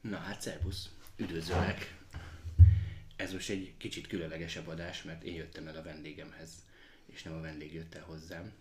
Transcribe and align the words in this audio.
Na 0.00 0.16
hát, 0.16 0.40
szervusz, 0.40 0.90
üdvözöllek. 1.16 1.98
Ez 3.16 3.32
most 3.32 3.50
egy 3.50 3.74
kicsit 3.76 4.06
különlegesebb 4.06 4.68
adás, 4.68 5.02
mert 5.02 5.22
én 5.22 5.34
jöttem 5.34 5.66
el 5.66 5.76
a 5.76 5.82
vendégemhez, 5.82 6.50
és 7.06 7.22
nem 7.22 7.34
a 7.34 7.40
vendég 7.40 7.74
jött 7.74 7.94
el 7.94 8.02
hozzám. 8.02 8.52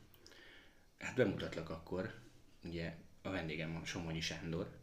Hát 0.99 1.15
bemutatlak 1.15 1.69
akkor, 1.69 2.13
ugye 2.63 2.95
a 3.21 3.29
vendégem 3.29 3.75
a 3.75 3.85
Somonyi 3.85 4.21
Sándor, 4.21 4.77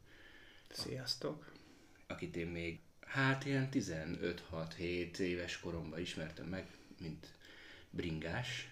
Sziasztok! 0.71 1.53
akit 2.07 2.37
én 2.37 2.47
még 2.47 2.81
hát 3.01 3.45
ilyen 3.45 3.69
15-6-7 3.73 5.19
éves 5.19 5.61
koromban 5.61 6.01
ismertem 6.01 6.47
meg, 6.47 6.67
mint 7.01 7.27
bringás. 7.91 8.69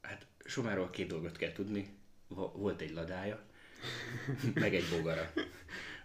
Hát 0.00 0.26
Somáról 0.44 0.90
két 0.90 1.06
dolgot 1.06 1.36
kell 1.36 1.52
tudni. 1.52 1.96
Volt 2.28 2.80
egy 2.80 2.92
ladája, 2.92 3.46
meg 4.54 4.74
egy 4.74 4.88
bogara. 4.90 5.32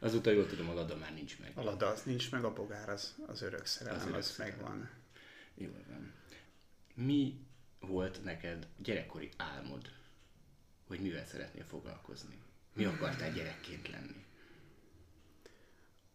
Azóta 0.03 0.31
jól 0.31 0.45
tudom, 0.47 0.69
a 0.69 0.73
lada 0.73 0.95
már 0.95 1.13
nincs 1.13 1.39
meg. 1.39 1.51
A 1.55 1.63
lada 1.63 1.87
az 1.87 2.03
nincs 2.03 2.31
meg, 2.31 2.43
a 2.43 2.53
bogár 2.53 2.89
az, 2.89 3.15
az 3.27 3.41
örök 3.41 3.65
szerelem, 3.65 3.99
Az 3.99 4.05
örök 4.05 4.17
az 4.17 4.25
szerelem. 4.25 4.59
megvan. 4.59 4.89
Jól 5.55 5.83
van. 5.87 6.13
Mi 6.93 7.39
volt 7.79 8.23
neked 8.23 8.67
gyerekkori 8.77 9.29
álmod, 9.37 9.91
hogy 10.87 10.99
mivel 10.99 11.25
szeretnél 11.25 11.63
foglalkozni? 11.63 12.37
Mi 12.73 12.85
akartál 12.85 13.33
gyerekként 13.33 13.89
lenni? 13.89 14.25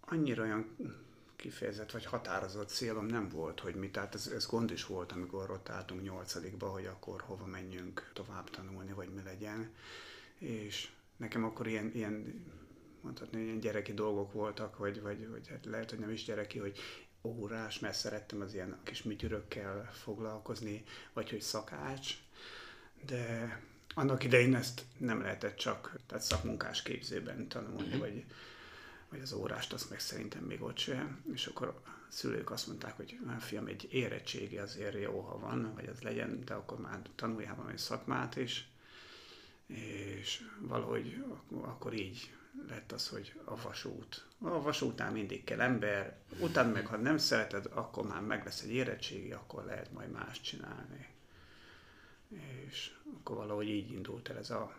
Annyira 0.01 0.43
olyan 0.43 0.77
kifejezett 1.37 1.91
vagy 1.91 2.05
határozott 2.05 2.69
célom 2.69 3.07
nem 3.07 3.29
volt, 3.29 3.61
hogy 3.61 3.75
mi, 3.75 3.91
tehát 3.91 4.15
ez, 4.15 4.27
ez 4.27 4.47
gond 4.47 4.71
is 4.71 4.87
volt, 4.87 5.13
amikor 5.13 5.51
ott 5.51 5.69
álltunk 5.69 6.03
nyolcadikba, 6.03 6.69
hogy 6.69 6.87
akkor 6.87 7.21
hova 7.21 7.47
menjünk 7.47 8.11
tovább 8.15 8.51
tanulni, 8.51 8.93
vagy 8.93 9.15
mi 9.15 9.23
legyen. 9.23 9.75
És 10.39 10.91
nekem 11.17 11.45
akkor 11.45 11.67
ilyen, 11.67 11.91
ilyen 11.95 12.45
mondhatni, 13.03 13.43
ilyen 13.43 13.61
gyereki 13.61 13.93
dolgok 13.95 14.33
voltak, 14.33 14.77
vagy, 14.77 15.01
vagy, 15.01 15.29
vagy 15.29 15.49
hát 15.49 15.65
lehet, 15.67 15.91
hogy 15.91 15.99
nem 15.99 16.11
is 16.11 16.25
gyereki, 16.25 16.59
hogy 16.59 16.79
órás, 17.23 17.79
mert 17.79 17.97
szerettem 17.97 18.41
az 18.41 18.55
ilyen 18.55 18.79
kis 18.83 19.03
műtyürökkel 19.03 19.91
foglalkozni, 19.93 20.85
vagy 21.13 21.31
hogy 21.31 21.41
szakács, 21.41 22.15
de 23.07 23.61
annak 23.95 24.25
idején 24.25 24.55
ezt 24.55 24.85
nem 24.99 25.21
lehetett 25.23 25.57
csak 25.57 25.99
tehát 26.07 26.25
szakmunkás 26.25 26.83
képzőben 26.83 27.49
tanulni, 27.49 27.99
vagy, 27.99 28.25
vagy 29.11 29.21
az 29.21 29.33
órást, 29.33 29.73
azt 29.73 29.91
meg 29.91 30.01
szerintem 30.01 30.43
még 30.43 30.63
ott 30.63 30.77
sem. 30.79 31.25
És 31.35 31.47
akkor 31.47 31.69
a 31.69 31.83
szülők 32.09 32.51
azt 32.51 32.67
mondták, 32.67 32.97
hogy 32.97 33.19
"Á, 33.27 33.39
fiam, 33.39 33.67
egy 33.67 33.89
érettségi 33.93 34.59
azért 34.59 35.01
jó, 35.01 35.21
ha 35.21 35.39
van, 35.39 35.73
vagy 35.75 35.87
az 35.87 36.01
legyen, 36.01 36.45
de 36.45 36.55
akkor 36.55 36.79
már 36.81 37.01
tanuljál 37.15 37.55
valami 37.55 37.79
szakmát 37.79 38.37
is. 38.37 38.69
És 39.67 40.45
valahogy 40.61 41.25
ak- 41.31 41.65
akkor 41.65 41.93
így 41.95 42.33
lett 42.69 42.93
az, 42.93 43.09
hogy 43.09 43.41
a 43.45 43.63
vasút. 43.63 44.27
A 44.41 44.63
vasútnál 44.63 45.11
mindig 45.11 45.45
kell 45.45 45.61
ember, 45.61 46.17
utána 46.41 46.73
meg, 46.73 46.87
ha 46.87 46.97
nem 46.97 47.19
szereted, 47.19 47.67
akkor 47.73 48.07
már 48.07 48.21
meg 48.21 48.45
lesz 48.45 48.63
egy 48.63 48.73
érettségi, 48.73 49.33
akkor 49.33 49.65
lehet 49.65 49.93
majd 49.93 50.11
más 50.11 50.41
csinálni. 50.41 51.07
És 52.67 52.95
akkor 53.17 53.37
valahogy 53.37 53.69
így 53.69 53.93
indult 53.93 54.29
el 54.29 54.37
ez 54.37 54.51
a 54.51 54.75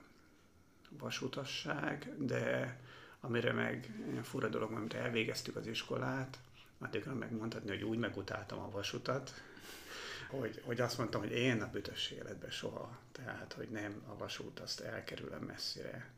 vasutasság, 0.90 2.14
de 2.18 2.80
amire 3.20 3.52
meg 3.52 3.94
ilyen 4.10 4.24
fura 4.24 4.48
dolog, 4.48 4.72
amit 4.72 4.94
elvégeztük 4.94 5.56
az 5.56 5.68
iskolát, 5.68 6.40
addigra 6.78 7.14
megmondhatni, 7.14 7.70
hogy 7.70 7.84
úgy 7.84 7.98
megutáltam 7.98 8.60
a 8.60 8.70
vasutat, 8.70 9.34
hogy, 10.30 10.62
hogy 10.66 10.82
azt 10.82 10.98
mondtam, 10.98 11.22
hogy 11.22 11.32
én 11.32 11.62
a 11.62 11.70
büdös 11.70 12.12
életben 12.12 12.50
soha, 12.50 13.00
tehát, 13.12 13.54
hogy 13.54 13.70
nem 13.70 14.04
a 14.08 14.18
vasút, 14.18 14.60
azt 14.60 14.80
elkerülöm 14.80 15.42
messzire. 15.44 16.10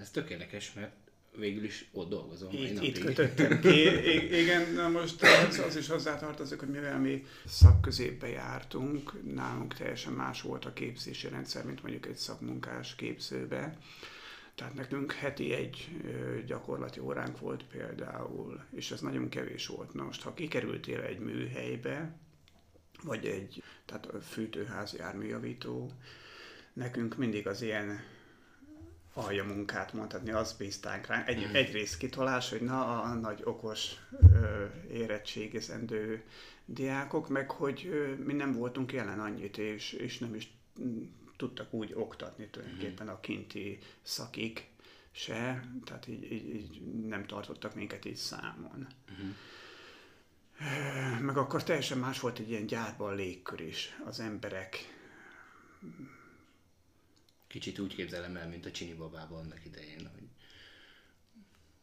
Ez 0.00 0.10
tökéletes, 0.10 0.72
mert 0.72 0.92
végül 1.36 1.64
is 1.64 1.88
ott 1.92 2.08
dolgozom. 2.08 2.52
Itt, 2.52 2.82
itt 2.82 2.98
kötöttem 2.98 3.60
ki. 3.60 3.68
I- 4.14 4.40
igen, 4.40 4.72
na 4.72 4.88
most 4.88 5.22
az, 5.22 5.58
az 5.58 5.76
is 5.76 5.88
hozzátartozik, 5.88 6.58
hogy 6.58 6.68
mivel 6.68 6.98
mi 6.98 7.26
szakközépbe 7.46 8.28
jártunk, 8.28 9.34
nálunk 9.34 9.74
teljesen 9.74 10.12
más 10.12 10.42
volt 10.42 10.64
a 10.64 10.72
képzési 10.72 11.28
rendszer, 11.28 11.64
mint 11.64 11.82
mondjuk 11.82 12.06
egy 12.06 12.16
szakmunkás 12.16 12.94
képzőbe. 12.94 13.78
Tehát 14.54 14.74
nekünk 14.74 15.12
heti 15.12 15.52
egy 15.52 15.88
gyakorlati 16.46 17.00
óránk 17.00 17.38
volt 17.38 17.64
például, 17.64 18.64
és 18.70 18.90
ez 18.90 19.00
nagyon 19.00 19.28
kevés 19.28 19.66
volt. 19.66 19.94
Na 19.94 20.02
most, 20.02 20.22
ha 20.22 20.34
kikerültél 20.34 21.00
egy 21.00 21.18
műhelybe, 21.18 22.16
vagy 23.02 23.26
egy 23.26 23.62
tehát 23.84 24.06
a 24.06 24.20
fűtőház 24.20 24.94
járműjavító, 24.94 25.92
nekünk 26.72 27.16
mindig 27.16 27.46
az 27.46 27.62
ilyen 27.62 28.00
alja 29.12 29.44
munkát 29.44 29.92
mondhatni, 29.92 30.30
azt 30.30 30.58
bízták 30.58 31.06
rá. 31.06 31.24
Egy, 31.24 31.46
Mhm. 31.46 31.54
Egyrészt 31.54 31.96
kitolás, 31.98 32.50
hogy 32.50 32.60
na 32.60 33.02
a 33.02 33.14
nagy 33.14 33.40
okos 33.44 33.92
ö, 34.32 34.64
érettségizendő 34.92 36.22
diákok, 36.64 37.28
meg 37.28 37.50
hogy 37.50 37.86
ö, 37.92 38.14
mi 38.14 38.32
nem 38.32 38.52
voltunk 38.52 38.92
jelen 38.92 39.20
annyit, 39.20 39.58
és, 39.58 39.92
és 39.92 40.18
nem 40.18 40.34
is 40.34 40.48
mm, 40.80 41.02
tudtak 41.36 41.72
úgy 41.72 41.92
oktatni 41.94 42.48
tulajdonképpen 42.50 43.08
a 43.08 43.20
kinti 43.20 43.78
szakik 44.02 44.66
se, 45.10 45.64
tehát 45.84 46.06
így, 46.06 46.32
így, 46.32 46.54
így 46.54 46.80
nem 47.06 47.26
tartottak 47.26 47.74
minket 47.74 48.04
így 48.04 48.16
számon. 48.16 48.86
Ö, 50.60 51.20
Meg 51.24 51.36
akkor 51.36 51.62
teljesen 51.62 51.98
más 51.98 52.20
volt 52.20 52.38
egy 52.38 52.50
ilyen 52.50 52.66
gyárban 52.66 53.14
légkör 53.14 53.60
is, 53.60 53.96
az 54.04 54.20
emberek 54.20 54.76
Kicsit 57.48 57.78
úgy 57.78 57.94
képzelem 57.94 58.36
el, 58.36 58.48
mint 58.48 58.66
a 58.66 58.70
Csini 58.70 58.94
babában 58.94 59.38
annak 59.38 59.64
idején, 59.64 60.10
hogy, 60.14 60.28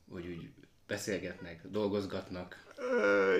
hogy 0.09 0.27
úgy 0.27 0.49
beszélgetnek, 0.87 1.61
dolgozgatnak. 1.67 2.63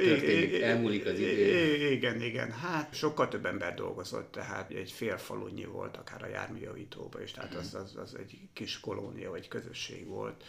Történik, 0.02 0.62
elmúlik 0.62 1.06
az 1.06 1.20
idő. 1.20 1.92
Igen, 1.92 2.22
igen. 2.22 2.52
Hát 2.52 2.94
sokkal 2.94 3.28
több 3.28 3.46
ember 3.46 3.74
dolgozott, 3.74 4.32
tehát 4.32 4.72
egy 4.72 4.92
fél 4.92 5.18
falunyi 5.18 5.66
volt 5.66 5.98
akár 5.98 6.24
a 6.24 6.28
járműjavítóban 6.28 7.22
is, 7.22 7.32
tehát 7.32 7.56
az, 7.56 7.74
az, 7.74 7.96
az 7.96 8.16
egy 8.16 8.40
kis 8.54 8.80
kolónia 8.80 9.30
vagy 9.30 9.48
közösség 9.48 10.08
volt. 10.08 10.44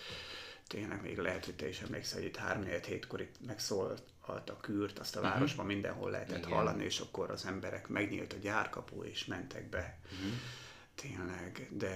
Tényleg 0.67 1.03
még 1.03 1.19
lehet, 1.19 1.45
hogy 1.45 1.55
te 1.55 1.69
is 1.69 1.81
emlékszel, 1.81 2.19
hogy 2.19 2.29
itt 2.29 2.37
3 2.37 2.65
hétkor 2.65 3.21
itt 3.21 3.35
megszólalt 3.47 4.03
a 4.27 4.57
kürt, 4.61 4.99
azt 4.99 5.17
a 5.17 5.21
városban 5.21 5.67
mindenhol 5.67 6.11
lehetett 6.11 6.39
Igen. 6.39 6.51
hallani, 6.51 6.85
és 6.85 7.01
akkor 7.01 7.31
az 7.31 7.45
emberek 7.45 7.89
megnyílt 7.89 8.33
a 8.33 8.37
gyárkapu, 8.37 9.03
és 9.03 9.25
mentek 9.25 9.69
be. 9.69 9.99
Tényleg, 10.97 11.69
de 11.71 11.95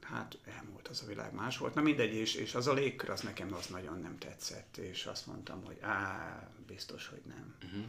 hát 0.00 0.38
elmúlt 0.44 0.88
az 0.88 1.02
a 1.02 1.06
világ, 1.06 1.32
más 1.32 1.58
volt. 1.58 1.74
Na 1.74 1.82
mindegy, 1.82 2.14
és, 2.14 2.34
és 2.34 2.54
az 2.54 2.66
a 2.66 2.72
légkör, 2.72 3.10
az 3.10 3.20
nekem 3.20 3.54
az 3.54 3.66
nagyon 3.66 4.00
nem 4.00 4.18
tetszett, 4.18 4.76
és 4.76 5.06
azt 5.06 5.26
mondtam, 5.26 5.64
hogy 5.64 5.78
á, 5.80 6.48
biztos, 6.66 7.08
hogy 7.08 7.22
nem. 7.26 7.54
Uh-huh. 7.64 7.84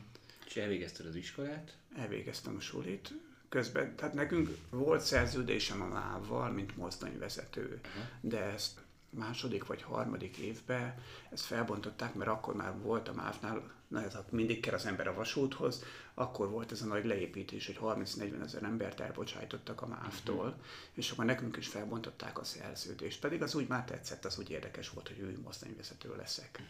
És 0.46 0.56
elvégezted 0.56 1.06
az 1.06 1.16
iskolát. 1.16 1.78
Elvégeztem 1.96 2.56
a 2.56 2.60
sulit, 2.60 3.14
közben, 3.50 3.96
tehát 3.96 4.14
nekünk 4.14 4.58
volt 4.70 5.02
szerződésem 5.02 5.82
a 5.82 5.86
mávval, 5.86 6.52
mint 6.52 6.78
mozdonyvezető, 6.78 7.80
de 8.22 8.44
ezt 8.44 8.80
második 9.10 9.66
vagy 9.66 9.82
harmadik 9.82 10.38
évben 10.38 10.96
ezt 11.32 11.44
felbontották, 11.44 12.14
mert 12.14 12.30
akkor 12.30 12.56
már 12.56 12.82
volt 12.82 13.08
a 13.08 13.14
mávnál, 13.14 13.72
na 13.88 14.04
ez 14.04 14.16
a- 14.16 14.26
mindig 14.30 14.60
kell 14.60 14.74
az 14.74 14.86
ember 14.86 15.08
a 15.08 15.14
vasúthoz, 15.14 15.84
akkor 16.14 16.50
volt 16.50 16.72
ez 16.72 16.82
a 16.82 16.86
nagy 16.86 17.06
leépítés, 17.06 17.66
hogy 17.66 17.78
30-40 17.78 18.42
ezer 18.44 18.64
embert 18.64 19.00
elbocsájtottak 19.00 19.82
a 19.82 19.88
mávtól, 19.88 20.56
és 20.94 21.12
akkor 21.12 21.26
nekünk 21.26 21.58
is 21.58 21.68
felbontották 21.68 22.40
a 22.40 22.44
szerződést. 22.44 23.20
Pedig 23.20 23.42
az 23.42 23.56
úgy 23.56 23.68
már 23.68 23.86
tetszett, 23.86 24.26
az 24.26 24.38
úgy 24.40 24.50
érdekes 24.50 24.90
volt, 24.90 25.08
hogy 25.08 25.22
új 25.22 25.36
mozdonyvezető 25.44 26.16
leszek. 26.16 26.62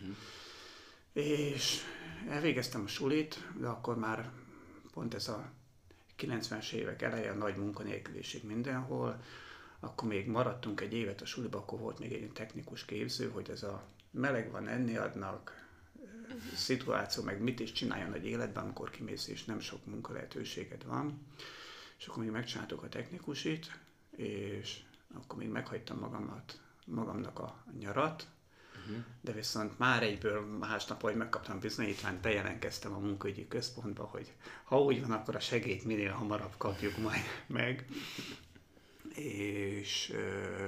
És 1.13 1.81
elvégeztem 2.29 2.83
a 2.83 2.87
sulit, 2.87 3.47
de 3.59 3.67
akkor 3.67 3.97
már 3.97 4.29
pont 4.93 5.13
ez 5.13 5.27
a 5.27 5.51
90-es 6.17 6.71
évek 6.71 7.01
eleje, 7.01 7.31
a 7.31 7.35
nagy 7.35 7.55
munkanélküliség 7.55 8.43
mindenhol, 8.45 9.21
akkor 9.79 10.07
még 10.07 10.27
maradtunk 10.27 10.81
egy 10.81 10.93
évet 10.93 11.21
a 11.21 11.25
suliba, 11.25 11.57
akkor 11.57 11.79
volt 11.79 11.99
még 11.99 12.13
egy 12.13 12.31
technikus 12.33 12.85
képző, 12.85 13.29
hogy 13.29 13.49
ez 13.49 13.63
a 13.63 13.83
meleg 14.11 14.51
van, 14.51 14.67
enni 14.67 14.97
adnak, 14.97 15.64
szituáció, 16.55 17.23
meg 17.23 17.41
mit 17.41 17.59
is 17.59 17.71
csináljon 17.71 18.13
egy 18.13 18.25
életben, 18.25 18.63
amikor 18.63 18.89
kimész, 18.89 19.27
és 19.27 19.45
nem 19.45 19.59
sok 19.59 19.85
munka 19.85 20.13
lehetőséged 20.13 20.85
van. 20.85 21.27
És 21.97 22.07
akkor 22.07 22.23
még 22.23 22.31
megcsináltuk 22.31 22.83
a 22.83 22.89
technikusit, 22.89 23.79
és 24.15 24.79
akkor 25.13 25.37
még 25.37 25.49
meghagytam 25.49 25.99
magamat, 25.99 26.59
magamnak 26.85 27.39
a 27.39 27.63
nyarat, 27.79 28.27
de 29.21 29.31
viszont 29.31 29.79
már 29.79 30.03
egyből 30.03 30.41
másnap, 30.41 31.01
hogy 31.01 31.15
megkaptam 31.15 31.59
bizonyítványt, 31.59 32.21
bejelentkeztem 32.21 32.93
a 32.93 32.99
munkaügyi 32.99 33.47
központba, 33.47 34.03
hogy 34.03 34.33
ha 34.63 34.81
úgy 34.81 35.01
van, 35.01 35.11
akkor 35.11 35.35
a 35.35 35.39
segélyt 35.39 35.85
minél 35.85 36.11
hamarabb 36.11 36.53
kapjuk 36.57 36.97
majd 36.97 37.21
meg. 37.47 37.85
És 39.15 40.09
ö, 40.13 40.65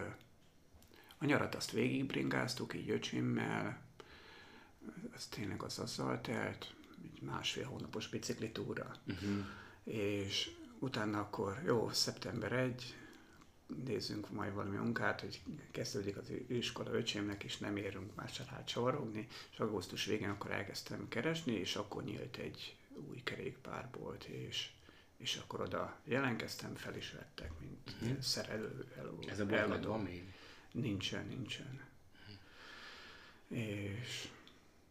a 1.17 1.25
nyarat 1.25 1.55
azt 1.55 1.71
végigbringáztuk 1.71 2.73
így 2.73 2.89
öcsimmel, 2.89 3.86
ez 5.15 5.27
tényleg 5.27 5.63
az 5.63 5.79
azzal 5.79 6.21
telt, 6.21 6.75
egy 7.03 7.21
másfél 7.21 7.65
hónapos 7.65 8.07
biciklitúra. 8.07 8.95
Uh-huh. 9.07 9.45
És 9.83 10.51
utána 10.79 11.19
akkor, 11.19 11.61
jó, 11.65 11.89
szeptember 11.89 12.51
1, 12.51 12.95
nézzünk 13.85 14.29
majd 14.31 14.53
valami 14.53 14.77
munkát, 14.77 15.21
hogy 15.21 15.41
kezdődik 15.71 16.17
az 16.17 16.31
iskola 16.47 16.91
öcsémnek, 16.91 17.43
és 17.43 17.57
nem 17.57 17.77
érünk 17.77 18.15
más 18.15 18.41
rá 18.51 18.63
csavarogni, 18.63 19.27
és 19.51 19.59
augusztus 19.59 20.05
végén 20.05 20.29
akkor 20.29 20.51
elkezdtem 20.51 21.07
keresni, 21.07 21.53
és 21.53 21.75
akkor 21.75 22.03
nyílt 22.03 22.37
egy 22.37 22.77
új 23.09 23.21
kerékpárbolt, 23.23 24.23
és, 24.23 24.69
és 25.17 25.35
akkor 25.35 25.61
oda 25.61 25.99
jelentkeztem, 26.03 26.75
fel 26.75 26.95
is 26.95 27.11
vettek, 27.11 27.51
mint 27.59 27.95
uh-huh. 28.01 28.19
szerelő. 28.19 28.93
El, 28.97 29.13
Ez 29.27 29.39
a 29.39 29.45
bolt 29.45 29.85
van 29.85 30.01
még? 30.01 30.33
Nincsen, 30.71 31.27
nincsen. 31.27 31.81
Uh-huh. 33.49 33.59
És 33.59 34.29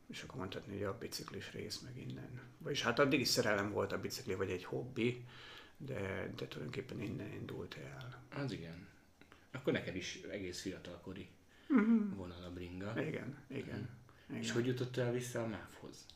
és 0.09 0.23
akkor 0.23 0.39
mondhatni, 0.39 0.73
hogy 0.73 0.83
a 0.83 0.99
biciklis 0.99 1.53
rész 1.53 1.79
meg 1.79 1.99
innen. 1.99 2.41
Vagyis 2.59 2.83
hát 2.83 2.99
addig 2.99 3.21
is 3.21 3.29
szerelem 3.29 3.71
volt 3.71 3.93
a 3.93 4.01
bicikli, 4.01 4.35
vagy 4.35 4.51
egy 4.51 4.65
hobbi, 4.65 5.25
de, 5.77 6.33
de 6.37 6.47
tulajdonképpen 6.47 7.01
innen 7.01 7.33
indult 7.33 7.75
el. 7.75 8.23
Az 8.37 8.53
igen. 8.53 8.87
Akkor 9.53 9.73
neked 9.73 9.97
is 9.97 10.21
egész 10.31 10.61
fiatalkori 10.61 11.29
uh-huh. 11.69 12.17
vonal 12.17 12.43
a 12.43 12.51
bringa. 12.51 12.93
Igen, 12.97 13.05
igen. 13.05 13.39
Uh-huh. 13.49 13.89
igen. 14.29 14.41
És 14.41 14.51
hogy 14.51 14.67
jutottál 14.67 15.13
vissza 15.13 15.43
a 15.43 15.47
MÁV-hoz? 15.47 16.07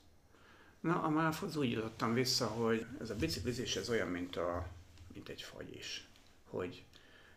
Na, 0.80 1.02
a 1.02 1.08
MÁV-hoz 1.08 1.56
úgy 1.56 1.70
jutottam 1.70 2.14
vissza, 2.14 2.46
hogy 2.46 2.86
ez 3.00 3.10
a 3.10 3.14
biciklizés 3.14 3.76
ez 3.76 3.90
olyan, 3.90 4.08
mint, 4.08 4.36
a, 4.36 4.68
mint 5.14 5.28
egy 5.28 5.42
fagyis. 5.42 6.08
Hogy 6.44 6.84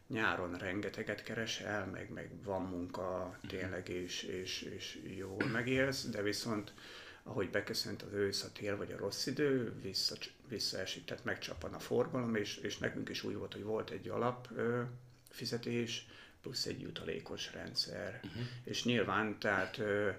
nyáron 0.07 0.57
rengeteget 0.57 1.23
keresel, 1.23 1.85
meg, 1.85 2.09
meg 2.09 2.29
van 2.43 2.61
munka 2.61 3.37
tényleg, 3.47 3.89
és, 3.89 4.23
és, 4.23 4.61
és 4.61 4.99
jól 5.17 5.45
megélsz, 5.51 6.05
de 6.09 6.21
viszont 6.21 6.73
ahogy 7.23 7.49
beköszönt 7.49 8.01
az 8.01 8.13
ősz, 8.13 8.43
a 8.43 8.51
tél 8.51 8.77
vagy 8.77 8.91
a 8.91 8.97
rossz 8.97 9.25
idő, 9.25 9.73
vissza, 9.81 10.15
visszaesik, 10.47 11.05
tehát 11.05 11.23
megcsapan 11.23 11.73
a 11.73 11.79
forgalom, 11.79 12.35
és, 12.35 12.57
és 12.57 12.77
nekünk 12.77 13.09
is 13.09 13.23
úgy 13.23 13.35
volt, 13.35 13.53
hogy 13.53 13.63
volt 13.63 13.89
egy 13.89 14.07
alap 14.07 14.47
ö, 14.55 14.81
fizetés, 15.29 16.07
plusz 16.41 16.65
egy 16.65 16.81
jutalékos 16.81 17.53
rendszer. 17.53 18.19
Uh-huh. 18.23 18.41
És 18.63 18.83
nyilván, 18.83 19.39
tehát 19.39 19.77
ö, 19.77 20.09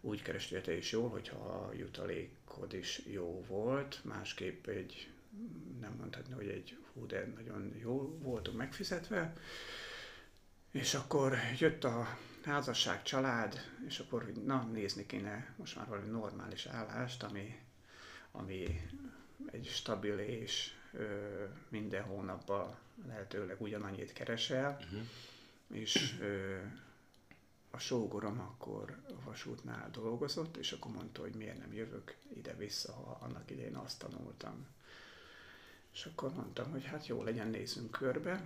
úgy 0.00 0.22
kerestél 0.22 0.60
te 0.60 0.76
is 0.76 0.92
jól, 0.92 1.08
hogyha 1.08 1.38
a 1.38 1.72
jutalékod 1.74 2.72
is 2.72 3.00
jó 3.06 3.44
volt, 3.48 4.00
másképp 4.02 4.66
egy, 4.66 5.08
nem 5.80 5.94
mondhatni, 5.98 6.32
hogy 6.32 6.48
egy 6.48 6.78
hú, 6.92 7.06
de 7.06 7.26
nagyon 7.34 7.74
jó 7.80 8.18
voltunk 8.18 8.56
megfizetve, 8.56 9.32
és 10.70 10.94
akkor 10.94 11.36
jött 11.58 11.84
a 11.84 12.18
házasság, 12.44 13.02
család, 13.02 13.60
és 13.86 13.98
akkor, 13.98 14.24
hogy 14.24 14.44
na, 14.44 14.62
nézni 14.72 15.06
kéne 15.06 15.54
most 15.56 15.76
már 15.76 15.86
valami 15.88 16.08
normális 16.08 16.66
állást, 16.66 17.22
ami, 17.22 17.58
ami 18.30 18.80
egy 19.50 19.66
stabil 19.66 20.18
és 20.18 20.72
ö, 20.92 21.44
minden 21.68 22.02
hónapban 22.02 22.76
lehetőleg 23.06 23.60
ugyanannyit 23.60 24.12
keresel, 24.12 24.78
uh-huh. 24.80 25.00
és 25.72 26.16
ö, 26.20 26.58
a 27.70 27.78
sógorom 27.78 28.40
akkor 28.40 28.98
a 29.08 29.24
vasútnál 29.24 29.90
dolgozott, 29.90 30.56
és 30.56 30.72
akkor 30.72 30.92
mondta, 30.92 31.20
hogy 31.20 31.34
miért 31.34 31.58
nem 31.58 31.72
jövök 31.72 32.16
ide-vissza, 32.36 32.92
ha 32.92 33.18
annak 33.20 33.50
idején 33.50 33.76
azt 33.76 33.98
tanultam. 33.98 34.66
És 35.92 36.04
akkor 36.04 36.32
mondtam, 36.34 36.70
hogy 36.70 36.84
hát 36.84 37.06
jó 37.06 37.22
legyen, 37.22 37.48
nézzünk 37.48 37.90
körbe, 37.90 38.42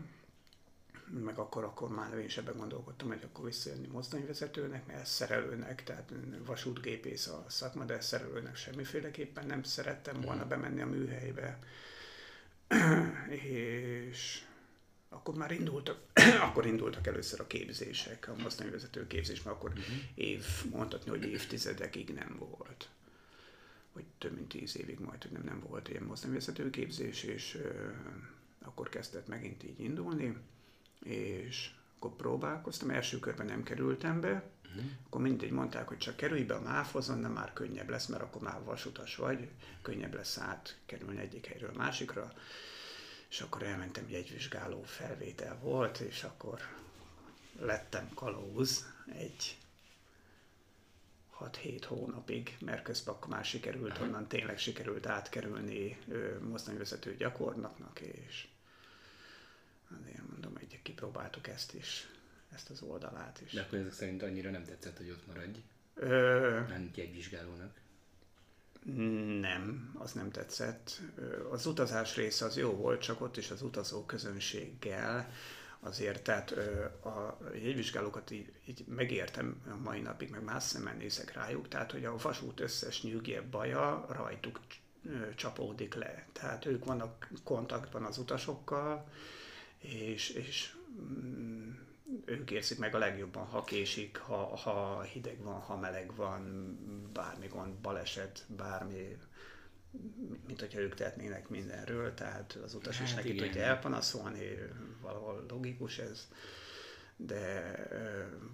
meg 1.25 1.39
akkor, 1.39 1.65
akkor 1.65 1.89
már 1.89 2.19
én 2.19 2.25
is 2.25 2.37
ebben 2.37 2.57
gondolkodtam, 2.57 3.09
hogy 3.09 3.23
akkor 3.25 3.45
visszajönni 3.45 3.87
mozdonyvezetőnek, 3.87 4.87
mert 4.87 5.07
szerelőnek, 5.07 5.85
tehát 5.85 6.13
vasútgépész 6.47 7.27
a 7.27 7.45
szakma, 7.49 7.85
de 7.85 8.01
szerelőnek 8.01 8.57
semmiféleképpen 8.57 9.47
nem 9.47 9.63
szerettem 9.63 10.21
volna 10.21 10.41
mhm. 10.41 10.49
bemenni 10.49 10.81
a 10.81 10.87
műhelybe. 10.87 11.59
és 13.29 14.45
akkor 15.09 15.35
már 15.35 15.51
indultak, 15.51 15.99
akkor 16.49 16.67
indultak 16.67 17.07
először 17.07 17.41
a 17.41 17.47
képzések, 17.47 18.29
a 18.29 18.43
mozdonyvezető 18.43 19.07
képzés, 19.07 19.43
mert 19.43 19.57
akkor 19.57 19.71
uh-huh. 19.71 19.95
év, 20.15 20.45
mondhatni, 20.71 21.11
hogy 21.11 21.25
évtizedekig 21.25 22.15
nem 22.15 22.37
volt. 22.39 22.89
Vagy 23.95 24.05
több 24.19 24.35
mint 24.35 24.49
tíz 24.49 24.79
évig 24.79 24.99
majd, 24.99 25.23
hogy 25.23 25.33
nem, 25.33 25.43
nem 25.45 25.61
volt 25.69 25.89
ilyen 25.89 26.03
mozdonyvezető 26.03 26.71
képzés, 26.71 27.23
és 27.23 27.55
ö, 27.55 27.91
akkor 28.59 28.89
kezdett 28.89 29.27
megint 29.27 29.65
így 29.65 29.81
indulni 29.81 30.37
és 31.05 31.71
akkor 31.97 32.17
próbálkoztam, 32.17 32.91
első 32.91 33.19
körben 33.19 33.47
nem 33.47 33.63
kerültem 33.63 34.21
be, 34.21 34.51
uh-huh. 34.65 34.85
akkor 35.07 35.21
mindig 35.21 35.53
mondták, 35.53 35.89
hogy 35.89 35.99
csak 35.99 36.17
kerülj 36.17 36.43
be 36.43 36.55
a 36.55 36.61
MÁV-hoz, 36.61 37.11
onnan 37.11 37.31
már 37.31 37.53
könnyebb 37.53 37.89
lesz, 37.89 38.07
mert 38.07 38.23
akkor 38.23 38.43
már 38.43 38.65
vasutas 38.65 39.17
vagy, 39.17 39.49
könnyebb 39.83 40.15
lesz 40.15 40.39
átkerülni 40.39 41.21
egyik 41.21 41.47
helyről 41.47 41.71
a 41.75 41.77
másikra, 41.77 42.33
és 43.29 43.41
akkor 43.41 43.63
elmentem, 43.63 44.05
egy 44.11 44.33
vizsgáló 44.33 44.83
felvétel 44.83 45.59
volt, 45.59 45.99
és 45.99 46.23
akkor 46.23 46.61
lettem 47.61 48.09
kalóz 48.15 48.87
egy 49.13 49.59
6-7 51.41 51.83
hónapig, 51.87 52.57
mert 52.61 52.83
közben 52.83 53.15
akkor 53.15 53.29
már 53.29 53.45
sikerült, 53.45 53.99
onnan 53.99 54.27
tényleg 54.27 54.59
sikerült 54.59 55.07
átkerülni 55.07 55.99
mozdonyvezető 56.49 57.17
gyakornoknak, 57.17 58.01
és 58.01 58.49
azért 60.03 60.29
mondom, 60.31 60.53
hogy 60.59 60.83
kipróbáltuk 60.83 61.49
ezt 61.49 61.75
is, 61.75 62.09
ezt 62.55 62.71
az 62.71 62.83
oldalát 62.83 63.41
is. 63.45 63.53
De 63.53 63.61
akkor 63.61 63.79
ezek 63.79 63.93
szerint 63.93 64.23
annyira 64.23 64.51
nem 64.51 64.65
tetszett, 64.65 64.97
hogy 64.97 65.11
ott 65.11 65.27
maradj? 65.27 65.59
Ö... 65.95 66.61
Nem 66.69 66.91
egy 66.95 67.13
vizsgálónak. 67.13 67.83
Nem, 69.41 69.95
az 69.99 70.13
nem 70.13 70.31
tetszett. 70.31 71.01
Az 71.51 71.67
utazás 71.67 72.17
része 72.17 72.45
az 72.45 72.57
jó 72.57 72.71
volt, 72.71 73.01
csak 73.01 73.21
ott 73.21 73.37
is 73.37 73.51
az 73.51 73.63
utazó 73.63 74.05
közönséggel 74.05 75.33
azért, 75.85 76.23
tehát 76.23 76.51
a 77.05 77.39
jegyvizsgálókat 77.55 78.31
így, 78.31 78.53
így 78.67 78.85
megértem 78.87 79.63
a 79.71 79.77
mai 79.77 80.01
napig, 80.01 80.31
meg 80.31 80.43
más 80.43 80.63
szemmel 80.63 80.95
nézek 80.95 81.33
rájuk, 81.33 81.69
tehát 81.69 81.93
hogy 81.93 82.05
a 82.05 82.17
vasút 82.17 82.61
összes 82.61 83.03
nyűgje 83.03 83.43
baja 83.43 84.07
rajtuk 84.09 84.61
csapódik 85.35 85.95
le. 85.95 86.27
Tehát 86.33 86.65
ők 86.65 86.85
vannak 86.85 87.29
kontaktban 87.45 88.05
az 88.05 88.19
utasokkal, 88.19 89.09
és, 89.79 90.29
és 90.29 90.75
mm, 91.01 91.71
ők 92.25 92.51
érzik 92.51 92.79
meg 92.79 92.95
a 92.95 92.99
legjobban, 92.99 93.47
ha 93.47 93.65
késik, 93.65 94.17
ha, 94.17 94.57
ha 94.57 95.03
hideg 95.03 95.43
van, 95.43 95.61
ha 95.61 95.77
meleg 95.77 96.15
van, 96.17 96.43
bármi 97.13 97.47
gond, 97.47 97.73
baleset, 97.75 98.45
bármi, 98.47 99.17
mint 100.47 100.61
hogyha 100.61 100.81
ők 100.81 100.95
tehetnének 100.95 101.49
mindenről, 101.49 102.15
tehát 102.15 102.59
az 102.65 102.75
utas 102.75 102.99
hát 102.99 103.07
is 103.07 103.15
neki 103.15 103.35
tudja 103.35 103.63
elpanaszolni, 103.63 104.59
valahol 105.01 105.45
logikus 105.49 105.99
ez, 105.99 106.29
de 107.17 107.75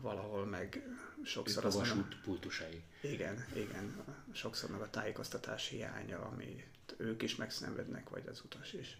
valahol 0.00 0.46
meg 0.46 0.82
sokszor 1.24 1.64
az 1.64 1.76
a 1.76 2.06
pultusai. 2.22 2.82
Igen, 3.02 3.44
igen, 3.54 4.04
sokszor 4.32 4.70
meg 4.70 4.80
a 4.80 4.90
tájékoztatás 4.90 5.68
hiánya, 5.68 6.18
amit 6.18 6.94
ők 6.96 7.22
is 7.22 7.36
megszenvednek, 7.36 8.08
vagy 8.08 8.26
az 8.26 8.42
utas 8.44 8.72
is. 8.72 8.98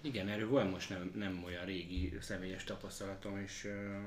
Igen, 0.00 0.28
erről 0.28 0.48
volt 0.48 0.70
most 0.70 0.88
nem, 0.88 1.12
nem 1.14 1.44
olyan 1.44 1.64
régi 1.64 2.16
személyes 2.20 2.64
tapasztalatom, 2.64 3.38
és 3.38 3.64
uh, 3.64 4.02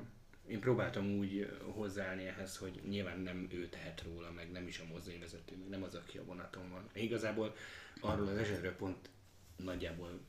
én 0.48 0.60
próbáltam 0.60 1.18
úgy 1.18 1.58
hozzáállni 1.62 2.26
ehhez, 2.26 2.58
hogy 2.58 2.82
nyilván 2.88 3.20
nem 3.20 3.48
ő 3.52 3.68
tehet 3.70 4.02
róla, 4.02 4.32
meg 4.32 4.52
nem 4.52 4.68
is 4.68 4.80
a 4.80 4.86
mozdonyvezető, 4.92 5.58
meg 5.58 5.70
nem 5.70 5.84
az, 5.84 5.96
aki 5.96 6.18
a 6.18 6.26
vonaton 6.26 6.70
van. 6.70 6.90
Igazából 6.94 7.56
arról 8.00 8.28
az 8.28 8.38
esetről 8.38 8.76
pont 8.76 9.10
nagyjából 9.56 10.20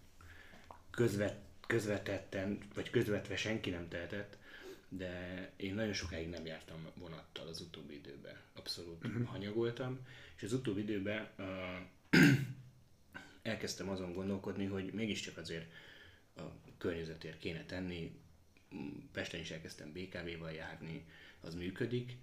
közvet, 0.91 1.37
közvetetten, 1.67 2.59
vagy 2.75 2.91
közvetve 2.91 3.37
senki 3.37 3.71
nem 3.71 3.89
tehetett, 3.89 4.37
de 4.89 5.51
én 5.57 5.75
nagyon 5.75 5.93
sokáig 5.93 6.29
nem 6.29 6.47
jártam 6.47 6.87
vonattal 6.95 7.47
az 7.47 7.61
utóbbi 7.61 7.95
időben. 7.95 8.37
Abszolút 8.53 9.05
uh-huh. 9.05 9.27
hanyagoltam, 9.27 9.99
és 10.37 10.43
az 10.43 10.53
utóbbi 10.53 10.81
időben 10.81 11.29
uh, 11.39 12.25
elkezdtem 13.43 13.89
azon 13.89 14.13
gondolkodni, 14.13 14.67
hogy 14.67 14.93
mégiscsak 14.93 15.37
azért 15.37 15.73
a 16.37 16.43
környezetért 16.79 17.39
kéne 17.39 17.65
tenni. 17.65 18.23
Pesten 19.13 19.41
is 19.41 19.51
elkezdtem 19.51 19.93
BKV-val 19.93 20.53
járni, 20.53 21.05
az 21.41 21.55
működik, 21.55 22.17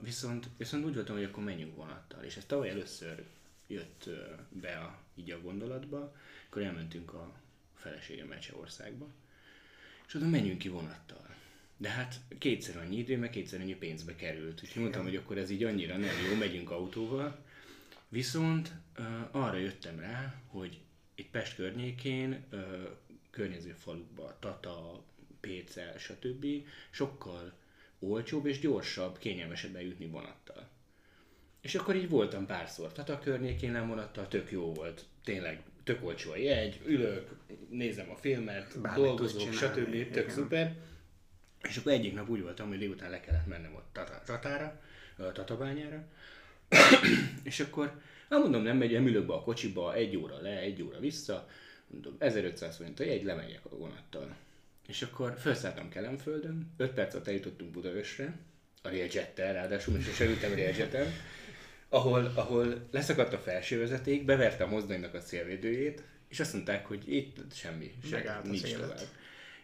viszont, 0.00 0.48
viszont 0.56 0.84
úgy 0.84 0.94
voltam, 0.94 1.16
hogy 1.16 1.24
akkor 1.24 1.44
menjünk 1.44 1.76
vonattal. 1.76 2.22
És 2.22 2.36
ez 2.36 2.44
tavaly 2.44 2.68
először 2.68 3.24
jött 3.66 4.08
be 4.48 4.76
a, 4.76 4.98
így 5.14 5.30
a 5.30 5.40
gondolatba, 5.40 6.14
akkor 6.48 6.62
elmentünk 6.62 7.12
a 7.14 7.32
feleségemmel 7.74 8.38
Csehországba, 8.38 9.08
és 10.06 10.14
oda 10.14 10.28
menjünk 10.28 10.58
ki 10.58 10.68
vonattal. 10.68 11.36
De 11.76 11.88
hát 11.88 12.20
kétszer 12.38 12.76
annyi 12.76 12.96
idő, 12.96 13.18
meg 13.18 13.30
kétszer 13.30 13.60
annyi 13.60 13.74
pénzbe 13.74 14.14
került. 14.14 14.62
Úgyhogy 14.62 14.82
mondtam, 14.82 15.02
hogy 15.02 15.16
akkor 15.16 15.38
ez 15.38 15.50
így 15.50 15.64
annyira 15.64 15.96
nem 15.96 16.14
jó, 16.30 16.36
megyünk 16.36 16.70
autóval. 16.70 17.44
Viszont 18.08 18.72
uh, 18.98 19.06
arra 19.30 19.56
jöttem 19.56 19.98
rá, 19.98 20.42
hogy 20.46 20.80
itt 21.14 21.30
Pest 21.30 21.54
környékén, 21.54 22.44
uh, 22.52 22.88
környező 23.30 23.72
falukba, 23.72 24.36
Tata, 24.38 25.04
Pécel, 25.40 25.98
stb. 25.98 26.46
sokkal 26.90 27.52
olcsóbb 27.98 28.46
és 28.46 28.58
gyorsabb, 28.58 29.18
kényelmesebb 29.18 29.76
eljutni 29.76 30.06
vonattal. 30.06 30.68
És 31.60 31.74
akkor 31.74 31.96
így 31.96 32.08
voltam 32.08 32.46
párszor 32.46 32.92
Tata 32.92 33.18
környékén 33.18 33.70
nem 33.70 33.88
vonattal, 33.88 34.28
tök 34.28 34.50
jó 34.50 34.72
volt, 34.72 35.04
tényleg 35.24 35.62
tök 35.84 36.04
olcsó 36.04 36.30
a 36.30 36.36
jegy, 36.36 36.80
ülök, 36.86 37.28
nézem 37.68 38.10
a 38.10 38.16
filmet, 38.16 38.80
Bármit 38.80 39.04
dolgozok, 39.04 39.52
stb. 39.52 39.90
Tök 39.90 40.06
igen. 40.06 40.30
szuper. 40.30 40.76
És 41.62 41.76
akkor 41.76 41.92
egyik 41.92 42.14
nap 42.14 42.28
úgy 42.28 42.42
voltam, 42.42 42.68
hogy 42.68 42.78
délután 42.78 43.10
le 43.10 43.20
kellett 43.20 43.46
mennem 43.46 43.74
ott 43.74 43.88
Tata- 43.92 44.24
Tatára, 44.24 44.80
ö, 45.16 45.32
Tatabányára, 45.32 46.04
és 47.42 47.60
akkor, 47.60 48.00
hát 48.28 48.38
mondom, 48.38 48.62
nem 48.62 48.76
megyem, 48.76 49.06
ülök 49.06 49.26
be 49.26 49.32
a 49.32 49.42
kocsiba, 49.42 49.94
egy 49.94 50.16
óra 50.16 50.40
le, 50.40 50.58
egy 50.58 50.82
óra 50.82 50.98
vissza, 50.98 51.48
mondom, 51.86 52.14
1500 52.18 52.76
forint 52.76 53.00
a 53.00 53.04
jegy, 53.04 53.24
lemegyek 53.24 53.64
a 53.64 53.76
vonattal. 53.76 54.36
És 54.88 55.02
akkor 55.02 55.34
felszálltam 55.38 55.88
Kelemföldön, 55.88 56.74
5 56.76 56.90
perc 56.90 57.14
alatt 57.14 57.26
eljutottunk 57.26 57.70
Budaörsre, 57.70 58.38
a 58.82 58.88
Railjet-tel, 58.88 59.52
ráadásul 59.52 59.94
most 59.94 60.20
ültem 60.20 60.54
Railjet-en, 60.54 61.12
ahol, 61.88 62.32
ahol 62.34 62.88
leszakadt 62.90 63.32
a 63.32 63.38
felső 63.38 63.78
vezeték, 63.78 64.24
beverte 64.24 64.64
a 64.64 64.68
mozdonynak 64.68 65.14
a 65.14 65.20
szélvédőjét, 65.20 66.02
és 66.28 66.40
azt 66.40 66.52
mondták, 66.52 66.86
hogy 66.86 67.12
itt 67.14 67.54
semmi, 67.54 67.94
az 68.02 68.48
nincs 68.48 68.62
élet. 68.62 68.80
tovább. 68.80 69.06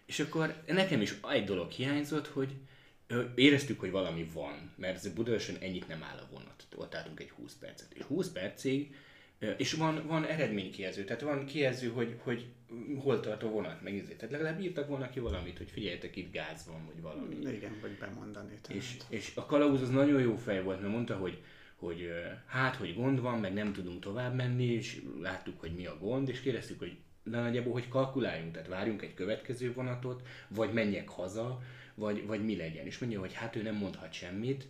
És 0.07 0.21
akkor 0.21 0.63
nekem 0.67 1.01
is 1.01 1.15
egy 1.31 1.45
dolog 1.45 1.71
hiányzott, 1.71 2.27
hogy 2.27 2.55
éreztük, 3.35 3.81
hogy 3.81 3.91
valami 3.91 4.31
van, 4.33 4.73
mert 4.77 4.97
ez 4.97 5.13
Budaörsön 5.13 5.57
ennyit 5.61 5.89
nem 5.89 6.03
áll 6.03 6.19
a 6.19 6.29
vonat. 6.31 6.67
Ott 6.77 6.95
álltunk 6.95 7.21
egy 7.21 7.31
20 7.31 7.53
percet. 7.61 7.93
És 7.93 8.03
20 8.03 8.29
percig, 8.29 8.95
és 9.57 9.73
van, 9.73 10.07
van 10.07 10.25
eredménykijelző, 10.25 11.05
tehát 11.05 11.23
van 11.23 11.45
kijelző, 11.45 11.89
hogy, 11.89 12.15
hogy 12.19 12.47
hol 12.99 13.21
tart 13.21 13.43
a 13.43 13.49
vonat, 13.49 13.83
meg 13.83 13.99
ezért. 13.99 14.19
Tehát 14.19 14.35
legalább 14.35 14.61
írtak 14.61 14.89
volna 14.89 15.11
ki 15.11 15.21
valamit, 15.21 15.59
hogy 15.59 15.71
figyeljetek, 15.71 16.17
itt 16.17 16.33
gáz 16.33 16.67
van, 16.67 16.87
vagy 16.87 17.03
valami. 17.03 17.35
Igen, 17.41 17.77
vagy 17.81 17.97
bemondani. 18.01 18.59
Tehát. 18.63 18.83
És, 18.83 18.97
és 19.09 19.33
a 19.35 19.47
kalauz 19.47 19.83
az 19.83 19.91
nagyon 19.91 20.21
jó 20.21 20.37
fej 20.37 20.63
volt, 20.63 20.81
mert 20.81 20.93
mondta, 20.93 21.17
hogy, 21.17 21.43
hogy 21.77 22.11
hát, 22.47 22.77
hogy 22.77 22.95
gond 22.95 23.21
van, 23.21 23.41
meg 23.41 23.53
nem 23.53 23.73
tudunk 23.73 24.01
tovább 24.01 24.35
menni, 24.35 24.65
és 24.65 25.03
láttuk, 25.21 25.61
hogy 25.61 25.75
mi 25.75 25.87
a 25.87 25.99
gond, 25.99 26.29
és 26.29 26.41
kérdeztük, 26.41 26.79
hogy 26.79 26.97
de 27.25 27.41
nagyjából, 27.41 27.73
hogy 27.73 27.89
kalkuláljunk, 27.89 28.53
tehát 28.53 28.69
várjunk 28.69 29.03
egy 29.03 29.15
következő 29.15 29.73
vonatot, 29.73 30.23
vagy 30.49 30.73
menjek 30.73 31.09
haza, 31.09 31.63
vagy, 31.95 32.27
vagy 32.27 32.45
mi 32.45 32.57
legyen. 32.57 32.87
És 32.87 32.99
mondja, 32.99 33.21
hogy 33.21 33.33
hát 33.33 33.57
ő 33.57 33.63
nem 33.63 33.75
mondhat 33.75 34.13
semmit, 34.13 34.67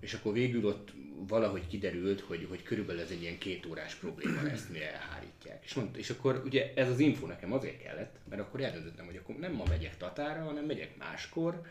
és 0.00 0.14
akkor 0.14 0.32
végül 0.32 0.66
ott 0.66 0.92
valahogy 1.28 1.66
kiderült, 1.66 2.20
hogy, 2.20 2.46
hogy 2.48 2.62
körülbelül 2.62 3.02
ez 3.02 3.10
egy 3.10 3.22
ilyen 3.22 3.38
két 3.38 3.66
órás 3.66 3.94
probléma 3.94 4.42
lesz, 4.42 4.66
mire 4.72 4.92
elhárítják. 4.92 5.64
És, 5.64 5.74
mondta, 5.74 5.98
és 5.98 6.10
akkor 6.10 6.42
ugye 6.44 6.72
ez 6.74 6.88
az 6.88 6.98
info 6.98 7.26
nekem 7.26 7.52
azért 7.52 7.82
kellett, 7.82 8.16
mert 8.28 8.42
akkor 8.42 8.60
eldöntöttem, 8.60 9.06
hogy 9.06 9.16
akkor 9.16 9.34
nem 9.34 9.52
ma 9.52 9.64
megyek 9.68 9.96
Tatára, 9.96 10.42
hanem 10.42 10.64
megyek 10.64 10.96
máskor, 10.96 11.62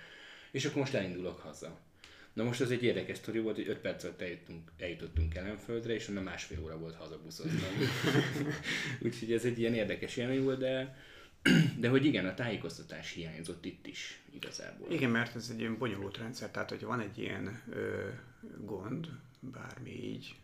és 0.51 0.65
akkor 0.65 0.77
most 0.77 0.93
elindulok 0.93 1.39
haza. 1.39 1.77
Na 2.33 2.43
most 2.43 2.61
ez 2.61 2.69
egy 2.69 2.83
érdekes 2.83 3.17
sztori 3.17 3.39
volt, 3.39 3.55
hogy 3.55 3.67
5 3.67 3.77
perc 3.77 4.03
alatt 4.03 4.21
eljutottunk, 4.21 4.71
eljutottunk 4.77 5.33
Kelenföldre, 5.33 5.93
és 5.93 6.07
onnan 6.07 6.23
másfél 6.23 6.63
óra 6.63 6.77
volt 6.77 6.95
hazabuszozni. 6.95 7.59
Úgyhogy 9.05 9.33
ez 9.33 9.45
egy 9.45 9.59
ilyen 9.59 9.73
érdekes 9.73 10.17
élmény 10.17 10.43
volt, 10.43 10.59
de, 10.59 10.97
de 11.79 11.89
hogy 11.89 12.05
igen, 12.05 12.25
a 12.25 12.33
tájékoztatás 12.33 13.11
hiányzott 13.11 13.65
itt 13.65 13.87
is 13.87 14.21
igazából. 14.31 14.91
Igen, 14.91 15.09
mert 15.09 15.35
ez 15.35 15.49
egy 15.51 15.59
ilyen 15.59 15.77
bonyolult 15.77 16.17
rendszer, 16.17 16.51
tehát 16.51 16.69
hogy 16.69 16.83
van 16.83 16.99
egy 16.99 17.17
ilyen 17.17 17.61
ö, 17.69 18.07
gond, 18.65 19.07
bármi 19.39 20.03
így, 20.03 20.35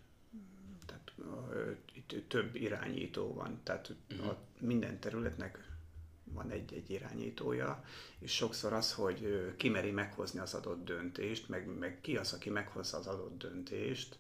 tehát 0.86 1.12
ö, 1.52 1.72
itt 1.94 2.16
több 2.28 2.56
irányító 2.56 3.34
van, 3.34 3.60
tehát 3.64 3.94
uh-huh. 4.12 4.28
a, 4.28 4.38
minden 4.60 5.00
területnek 5.00 5.70
van 6.24 6.50
egy-egy 6.50 6.90
irányítója, 6.90 7.84
és 8.20 8.32
sokszor 8.32 8.74
az, 8.74 8.94
hogy 8.94 9.24
ö, 9.24 9.56
ki 9.56 9.70
meri 9.70 9.92
meghozni 9.92 10.40
az 10.40 10.54
adott 10.54 10.86
döntést, 10.86 11.50
meg, 11.50 11.78
meg 11.80 12.02
ki 12.02 12.18
az, 12.18 12.34
aki 12.34 12.50
meghozza 12.50 12.98
az 12.98 13.08
adott 13.08 13.38
döntést, 13.38 14.18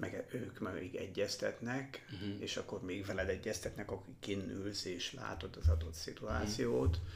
meg 0.00 0.24
ők 0.32 0.72
még 0.72 0.96
egyeztetnek, 0.96 2.06
uh-huh. 2.12 2.42
és 2.42 2.56
akkor 2.56 2.82
még 2.82 3.06
veled 3.06 3.28
egyeztetnek, 3.28 3.90
akkor 3.90 4.14
kinülsz 4.20 4.84
és 4.84 5.12
látod 5.12 5.56
az 5.60 5.68
adott 5.68 5.94
szituációt, 5.94 6.96
uh-huh. 6.96 7.10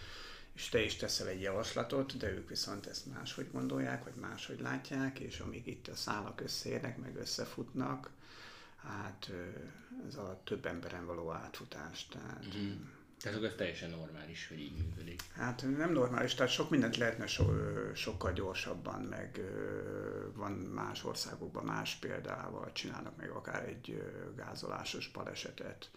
és 0.55 0.69
te 0.69 0.83
is 0.83 0.97
teszel 0.97 1.29
egy 1.29 1.41
javaslatot, 1.41 2.17
de 2.17 2.31
ők 2.31 2.49
viszont 2.49 2.87
ezt 2.87 3.07
máshogy 3.07 3.50
gondolják, 3.53 4.05
vagy 4.05 4.14
máshogy 4.14 4.61
látják, 4.61 5.19
és 5.19 5.38
amíg 5.38 5.67
itt 5.67 5.88
a 5.88 5.95
szálak 5.95 6.41
összeérnek, 6.41 6.99
meg 6.99 7.17
összefutnak, 7.17 8.11
hát 8.76 9.31
ez 10.09 10.14
a 10.14 10.41
több 10.45 10.67
emberen 10.67 11.07
való 11.07 11.31
átfutás, 11.31 12.07
tehát... 12.07 12.47
Mhm. 12.47 12.93
Tehát 13.25 13.38
akkor 13.38 13.50
ez 13.50 13.57
teljesen 13.57 13.90
normális, 13.90 14.49
hogy 14.49 14.59
így 14.59 14.76
működik. 14.76 15.23
Hát 15.33 15.64
nem 15.76 15.93
normális, 15.93 16.35
tehát 16.35 16.52
sok 16.52 16.71
mindent 16.71 16.97
lehetne 16.97 17.26
so, 17.26 17.45
sokkal 17.95 18.33
gyorsabban, 18.33 19.00
meg 19.00 19.40
van 20.35 20.52
más 20.52 21.04
országokban 21.04 21.64
más 21.64 21.95
példával, 21.95 22.73
csinálnak 22.73 23.16
meg 23.16 23.31
akár 23.31 23.69
egy 23.69 24.02
gázolásos 24.37 25.11
balesetet. 25.11 25.90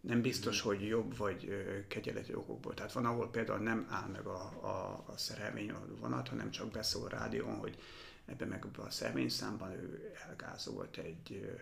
Nem 0.00 0.22
biztos, 0.22 0.60
hogy 0.60 0.86
jobb 0.86 1.16
vagy 1.16 1.66
kegyeleti 1.88 2.34
okokból. 2.34 2.74
Tehát 2.74 2.92
van, 2.92 3.06
ahol 3.06 3.30
például 3.30 3.58
nem 3.58 3.86
áll 3.90 4.08
meg 4.08 4.26
a, 4.26 4.52
a, 4.60 5.04
a 5.06 5.16
szerelmény 5.16 5.70
a 5.70 5.86
vonat, 6.00 6.28
hanem 6.28 6.50
csak 6.50 6.70
beszól 6.70 7.08
rádión, 7.08 7.54
hogy 7.54 7.78
ebben 8.26 8.48
meg 8.48 8.66
a 8.76 8.90
szervényszámban 8.90 9.70
ő 9.72 10.12
elgázolt 10.28 10.96
egy 10.96 11.56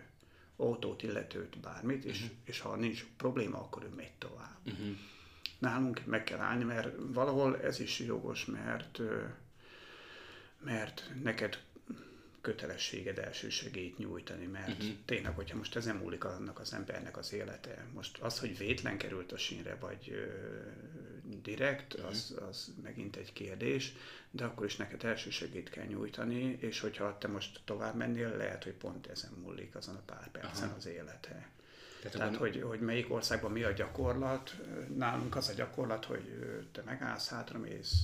autót, 0.61 1.03
illetőt, 1.03 1.59
bármit, 1.59 2.05
és, 2.05 2.21
uh-huh. 2.21 2.37
és 2.43 2.59
ha 2.59 2.75
nincs 2.75 3.05
probléma, 3.17 3.57
akkor 3.57 3.83
ő 3.83 3.89
megy 3.95 4.11
tovább. 4.17 4.57
Uh-huh. 4.65 4.97
Nálunk 5.59 6.05
meg 6.05 6.23
kell 6.23 6.39
állni, 6.39 6.63
mert 6.63 6.95
valahol 6.97 7.61
ez 7.61 7.79
is 7.79 7.99
jogos, 7.99 8.45
mert, 8.45 8.99
mert 10.59 11.11
neked 11.23 11.59
kötelességed 12.41 13.17
elsősegélyt 13.17 13.97
nyújtani, 13.97 14.45
mert 14.45 14.83
uh-huh. 14.83 14.95
tényleg, 15.05 15.35
hogyha 15.35 15.57
most 15.57 15.75
ezen 15.75 15.95
múlik 15.95 16.23
annak 16.23 16.59
az 16.59 16.73
embernek 16.73 17.17
az 17.17 17.33
élete, 17.33 17.85
most 17.93 18.17
az, 18.17 18.39
hogy 18.39 18.57
vétlen 18.57 18.97
került 18.97 19.31
a 19.31 19.37
sínre, 19.37 19.75
vagy 19.75 20.09
ö, 20.11 20.25
direkt, 21.41 21.93
uh-huh. 21.93 22.09
az, 22.09 22.35
az 22.49 22.73
megint 22.83 23.15
egy 23.15 23.33
kérdés, 23.33 23.93
de 24.31 24.43
akkor 24.45 24.65
is 24.65 24.75
neked 24.75 25.03
elsősegélyt 25.03 25.69
kell 25.69 25.85
nyújtani, 25.85 26.57
és 26.59 26.79
hogyha 26.79 27.17
te 27.17 27.27
most 27.27 27.59
tovább 27.65 27.95
mennél, 27.95 28.37
lehet, 28.37 28.63
hogy 28.63 28.73
pont 28.73 29.07
ezen 29.07 29.31
múlik 29.43 29.75
azon 29.75 29.95
a 29.95 30.01
pár 30.05 30.31
percen 30.31 30.67
Aha. 30.67 30.77
az 30.77 30.85
élete. 30.85 31.49
Tehát, 32.01 32.17
Tehát, 32.17 32.35
hogy, 32.35 32.61
hogy 32.61 32.79
melyik 32.79 33.13
országban 33.13 33.51
mi 33.51 33.63
a 33.63 33.71
gyakorlat. 33.71 34.55
Nálunk 34.95 35.35
az 35.35 35.49
a 35.49 35.53
gyakorlat, 35.53 36.05
hogy 36.05 36.23
te 36.71 36.81
megállsz, 36.81 37.29
hátramész, 37.29 38.03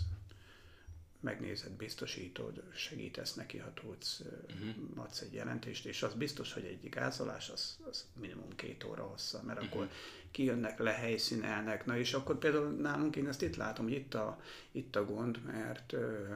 megnézed, 1.19 1.71
biztosítod, 1.71 2.63
segítesz 2.73 3.33
neki, 3.33 3.57
ha 3.57 3.73
tudsz, 3.73 4.19
uh-huh. 4.19 5.03
adsz 5.03 5.21
egy 5.21 5.33
jelentést, 5.33 5.85
és 5.85 6.03
az 6.03 6.13
biztos, 6.13 6.53
hogy 6.53 6.63
egy 6.63 6.89
gázolás 6.89 7.49
az, 7.49 7.77
az 7.89 8.05
minimum 8.19 8.55
két 8.55 8.83
óra 8.83 9.03
hossza, 9.03 9.41
mert 9.43 9.59
uh-huh. 9.61 9.73
akkor 9.73 9.89
kijönnek, 10.31 10.79
lehelyszínelnek, 10.79 11.85
na 11.85 11.97
és 11.97 12.13
akkor 12.13 12.37
például 12.37 12.69
nálunk 12.69 13.15
én 13.15 13.27
ezt 13.27 13.41
itt 13.41 13.55
látom, 13.55 13.85
hogy 13.85 13.93
itt 13.93 14.13
a, 14.13 14.41
itt 14.71 14.95
a 14.95 15.05
gond, 15.05 15.43
mert 15.43 15.93
ö, 15.93 16.33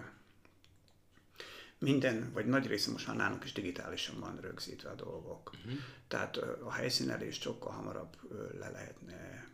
minden, 1.78 2.32
vagy 2.34 2.46
nagy 2.46 2.68
része 2.68 2.92
most 2.92 3.08
már 3.08 3.16
nálunk 3.16 3.44
is 3.44 3.52
digitálisan 3.52 4.20
van 4.20 4.40
rögzítve 4.42 4.90
a 4.90 4.96
dolgok. 4.96 5.52
Uh-huh. 5.54 5.80
Tehát 6.08 6.38
a 6.38 6.72
helyszínelést 6.72 7.42
sokkal 7.42 7.72
hamarabb 7.72 8.16
le 8.60 8.70
lehetne 8.70 9.48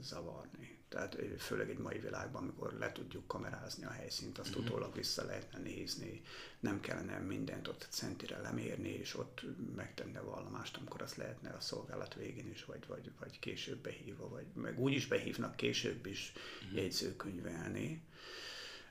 zavarni. 0.00 0.63
Tehát 0.94 1.16
főleg 1.38 1.70
egy 1.70 1.78
mai 1.78 1.98
világban, 1.98 2.42
amikor 2.42 2.72
le 2.78 2.92
tudjuk 2.92 3.26
kamerázni 3.26 3.84
a 3.84 3.90
helyszínt, 3.90 4.38
azt 4.38 4.48
uh-huh. 4.48 4.64
utólag 4.64 4.94
vissza 4.94 5.24
lehetne 5.24 5.58
nézni, 5.58 6.22
nem 6.60 6.80
kellene 6.80 7.18
mindent 7.18 7.68
ott 7.68 7.86
centire 7.90 8.38
lemérni, 8.40 8.88
és 8.88 9.16
ott 9.16 9.42
megtenne 9.76 10.20
vallomást, 10.20 10.76
amikor 10.76 11.02
azt 11.02 11.16
lehetne 11.16 11.50
a 11.50 11.60
szolgálat 11.60 12.14
végén 12.14 12.50
is, 12.50 12.64
vagy, 12.64 12.86
vagy, 12.86 13.10
vagy 13.20 13.38
később 13.38 13.78
behívva, 13.78 14.28
vagy 14.28 14.46
meg 14.52 14.80
úgy 14.80 14.92
is 14.92 15.06
behívnak 15.06 15.56
később 15.56 16.06
is 16.06 16.32
uh-huh. 16.62 16.78
jegyzőkönyvelni. 16.78 18.02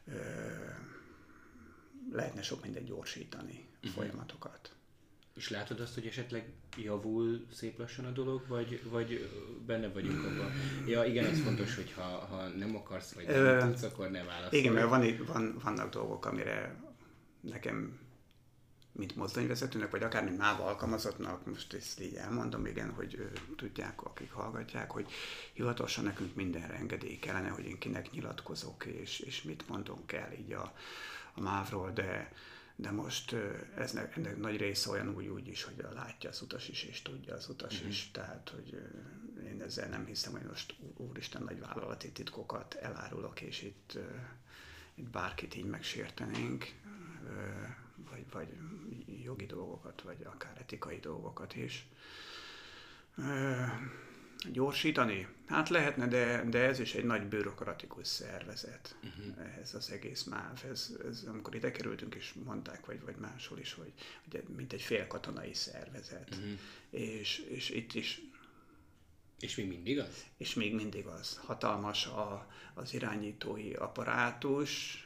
Ö, 0.05 0.19
lehetne 2.11 2.41
sok 2.41 2.63
mindent 2.63 2.85
gyorsítani, 2.85 3.67
uh-huh. 3.75 3.91
folyamatokat. 3.91 4.75
És 5.35 5.49
látod 5.49 5.79
azt, 5.79 5.93
hogy 5.93 6.05
esetleg 6.05 6.53
javul 6.77 7.45
szép 7.51 7.77
lassan 7.77 8.05
a 8.05 8.11
dolog, 8.11 8.47
vagy, 8.47 8.81
vagy 8.89 9.29
benne 9.65 9.87
vagyunk 9.87 10.25
abban? 10.25 10.51
Ja, 10.87 11.03
igen, 11.03 11.25
ez 11.25 11.41
fontos, 11.41 11.75
hogy 11.75 11.91
ha, 11.91 12.01
ha 12.01 12.47
nem 12.47 12.75
akarsz, 12.75 13.11
vagy 13.11 13.25
nem 13.25 13.59
tudsz, 13.59 13.83
akkor 13.83 14.09
ne 14.09 14.23
válaszolj. 14.23 14.61
Igen, 14.61 14.73
mert 14.73 14.89
van, 14.89 15.25
van, 15.27 15.59
vannak 15.63 15.93
dolgok, 15.93 16.25
amire 16.25 16.75
nekem, 17.41 17.99
mint 18.91 19.15
mozdonyvezetőnek, 19.15 19.91
vagy 19.91 20.03
akár 20.03 20.23
mint 20.23 20.37
MÁV 20.37 20.61
alkalmazottnak, 20.61 21.45
most 21.45 21.73
ezt 21.73 22.01
így 22.01 22.15
elmondom, 22.15 22.65
igen, 22.65 22.91
hogy 22.91 23.29
tudják, 23.55 24.03
akik 24.03 24.31
hallgatják, 24.31 24.91
hogy 24.91 25.11
hivatalosan 25.53 26.03
nekünk 26.03 26.35
mindenre 26.35 26.73
engedély 26.73 27.19
kellene, 27.19 27.49
hogy 27.49 27.65
én 27.65 27.79
kinek 27.79 28.11
nyilatkozok, 28.11 28.85
és, 28.85 29.19
és 29.19 29.41
mit 29.41 29.67
mondunk 29.67 30.11
el 30.11 30.33
így 30.33 30.51
a, 30.51 30.73
a 31.33 31.41
MÁV-ról, 31.41 31.91
de, 31.91 32.31
de 32.75 32.91
most 32.91 33.31
ö, 33.31 33.51
ez 33.77 33.91
ne, 33.91 34.09
ennek 34.09 34.37
nagy 34.37 34.57
része 34.57 34.89
olyan 34.89 35.15
úgy, 35.15 35.27
úgy 35.27 35.47
is, 35.47 35.63
hogy 35.63 35.85
látja 35.93 36.29
az 36.29 36.41
utas 36.41 36.67
is, 36.69 36.83
és 36.83 37.01
tudja 37.01 37.33
az 37.33 37.49
utas 37.49 37.79
Mhm. 37.79 37.87
is, 37.89 38.11
tehát, 38.11 38.49
hogy 38.49 38.81
én 39.45 39.61
ezzel 39.61 39.89
nem 39.89 40.05
hiszem, 40.05 40.31
hogy 40.31 40.41
most 40.47 40.75
úristen 40.97 41.43
nagy 41.43 41.59
vállalati 41.59 42.11
titkokat 42.11 42.73
elárulok, 42.73 43.41
és 43.41 43.61
itt, 43.61 43.97
itt 44.95 45.09
bárkit 45.09 45.55
így 45.55 45.65
megsértenénk, 45.65 46.71
vagy, 47.95 48.25
vagy 48.31 48.47
jogi 49.23 49.45
dolgokat, 49.45 50.01
vagy 50.01 50.23
akár 50.23 50.57
etikai 50.59 50.99
dolgokat 50.99 51.55
is. 51.55 51.87
Ö, 54.45 54.51
Gyorsítani? 54.51 55.27
Hát 55.47 55.69
lehetne, 55.69 56.07
de, 56.07 56.43
de 56.49 56.59
ez 56.59 56.79
is 56.79 56.93
egy 56.93 57.05
nagy 57.05 57.23
bürokratikus 57.23 58.07
szervezet, 58.07 58.95
uh-huh. 59.03 59.59
ez 59.61 59.73
az 59.73 59.91
egész 59.91 60.23
MÁV. 60.23 60.63
Ez, 60.71 60.95
ez, 61.09 61.23
amikor 61.27 61.55
ide 61.55 61.71
kerültünk, 61.71 62.15
és 62.15 62.33
mondták, 62.45 62.85
vagy, 62.85 63.01
vagy 63.01 63.15
máshol 63.15 63.59
is, 63.59 63.73
hogy 63.73 63.93
ugye, 64.27 64.41
mint 64.55 64.73
egy 64.73 64.81
félkatonai 64.81 65.53
szervezet. 65.53 66.29
Uh-huh. 66.29 66.59
És, 66.89 67.39
és 67.39 67.69
itt 67.69 67.93
is 67.93 68.21
és 69.39 69.55
még 69.55 69.67
mindig 69.67 69.99
az? 69.99 70.25
És 70.37 70.53
még 70.53 70.73
mindig 70.75 71.05
az. 71.05 71.39
Hatalmas 71.45 72.05
a, 72.05 72.47
az 72.73 72.93
irányítói 72.93 73.73
apparátus, 73.73 75.03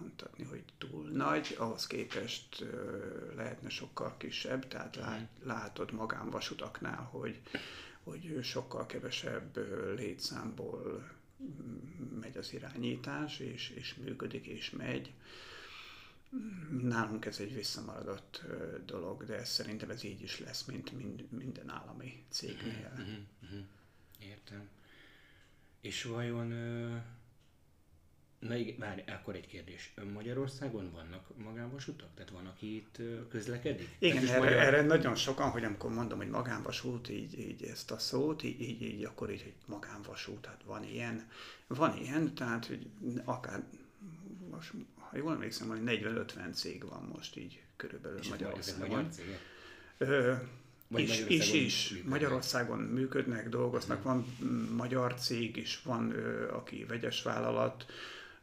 mondhatni, 0.00 0.44
hogy 0.44 0.64
túl 0.78 1.08
nagy, 1.08 1.54
ahhoz 1.58 1.86
képest 1.86 2.64
lehetne 3.36 3.68
sokkal 3.68 4.16
kisebb, 4.16 4.68
tehát 4.68 4.96
lát, 4.96 5.28
mhm. 5.38 5.48
látod 5.48 5.92
magánvasutaknál, 5.92 7.08
hogy, 7.10 7.40
hogy 8.04 8.38
sokkal 8.42 8.86
kevesebb 8.86 9.56
létszámból 9.96 11.10
megy 12.20 12.36
az 12.36 12.52
irányítás, 12.52 13.38
és, 13.38 13.70
és 13.70 13.94
működik, 13.94 14.46
és 14.46 14.70
megy. 14.70 15.12
Nálunk 16.82 17.24
ez 17.24 17.38
egy 17.38 17.54
visszamaradott 17.54 18.44
dolog, 18.86 19.24
de 19.24 19.44
szerintem 19.44 19.90
ez 19.90 20.04
így 20.04 20.22
is 20.22 20.40
lesz, 20.40 20.64
mint 20.64 20.92
mind, 20.92 21.30
minden 21.30 21.70
állami 21.70 22.24
cégnél. 22.28 22.90
Uh-huh, 22.92 23.08
uh-huh. 23.42 23.66
Értem. 24.18 24.68
És 25.80 26.04
vajon 26.04 26.52
Na 28.40 28.54
igen, 28.56 28.74
várj, 28.78 29.02
akkor 29.06 29.34
egy 29.34 29.46
kérdés. 29.46 29.94
Magyarországon 30.14 30.90
vannak 30.92 31.36
magánvasutak? 31.36 32.08
Tehát 32.14 32.30
van, 32.30 32.46
aki 32.46 32.76
itt 32.76 32.96
közlekedik? 33.30 33.88
Igen, 33.98 34.26
erre, 34.26 34.38
magyar... 34.38 34.52
erre 34.52 34.82
nagyon 34.82 35.14
sokan, 35.14 35.50
hogy 35.50 35.64
amikor 35.64 35.90
mondom, 35.90 36.18
hogy 36.18 36.28
magánvasút, 36.28 37.08
így, 37.08 37.38
így 37.38 37.62
ezt 37.62 37.90
a 37.90 37.98
szót, 37.98 38.42
így, 38.42 38.60
így, 38.60 38.82
így 38.82 39.04
akkor 39.04 39.30
így, 39.30 39.42
hogy 39.42 39.52
magánvasút, 39.66 40.46
hát 40.46 40.60
van 40.64 40.84
ilyen, 40.84 41.28
van 41.66 41.96
ilyen, 41.96 42.34
tehát 42.34 42.66
hogy 42.66 42.86
akár, 43.24 43.62
most, 44.50 44.72
ha 44.94 45.16
jól 45.16 45.32
emlékszem, 45.32 45.68
hogy 45.68 45.80
40-50 45.84 46.52
cég 46.52 46.88
van 46.88 47.10
most 47.14 47.36
így 47.36 47.62
körülbelül 47.76 48.18
És 48.18 48.28
Magyarországon. 48.28 48.88
Magyar 48.88 49.08
cégek? 49.08 49.40
Ö, 49.98 50.34
vagy 50.88 51.02
is, 51.02 51.24
is, 51.26 51.52
is. 51.52 52.02
Magyarországon 52.04 52.78
működnek, 52.78 53.48
dolgoznak, 53.48 54.02
van 54.02 54.36
magyar 54.76 55.14
cég 55.14 55.56
is, 55.56 55.82
van 55.82 56.12
ö, 56.12 56.52
aki 56.52 56.84
vegyes 56.84 57.22
vállalat, 57.22 57.86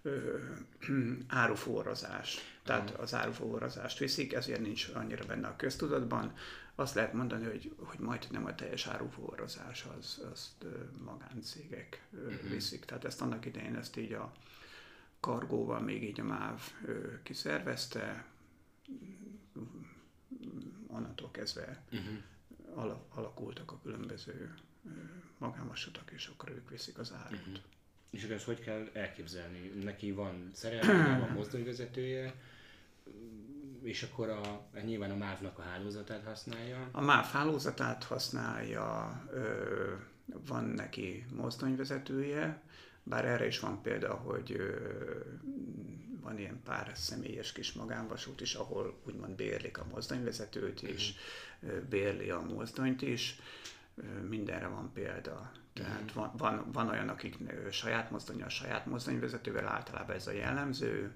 áruforrazás. 1.27 2.37
Tehát 2.63 2.89
az 2.89 3.13
áruforrazást 3.13 3.97
viszik, 3.97 4.33
ezért 4.33 4.61
nincs 4.61 4.89
annyira 4.93 5.25
benne 5.25 5.47
a 5.47 5.55
köztudatban. 5.55 6.33
Azt 6.75 6.95
lehet 6.95 7.13
mondani, 7.13 7.45
hogy, 7.45 7.75
hogy 7.77 7.99
majd 7.99 8.27
nem 8.31 8.45
a 8.45 8.55
teljes 8.55 8.87
áruforrazás, 8.87 9.85
az, 9.97 10.21
azt 10.31 10.65
magáncégek 11.05 12.07
uh-huh. 12.11 12.49
viszik. 12.49 12.85
Tehát 12.85 13.05
ezt 13.05 13.21
annak 13.21 13.45
idején 13.45 13.75
ezt 13.75 13.97
így 13.97 14.13
a 14.13 14.31
kargóval 15.19 15.79
még 15.79 16.03
így 16.03 16.19
a 16.19 16.23
MÁV 16.23 16.71
kiszervezte, 17.23 18.25
onnantól 20.87 21.31
kezdve 21.31 21.83
uh-huh. 21.91 22.97
alakultak 23.09 23.71
a 23.71 23.79
különböző 23.83 24.53
magánvasutak, 25.37 26.11
és 26.11 26.27
akkor 26.27 26.49
ők 26.49 26.69
viszik 26.69 26.97
az 26.97 27.13
árut. 27.13 27.39
Uh-huh. 27.39 27.57
És 28.09 28.23
akkor 28.23 28.35
ezt 28.35 28.45
hogy 28.45 28.59
kell 28.59 28.89
elképzelni? 28.93 29.71
Neki 29.83 30.11
van 30.11 30.49
szerelme, 30.53 31.17
van 31.25 31.29
mozdonyvezetője, 31.29 32.33
és 33.81 34.03
akkor 34.03 34.29
a, 34.29 34.67
nyilván 34.85 35.11
a 35.11 35.15
MÁV-nak 35.15 35.57
a 35.57 35.61
hálózatát 35.61 36.23
használja. 36.23 36.89
A 36.91 37.01
MÁV 37.01 37.31
hálózatát 37.31 38.03
használja, 38.03 39.21
ö, 39.31 39.93
van 40.25 40.63
neki 40.63 41.25
mozdonyvezetője, 41.35 42.61
bár 43.03 43.25
erre 43.25 43.45
is 43.45 43.59
van 43.59 43.81
példa, 43.81 44.13
hogy 44.13 44.51
ö, 44.51 44.75
van 46.21 46.39
ilyen 46.39 46.61
pár 46.63 46.91
személyes 46.95 47.51
kis 47.51 47.73
magánvasút 47.73 48.41
is, 48.41 48.53
ahol 48.53 48.99
úgymond 49.03 49.35
bérlik 49.35 49.77
a 49.77 49.85
mozdonyvezetőt 49.91 50.81
is, 50.81 51.13
mm. 51.65 51.89
bérli 51.89 52.29
a 52.29 52.41
mozdonyt 52.41 53.01
is, 53.01 53.39
mindenre 54.29 54.67
van 54.67 54.91
példa. 54.93 55.51
Tehát 55.77 56.11
van, 56.13 56.31
van, 56.37 56.71
van 56.71 56.89
olyan, 56.89 57.09
akik 57.09 57.37
saját 57.71 58.11
a 58.41 58.49
saját 58.49 58.85
mozdonyvezetővel, 58.85 59.67
általában 59.67 60.15
ez 60.15 60.27
a 60.27 60.31
jellemző. 60.31 61.15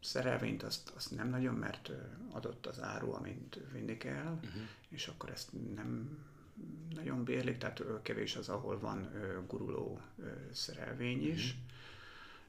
szerelvényt 0.00 0.62
azt, 0.62 0.92
azt 0.96 1.16
nem 1.16 1.28
nagyon, 1.28 1.54
mert 1.54 1.90
adott 2.30 2.66
az 2.66 2.80
áru, 2.82 3.12
amint 3.12 3.58
vinni 3.72 3.96
kell, 3.96 4.32
uh-huh. 4.32 4.62
és 4.88 5.06
akkor 5.06 5.30
ezt 5.30 5.48
nem 5.74 6.18
nagyon 6.94 7.24
bérlik, 7.24 7.58
tehát 7.58 7.82
kevés 8.02 8.36
az, 8.36 8.48
ahol 8.48 8.78
van 8.78 9.10
guruló 9.46 10.00
szerelvény 10.52 11.28
is 11.28 11.54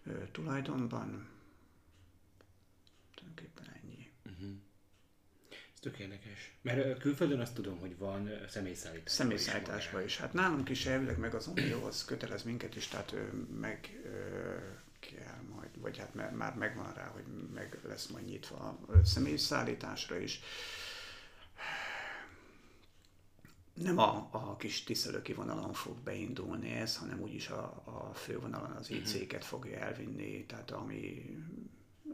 uh-huh. 0.05 0.31
tulajdonban. 0.31 1.27
Tulajdonképpen. 3.15 3.63
Tök 5.83 5.99
érdekes. 5.99 6.51
Mert 6.61 6.99
külföldön 6.99 7.39
azt 7.39 7.53
tudom, 7.53 7.79
hogy 7.79 7.97
van 7.97 8.29
személyszállítás. 8.49 9.11
Személyszállításban 9.11 10.01
is, 10.03 10.07
is. 10.07 10.17
Hát 10.17 10.33
nálunk 10.33 10.69
is 10.69 10.85
elvileg 10.85 11.17
meg 11.17 11.33
az 11.33 11.47
Unióhoz 11.47 12.05
kötelez 12.05 12.43
minket 12.43 12.75
is, 12.75 12.87
tehát 12.87 13.15
meg 13.59 14.01
kell 14.99 15.41
majd, 15.55 15.69
vagy 15.79 15.97
hát 15.97 16.13
már 16.35 16.55
megvan 16.55 16.93
rá, 16.93 17.07
hogy 17.07 17.23
meg 17.53 17.79
lesz 17.87 18.07
majd 18.07 18.25
nyitva 18.25 18.55
a 18.87 19.05
személyszállításra 19.05 20.17
is. 20.17 20.41
Nem 23.73 23.97
a, 23.97 24.29
a 24.31 24.55
kis 24.57 24.83
tisztelőki 24.83 25.33
vonalon 25.33 25.73
fog 25.73 25.97
beindulni 25.97 26.71
ez, 26.71 26.97
hanem 26.97 27.21
úgyis 27.21 27.47
a, 27.47 27.81
a 27.85 28.13
fővonalon 28.13 28.71
az 28.71 28.87
mhm. 28.87 28.97
IC-ket 28.97 29.45
fogja 29.45 29.77
elvinni, 29.77 30.45
tehát 30.45 30.71
ami 30.71 31.35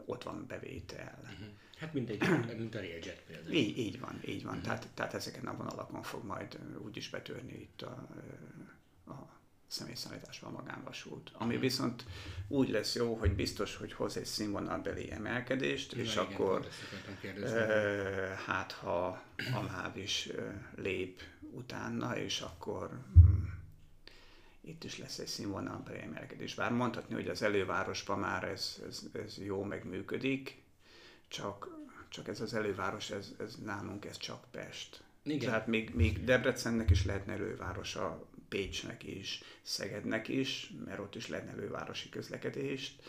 ott 0.04 0.22
van 0.22 0.46
bevétel. 0.46 1.18
Uh-huh. 1.22 1.46
Hát 1.80 1.92
mint, 1.92 2.10
egy, 2.10 2.22
mint 2.58 2.74
a 2.74 2.78
Railjet 2.78 3.22
például. 3.26 3.54
Így, 3.54 3.78
így 3.78 4.00
van, 4.00 4.20
így 4.26 4.42
van. 4.42 4.52
Uh-huh. 4.52 4.66
Tehát, 4.66 4.88
tehát 4.94 5.14
ezeken 5.14 5.46
a 5.46 5.56
vonalakon 5.56 6.02
fog 6.02 6.24
majd 6.24 6.58
úgyis 6.84 7.10
betörni 7.10 7.52
itt 7.52 7.82
a, 7.82 8.08
a 9.06 9.38
személyszállításban 9.66 10.54
a 10.54 10.58
magánvasút. 10.58 11.30
Ami 11.32 11.46
uh-huh. 11.46 11.60
viszont 11.60 12.04
úgy 12.48 12.68
lesz 12.68 12.94
jó, 12.94 13.14
hogy 13.14 13.32
biztos, 13.32 13.76
hogy 13.76 13.92
hoz 13.92 14.16
egy 14.16 14.24
színvonalbeli 14.24 15.10
emelkedést, 15.10 15.92
ja, 15.92 16.02
és 16.02 16.12
igen, 16.12 16.24
akkor 16.24 16.68
e, 17.44 17.52
hát 18.46 18.72
ha 18.72 19.06
a 19.52 19.62
MÁV 19.62 19.96
is 19.96 20.28
lép 20.76 21.22
utána, 21.50 22.16
és 22.16 22.40
akkor 22.40 22.90
hm, 23.14 23.44
itt 24.60 24.84
is 24.84 24.98
lesz 24.98 25.18
egy 25.18 25.26
színvonalbeli 25.26 26.00
emelkedés. 26.00 26.54
Bár 26.54 26.72
mondhatni, 26.72 27.14
hogy 27.14 27.28
az 27.28 27.42
elővárosban 27.42 28.18
már 28.18 28.44
ez, 28.44 28.82
ez, 28.88 29.02
ez 29.12 29.38
jó 29.38 29.62
megműködik, 29.62 30.59
csak, 31.30 31.68
csak 32.08 32.28
ez 32.28 32.40
az 32.40 32.54
előváros, 32.54 33.10
ez, 33.10 33.34
ez 33.38 33.56
nálunk 33.64 34.04
ez 34.04 34.16
csak 34.16 34.44
Pest. 34.50 35.02
Igen. 35.22 35.38
Tehát 35.38 35.66
még, 35.66 35.94
még 35.94 36.24
Debrecennek 36.24 36.90
is 36.90 37.04
lehetne 37.04 37.32
elővárosa, 37.32 38.28
Pécsnek 38.48 39.02
is, 39.02 39.42
Szegednek 39.62 40.28
is, 40.28 40.72
mert 40.84 40.98
ott 40.98 41.14
is 41.14 41.28
lehetne 41.28 41.50
elővárosi 41.50 42.08
közlekedést, 42.08 43.02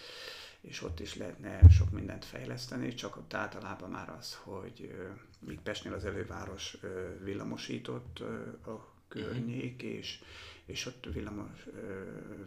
és 0.61 0.81
ott 0.81 0.99
is 0.99 1.15
lehetne 1.15 1.59
sok 1.69 1.91
mindent 1.91 2.25
fejleszteni, 2.25 2.93
csak 2.93 3.17
ott 3.17 3.33
általában 3.33 3.89
már 3.89 4.09
az, 4.09 4.39
hogy 4.43 4.95
míg 5.39 5.59
Pestnél 5.59 5.93
az 5.93 6.05
előváros 6.05 6.77
villamosított 7.23 8.19
a 8.65 8.93
környék, 9.07 9.75
uh-huh. 9.75 9.97
és, 9.97 10.19
és 10.65 10.85
ott 10.85 11.05
villamos, 11.13 11.65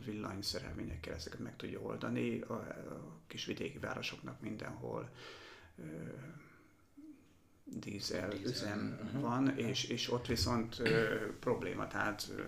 villanyszerelményekkel 0.04 1.14
ezeket 1.14 1.38
meg 1.38 1.56
tudja 1.56 1.80
oldani. 1.80 2.40
A, 2.40 2.52
a 2.52 3.20
kis 3.26 3.44
vidéki 3.44 3.78
városoknak 3.78 4.40
mindenhol 4.40 5.10
dízel, 7.64 8.32
üzem 8.44 8.98
uh-huh. 9.02 9.20
van, 9.20 9.58
és, 9.58 9.84
és 9.84 10.10
ott 10.10 10.26
viszont 10.26 10.78
ö, 10.78 11.26
probléma, 11.40 11.86
tehát 11.86 12.28
ö, 12.36 12.42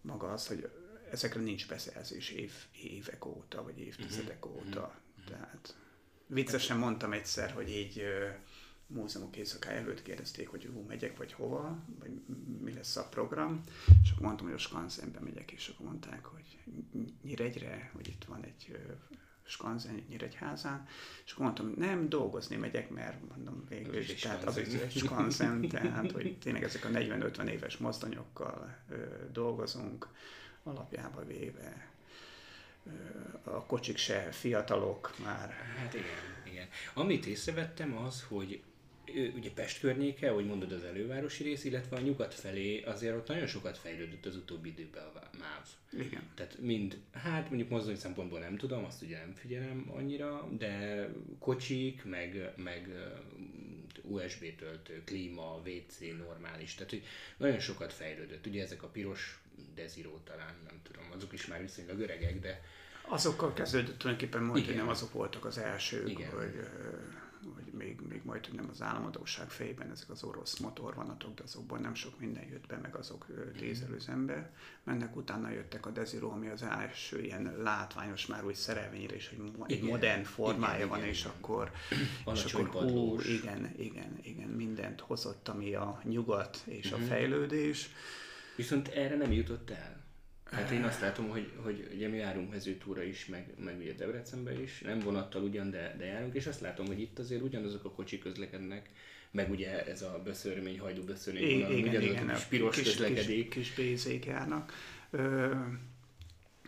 maga 0.00 0.32
az, 0.32 0.46
hogy 0.46 0.70
ezekre 1.10 1.40
nincs 1.40 1.68
beszerzés 1.68 2.30
év, 2.30 2.52
évek 2.82 3.24
óta, 3.24 3.62
vagy 3.62 3.78
évtizedek 3.78 4.46
uh-huh. 4.46 4.66
óta. 4.66 4.80
Uh-huh. 4.80 5.30
Tehát 5.30 5.76
viccesen 6.26 6.78
mondtam 6.78 7.12
egyszer, 7.12 7.50
hogy 7.50 7.70
így 7.70 7.98
ö, 7.98 8.28
múzeumok 8.86 9.36
éjszakája 9.36 9.80
előtt 9.80 10.02
kérdezték, 10.02 10.48
hogy 10.48 10.64
hú, 10.72 10.80
megyek, 10.80 11.16
vagy 11.16 11.32
hova, 11.32 11.84
vagy 11.98 12.10
mi 12.60 12.72
lesz 12.72 12.96
a 12.96 13.08
program, 13.08 13.62
és 14.02 14.10
akkor 14.10 14.22
mondtam, 14.26 14.46
hogy 14.46 14.54
a 14.54 14.58
Skanzenbe 14.58 15.20
megyek, 15.20 15.50
és 15.50 15.68
akkor 15.68 15.86
mondták, 15.86 16.24
hogy 16.24 16.58
Nyíregyre, 17.22 17.90
hogy 17.94 18.08
itt 18.08 18.24
van 18.24 18.44
egy 18.44 18.78
Skanzen, 19.46 20.04
Nyíregyházán, 20.08 20.86
és 21.24 21.32
akkor 21.32 21.44
mondtam, 21.44 21.72
nem, 21.76 22.08
dolgozni 22.08 22.56
megyek, 22.56 22.90
mert 22.90 23.16
mondom 23.34 23.64
végül 23.68 23.96
is, 23.96 24.14
tehát 24.14 24.44
az 24.44 24.56
egy 24.56 24.86
Skanzen, 24.96 25.68
tehát 25.68 26.12
hogy 26.12 26.38
tényleg 26.38 26.62
ezek 26.62 26.84
a 26.84 26.88
40-50 26.88 27.48
éves 27.48 27.76
mozdonyokkal 27.76 28.76
ö, 28.90 28.96
dolgozunk, 29.32 30.08
alapjába 30.62 31.24
véve 31.24 31.94
a 33.44 33.64
kocsik 33.66 33.96
se 33.96 34.20
fiatalok 34.30 35.14
már. 35.24 35.50
Hát 35.78 35.94
igen, 35.94 36.06
igen. 36.44 36.68
Amit 36.94 37.26
észrevettem 37.26 37.96
az, 37.96 38.24
hogy 38.28 38.62
ugye 39.16 39.50
Pest 39.50 39.80
környéke, 39.80 40.30
ahogy 40.30 40.46
mondod 40.46 40.72
az 40.72 40.84
elővárosi 40.84 41.42
rész, 41.42 41.64
illetve 41.64 41.96
a 41.96 42.00
nyugat 42.00 42.34
felé 42.34 42.82
azért 42.82 43.16
ott 43.16 43.28
nagyon 43.28 43.46
sokat 43.46 43.78
fejlődött 43.78 44.26
az 44.26 44.36
utóbbi 44.36 44.68
időben 44.68 45.02
a 45.04 45.30
MÁV. 45.38 45.68
Igen. 46.06 46.22
Tehát 46.34 46.58
mind, 46.58 46.98
hát 47.12 47.48
mondjuk 47.48 47.70
mozdony 47.70 47.96
szempontból 47.96 48.38
nem 48.38 48.56
tudom, 48.56 48.84
azt 48.84 49.02
ugye 49.02 49.18
nem 49.18 49.32
figyelem 49.34 49.92
annyira, 49.94 50.48
de 50.58 51.08
kocsik, 51.38 52.04
meg, 52.04 52.52
meg 52.56 52.88
USB 54.02 54.56
töltő, 54.56 55.02
klíma, 55.04 55.62
WC 55.66 55.98
normális, 56.18 56.74
tehát 56.74 56.90
hogy 56.90 57.02
nagyon 57.36 57.58
sokat 57.58 57.92
fejlődött. 57.92 58.46
Ugye 58.46 58.62
ezek 58.62 58.82
a 58.82 58.88
piros 58.88 59.40
Desiro 59.74 60.18
talán, 60.24 60.54
nem 60.68 60.80
tudom, 60.82 61.04
azok 61.14 61.32
is 61.32 61.46
már 61.46 61.60
viszonylag 61.60 62.00
öregek, 62.00 62.40
de... 62.40 62.62
Azokkal 63.08 63.52
kezdődött 63.52 63.98
tulajdonképpen 63.98 64.42
mondani, 64.42 64.66
hogy 64.66 64.74
nem 64.74 64.88
azok 64.88 65.12
voltak 65.12 65.44
az 65.44 65.58
elsők, 65.58 66.08
Igen. 66.08 66.30
hogy 66.30 66.60
még, 67.76 68.00
még 68.08 68.20
majd 68.24 68.48
nem 68.52 68.68
az 68.70 68.82
államadóság 68.82 69.50
fejében 69.50 69.90
ezek 69.90 70.10
az 70.10 70.22
orosz 70.22 70.58
motorvonatok, 70.58 71.34
de 71.34 71.42
azokból 71.42 71.78
nem 71.78 71.94
sok 71.94 72.20
minden 72.20 72.44
jött 72.48 72.66
be, 72.66 72.76
meg 72.76 72.94
azok 72.94 73.26
dízelüzembe. 73.58 74.50
Mennek 74.82 75.16
utána 75.16 75.50
jöttek 75.50 75.86
a 75.86 75.90
Desiro, 75.90 76.30
ami 76.30 76.48
az 76.48 76.62
első 76.62 77.22
ilyen 77.22 77.54
látványos 77.62 78.26
már 78.26 78.44
úgy 78.44 78.54
szerelvényre, 78.54 79.14
és 79.14 79.28
egy, 79.28 79.52
egy 79.66 79.82
modern 79.82 80.22
formája 80.22 80.76
igen, 80.76 80.88
van, 80.88 80.98
igen, 80.98 81.10
és 81.10 81.20
igen. 81.20 81.32
akkor, 81.36 81.70
és 82.34 82.54
akkor 82.54 82.82
hú, 82.82 83.20
igen, 83.20 83.74
igen, 83.78 84.18
igen, 84.22 84.48
mindent 84.48 85.00
hozott, 85.00 85.48
ami 85.48 85.74
a 85.74 86.00
nyugat 86.04 86.62
és 86.64 86.84
uh-huh. 86.84 87.00
a 87.00 87.02
mhm. 87.02 87.12
fejlődés. 87.12 87.90
Viszont 88.56 88.88
erre 88.88 89.16
nem 89.16 89.32
jutott 89.32 89.70
el. 89.70 89.95
Hát 90.50 90.70
én 90.70 90.84
azt 90.84 91.00
látom, 91.00 91.28
hogy, 91.28 91.52
hogy 91.62 91.90
ugye 91.94 92.08
mi 92.08 92.16
járunk 92.16 92.50
mezőtúra 92.50 93.02
is, 93.02 93.26
meg, 93.26 93.54
meg 93.58 93.76
ugye 93.78 93.92
Debrecenbe 93.92 94.62
is, 94.62 94.80
nem 94.80 94.98
vonattal 94.98 95.42
ugyan, 95.42 95.70
de, 95.70 95.94
de 95.98 96.04
járunk, 96.04 96.34
és 96.34 96.46
azt 96.46 96.60
látom, 96.60 96.86
hogy 96.86 97.00
itt 97.00 97.18
azért 97.18 97.42
ugyanazok 97.42 97.84
a 97.84 97.90
kocsik 97.90 98.22
közlekednek, 98.22 98.90
meg 99.30 99.50
ugye 99.50 99.86
ez 99.86 100.02
a 100.02 100.20
beszörmény, 100.24 100.78
hajdú 100.78 101.04
beszörmény 101.04 101.60
vonal, 101.60 101.78
ugyanazok 101.78 102.02
igen, 102.02 102.28
a 102.28 102.34
kis 102.34 102.44
piros 102.44 102.76
kis, 102.76 102.84
közlekedik. 102.84 103.48
Kis, 103.48 103.68
kis 103.68 103.74
bézék 103.74 104.24
járnak. 104.24 104.72
Ö, 105.10 105.54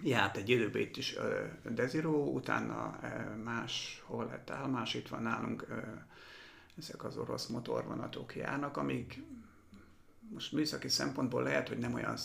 járt 0.02 0.36
egy 0.36 0.48
időben 0.48 0.82
itt 0.82 0.96
is 0.96 1.16
ö, 1.16 1.44
Desiro, 1.70 2.10
utána 2.10 2.98
ö, 3.02 3.36
máshol 3.42 4.26
lett 4.26 4.50
állomás, 4.50 4.94
itt 4.94 5.08
van 5.08 5.22
nálunk 5.22 5.66
ö, 5.68 5.74
ezek 6.78 7.04
az 7.04 7.16
orosz 7.16 7.46
motorvonatok 7.46 8.36
járnak, 8.36 8.76
amik 8.76 9.22
most 10.32 10.52
műszaki 10.52 10.88
szempontból 10.88 11.42
lehet, 11.42 11.68
hogy 11.68 11.78
nem 11.78 11.94
olyan, 11.94 12.16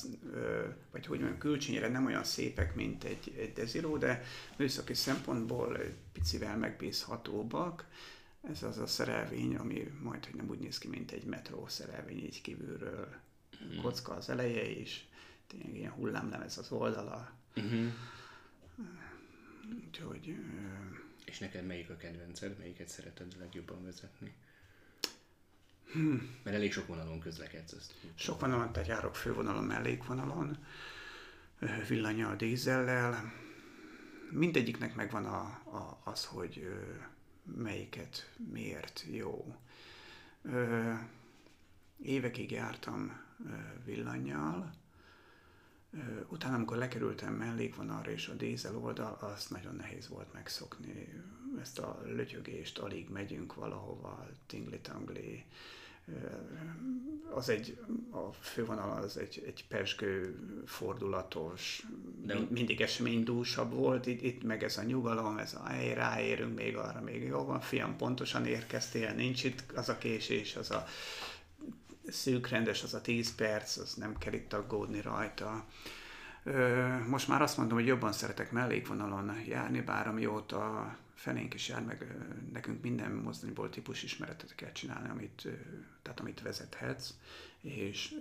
vagy 0.91 1.05
hogy 1.05 1.19
mondjam, 1.19 1.39
külcsényre 1.39 1.87
nem 1.87 2.05
olyan 2.05 2.23
szépek, 2.23 2.75
mint 2.75 3.03
egy, 3.03 3.33
egy 3.37 3.53
Desiro, 3.53 3.97
de 3.97 4.23
műszaki 4.57 4.93
szempontból 4.93 5.77
picivel 6.13 6.57
megbízhatóbbak. 6.57 7.85
Ez 8.41 8.63
az 8.63 8.77
a 8.77 8.87
szerelvény, 8.87 9.55
ami 9.55 9.91
majd, 10.01 10.25
hogy 10.25 10.35
nem 10.35 10.49
úgy 10.49 10.59
néz 10.59 10.77
ki, 10.77 10.87
mint 10.87 11.11
egy 11.11 11.23
metró 11.23 11.67
szerelvény 11.67 12.23
így 12.23 12.41
kívülről. 12.41 13.07
Mm. 13.63 13.81
Kocka 13.81 14.13
az 14.13 14.29
eleje 14.29 14.69
is, 14.69 15.07
tényleg 15.47 15.75
ilyen 15.75 15.91
hullámlemez 15.91 16.57
az 16.57 16.71
oldala. 16.71 17.31
Mm-hmm. 17.59 17.87
Úgyhogy... 19.85 20.35
És 21.25 21.39
neked 21.39 21.65
melyik 21.65 21.89
a 21.89 21.95
kedvenced, 21.95 22.57
melyiket 22.57 22.87
szereted 22.87 23.35
legjobban 23.39 23.83
vezetni? 23.83 24.33
Hmm. 25.93 26.36
Mert 26.43 26.56
elég 26.56 26.71
sok 26.71 26.88
vonalon 26.88 27.19
közlekedsz. 27.19 27.71
Ezt. 27.71 27.93
Sok 28.15 28.39
vonalon, 28.39 28.71
tehát 28.71 28.88
járok 28.88 29.15
fővonalon, 29.15 29.63
mellékvonalon, 29.63 30.58
villanyal, 31.88 32.36
dízellel. 32.36 33.34
Mindegyiknek 34.32 34.95
megvan 34.95 35.25
a, 35.25 35.39
a, 35.77 36.01
az, 36.03 36.25
hogy 36.25 36.69
melyiket 37.56 38.34
miért 38.51 39.06
jó. 39.12 39.56
Évekig 42.01 42.51
jártam 42.51 43.21
villanyjal, 43.86 44.73
utána, 46.27 46.56
amikor 46.56 46.77
lekerültem 46.77 47.34
mellékvonalra 47.34 48.12
és 48.12 48.27
a 48.27 48.34
dízel 48.34 48.77
oldal, 48.77 49.17
azt 49.19 49.49
nagyon 49.49 49.75
nehéz 49.75 50.08
volt 50.08 50.34
megszokni. 50.34 51.23
Ezt 51.62 51.79
a 51.79 52.01
lötyögést, 52.06 52.77
alig 52.77 53.10
megyünk 53.10 53.53
valahova, 53.56 54.27
tingli-tangli, 54.45 55.45
az 57.33 57.49
egy, 57.49 57.77
a 58.11 58.31
fővonal 58.31 59.03
az 59.03 59.17
egy, 59.17 59.43
egy 59.45 59.65
pesgő, 59.67 60.39
fordulatos, 60.65 61.83
De... 62.25 62.37
mindig 62.49 62.81
eseménydúsabb 62.81 63.73
volt, 63.73 64.05
itt, 64.05 64.21
itt 64.21 64.43
meg 64.43 64.63
ez 64.63 64.77
a 64.77 64.83
nyugalom, 64.83 65.37
ez 65.37 65.53
a 65.53 65.67
hely, 65.67 65.93
ráérünk 65.93 66.55
még 66.55 66.77
arra, 66.77 67.01
még 67.01 67.23
jó 67.23 67.43
van, 67.43 67.59
fiam, 67.59 67.97
pontosan 67.97 68.45
érkeztél, 68.45 69.13
nincs 69.13 69.43
itt 69.43 69.63
az 69.75 69.89
a 69.89 69.97
késés, 69.97 70.55
az 70.55 70.71
a 70.71 70.85
szűk 72.07 72.47
rendes, 72.47 72.83
az 72.83 72.93
a 72.93 73.01
10 73.01 73.35
perc, 73.35 73.77
az 73.77 73.93
nem 73.93 74.17
kell 74.17 74.33
itt 74.33 74.53
aggódni 74.53 75.01
rajta. 75.01 75.65
Most 77.07 77.27
már 77.27 77.41
azt 77.41 77.57
mondom, 77.57 77.77
hogy 77.77 77.87
jobban 77.87 78.11
szeretek 78.11 78.51
mellékvonalon 78.51 79.35
járni, 79.47 79.81
bár 79.81 80.07
amióta 80.07 80.95
felénk 81.23 81.53
is 81.53 81.67
jár, 81.67 81.83
meg 81.83 82.15
nekünk 82.51 82.81
minden 82.81 83.12
mozdonyból 83.12 83.69
típus 83.69 84.03
ismeretet 84.03 84.55
kell 84.55 84.71
csinálni, 84.71 85.09
amit, 85.09 85.47
tehát 86.01 86.19
amit 86.19 86.41
vezethetsz, 86.41 87.13
és 87.62 88.15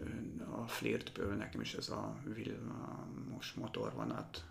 a 0.50 0.66
flirtből 0.66 1.34
nekem 1.34 1.60
is 1.60 1.74
ez 1.74 1.88
a 1.88 2.16
villamos 2.24 3.52
motorvonat, 3.52 4.44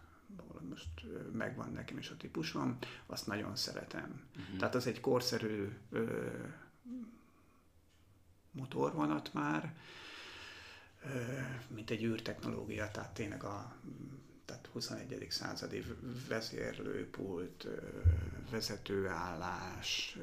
most 0.70 0.90
megvan 1.32 1.72
nekem 1.72 1.98
is 1.98 2.10
a 2.10 2.18
típusom, 2.18 2.78
azt 3.06 3.28
nagyon 3.28 3.56
szeretem. 3.56 4.22
Uh-huh. 4.40 4.58
Tehát 4.58 4.76
az 4.76 4.88
egy 4.88 5.00
korszerű 5.00 5.70
ö, 5.90 6.28
motorvonat 8.52 9.34
már, 9.34 9.76
ö, 11.04 11.40
mint 11.68 11.90
egy 11.90 12.04
űrtechnológia, 12.04 12.92
tehát 12.92 13.14
tényleg 13.14 13.44
a 13.44 13.76
tehát 14.46 14.68
21. 14.72 15.28
századi 15.30 15.84
vezérlőpult, 16.28 17.68
vezetőállás, 18.52 20.18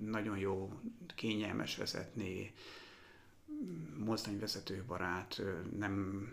nagyon 0.00 0.38
jó, 0.38 0.80
kényelmes 1.14 1.76
vezetni, 1.76 2.54
mozdonyvezetőbarát, 3.96 5.42
nem, 5.76 6.26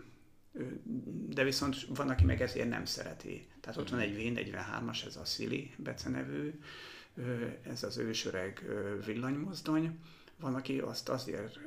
de 1.28 1.44
viszont 1.44 1.86
van, 1.86 2.08
aki 2.08 2.24
meg 2.24 2.42
ezért 2.42 2.68
nem 2.68 2.84
szereti. 2.84 3.48
Tehát 3.60 3.78
ott 3.78 3.90
van 3.90 3.98
egy 3.98 4.14
V43-as, 4.18 5.06
ez 5.06 5.16
a 5.16 5.24
Szili 5.24 5.74
becenevű, 5.76 6.60
ez 7.62 7.82
az 7.82 7.96
ősöreg 7.96 8.64
villanymozdony. 9.04 9.98
Van, 10.40 10.54
aki 10.54 10.78
azt 10.78 11.08
azért, 11.08 11.58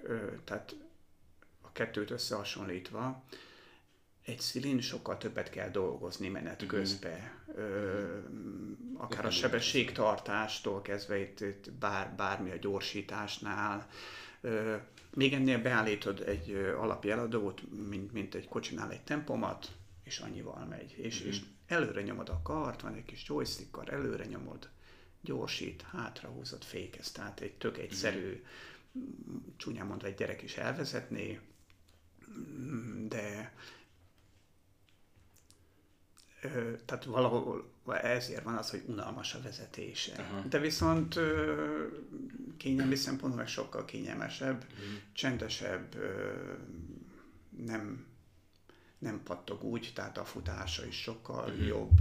tehát 0.43 0.75
a 1.61 1.71
kettőt 1.71 2.11
összehasonlítva, 2.11 3.23
egy 4.25 4.39
szilin 4.39 4.81
sokkal 4.81 5.17
többet 5.17 5.49
kell 5.49 5.69
dolgozni 5.69 6.27
menet 6.27 6.61
mhm. 6.61 6.69
közben. 6.69 7.31
Ö, 7.55 8.17
akár 8.97 9.25
a 9.25 9.31
sebességtartástól 9.31 10.81
kezdve 10.81 11.19
itt, 11.19 11.39
itt 11.39 11.71
bár, 11.71 12.13
bármi 12.15 12.51
a 12.51 12.57
gyorsításnál. 12.57 13.87
Ö, 14.41 14.75
még 15.13 15.33
ennél 15.33 15.61
beállítod 15.61 16.21
egy 16.21 16.73
alapjeladót, 16.77 17.61
mint, 17.89 18.13
mint 18.13 18.35
egy 18.35 18.47
kocsinál 18.47 18.91
egy 18.91 19.03
tempomat, 19.03 19.71
és 20.03 20.19
annyival 20.19 20.65
megy. 20.65 20.95
És, 20.97 21.19
mm-hmm. 21.19 21.29
és 21.29 21.41
előre 21.67 22.01
nyomod 22.01 22.29
a 22.29 22.41
kart, 22.43 22.81
van 22.81 22.93
egy 22.93 23.05
kis 23.05 23.25
joystickkal, 23.27 23.85
előre 23.85 24.25
nyomod, 24.25 24.69
gyorsít, 25.21 25.81
hátrahúzod, 25.81 26.63
fékez. 26.63 27.11
Tehát 27.11 27.39
egy 27.39 27.53
tök 27.53 27.77
egyszerű, 27.77 28.43
mm-hmm. 28.97 29.37
csúnyán 29.57 29.85
mondva 29.85 30.07
egy 30.07 30.15
gyerek 30.15 30.41
is 30.41 30.57
elvezetné, 30.57 31.39
de 33.07 33.53
tehát 36.85 37.03
valahol 37.05 37.71
ezért 38.01 38.43
van 38.43 38.55
az, 38.55 38.69
hogy 38.69 38.83
unalmas 38.85 39.33
a 39.33 39.41
vezetése. 39.41 40.15
Aha. 40.17 40.41
De 40.49 40.59
viszont 40.59 41.19
kényelmi 42.57 42.95
szempontból 42.95 43.39
meg 43.43 43.47
sokkal 43.47 43.85
kényelmesebb, 43.85 44.65
mm. 44.65 44.95
csendesebb, 45.13 45.95
nem, 47.65 48.05
nem 48.97 49.23
pattog 49.23 49.63
úgy, 49.63 49.91
tehát 49.95 50.17
a 50.17 50.25
futása 50.25 50.85
is 50.85 51.01
sokkal 51.01 51.51
mm. 51.51 51.65
jobb. 51.65 51.97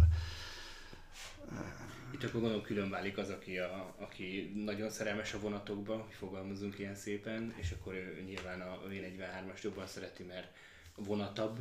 Itt 2.10 2.24
akkor 2.24 2.40
gondolom 2.40 2.62
külön 2.62 2.90
válik 2.90 3.18
az, 3.18 3.28
aki, 3.28 3.58
a, 3.58 3.94
aki 3.98 4.52
nagyon 4.64 4.90
szerelmes 4.90 5.34
a 5.34 5.40
vonatokba, 5.40 5.96
hogy 5.96 6.14
fogalmazunk 6.14 6.78
ilyen 6.78 6.94
szépen, 6.94 7.54
és 7.56 7.70
akkor 7.70 7.94
ő 7.94 8.22
nyilván 8.26 8.60
a 8.60 8.78
V43-as 8.88 9.62
jobban 9.62 9.86
szereti, 9.86 10.22
mert 10.22 10.56
vonatabb, 10.96 11.58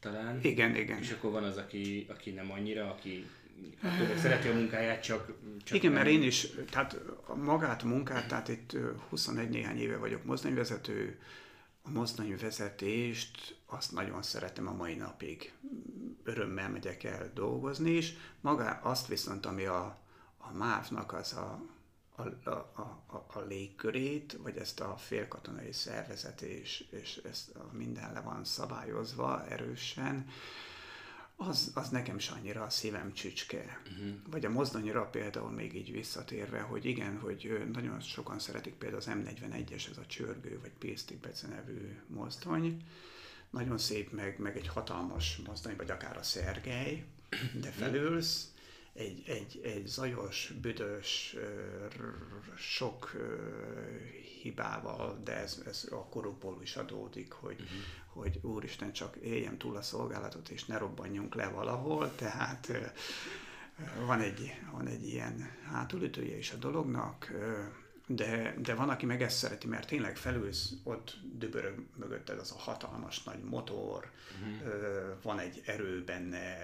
talán. 0.00 0.38
Igen, 0.42 0.76
igen. 0.76 0.98
És 0.98 1.10
akkor 1.10 1.30
van 1.30 1.44
az, 1.44 1.56
aki, 1.56 2.06
aki 2.08 2.30
nem 2.30 2.50
annyira, 2.50 2.90
aki 2.90 3.26
akkor 3.82 4.16
szereti 4.18 4.48
a 4.48 4.54
munkáját, 4.54 5.02
csak, 5.02 5.32
csak 5.64 5.76
Igen, 5.76 5.92
nem. 5.92 6.02
mert 6.02 6.14
én 6.14 6.22
is, 6.22 6.46
tehát 6.70 6.96
magát 7.34 7.82
a 7.82 7.86
munkát, 7.86 8.28
tehát 8.28 8.48
itt 8.48 8.76
21 9.08 9.48
néhány 9.48 9.78
éve 9.78 9.96
vagyok 9.96 10.24
mozdonyvezető, 10.24 11.18
a 11.82 11.90
mozdonyvezetést 11.90 13.56
azt 13.66 13.92
nagyon 13.92 14.22
szeretem 14.22 14.66
a 14.66 14.72
mai 14.72 14.94
napig. 14.94 15.52
Örömmel 16.24 16.70
megyek 16.70 17.04
el 17.04 17.30
dolgozni 17.34 17.90
is. 17.90 18.14
Magá 18.40 18.80
azt 18.82 19.06
viszont, 19.06 19.46
ami 19.46 19.64
a, 19.64 19.98
a 20.38 20.52
MÁV-nak 20.52 21.12
az 21.12 21.32
a, 21.32 21.62
a, 22.18 22.50
a, 22.50 23.02
a, 23.06 23.26
a 23.32 23.40
légkörét, 23.40 24.38
vagy 24.42 24.56
ezt 24.56 24.80
a 24.80 24.96
félkatonai 24.96 25.72
szervezet, 25.72 26.40
és, 26.40 26.84
és 26.90 27.20
ezt 27.24 27.52
minden 27.72 28.12
le 28.12 28.20
van 28.20 28.44
szabályozva 28.44 29.46
erősen, 29.46 30.26
az, 31.40 31.70
az 31.74 31.88
nekem 31.88 32.16
is 32.16 32.28
annyira 32.28 32.62
a 32.62 32.70
szívem 32.70 33.12
csücske. 33.12 33.82
Uh-huh. 33.82 34.16
Vagy 34.30 34.44
a 34.44 34.50
mozdonyra 34.50 35.04
például 35.04 35.50
még 35.50 35.74
így 35.74 35.92
visszatérve, 35.92 36.60
hogy 36.60 36.84
igen, 36.84 37.18
hogy 37.18 37.66
nagyon 37.72 38.00
sokan 38.00 38.38
szeretik 38.38 38.74
például 38.74 39.00
az 39.00 39.10
M41-es, 39.10 39.90
ez 39.90 39.96
a 39.96 40.06
csörgő, 40.06 40.58
vagy 40.60 40.72
Pésztik 40.78 41.20
Bece 41.20 41.46
nevű 41.46 41.98
mozdony. 42.06 42.76
Nagyon 43.50 43.78
szép, 43.78 44.12
meg, 44.12 44.38
meg 44.38 44.56
egy 44.56 44.68
hatalmas 44.68 45.40
mozdony, 45.46 45.76
vagy 45.76 45.90
akár 45.90 46.16
a 46.16 46.22
Szergely, 46.22 47.04
de 47.60 47.70
felülsz, 47.70 48.52
egy, 48.98 49.22
egy, 49.26 49.60
egy 49.62 49.86
zajos, 49.86 50.52
büdös, 50.60 51.36
sok 52.56 53.16
hibával, 54.42 55.20
de 55.24 55.36
ez, 55.36 55.62
ez 55.66 55.88
a 55.90 56.04
korukból 56.04 56.58
is 56.62 56.76
adódik, 56.76 57.32
hogy, 57.32 57.60
uh-huh. 57.60 57.78
hogy 58.06 58.38
úristen, 58.42 58.92
csak 58.92 59.16
éljem 59.16 59.58
túl 59.58 59.76
a 59.76 59.82
szolgálatot, 59.82 60.48
és 60.48 60.64
ne 60.64 60.78
robbanjunk 60.78 61.34
le 61.34 61.48
valahol, 61.48 62.14
tehát 62.14 62.72
van 64.06 64.20
egy, 64.20 64.54
van 64.72 64.86
egy 64.86 65.06
ilyen 65.06 65.50
hátulütője 65.70 66.36
is 66.36 66.52
a 66.52 66.56
dolognak, 66.56 67.32
de, 68.06 68.54
de 68.58 68.74
van, 68.74 68.88
aki 68.88 69.06
meg 69.06 69.22
ezt 69.22 69.36
szereti, 69.36 69.66
mert 69.66 69.88
tényleg 69.88 70.16
felülsz, 70.16 70.72
ott 70.82 71.16
dübörög 71.32 71.86
mögötted 71.96 72.38
az 72.38 72.52
a 72.52 72.58
hatalmas 72.58 73.22
nagy 73.22 73.42
motor, 73.42 74.10
uh-huh. 74.40 75.22
van 75.22 75.38
egy 75.38 75.62
erő 75.66 76.04
benne, 76.04 76.56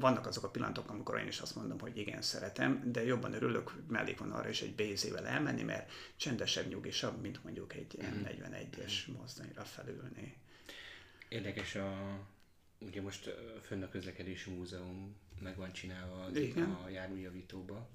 vannak 0.00 0.26
azok 0.26 0.44
a 0.44 0.50
pillanatok, 0.50 0.90
amikor 0.90 1.18
én 1.18 1.26
is 1.26 1.40
azt 1.40 1.56
mondom, 1.56 1.78
hogy 1.78 1.96
igen, 1.96 2.22
szeretem, 2.22 2.92
de 2.92 3.04
jobban 3.04 3.32
örülök 3.32 3.72
mellék 3.88 4.18
van 4.18 4.32
arra 4.32 4.48
is 4.48 4.62
egy 4.62 4.74
BZ-vel 4.74 5.26
elmenni, 5.26 5.62
mert 5.62 5.92
csendesebb, 6.16 6.68
nyugisabb, 6.68 7.20
mint 7.20 7.44
mondjuk 7.44 7.74
egy 7.74 7.98
mm. 8.02 8.22
M41-es 8.24 9.16
mozdonyra 9.18 9.64
felülni. 9.64 10.36
Érdekes 11.28 11.74
a, 11.74 12.18
ugye 12.78 13.02
most 13.02 13.34
fönn 13.62 13.82
a 13.82 13.88
közlekedési 13.88 14.50
múzeum 14.50 15.16
meg 15.40 15.56
van 15.56 15.72
csinálva 15.72 16.28
igen. 16.34 16.70
a 16.70 16.88
járműjavítóba, 16.88 17.88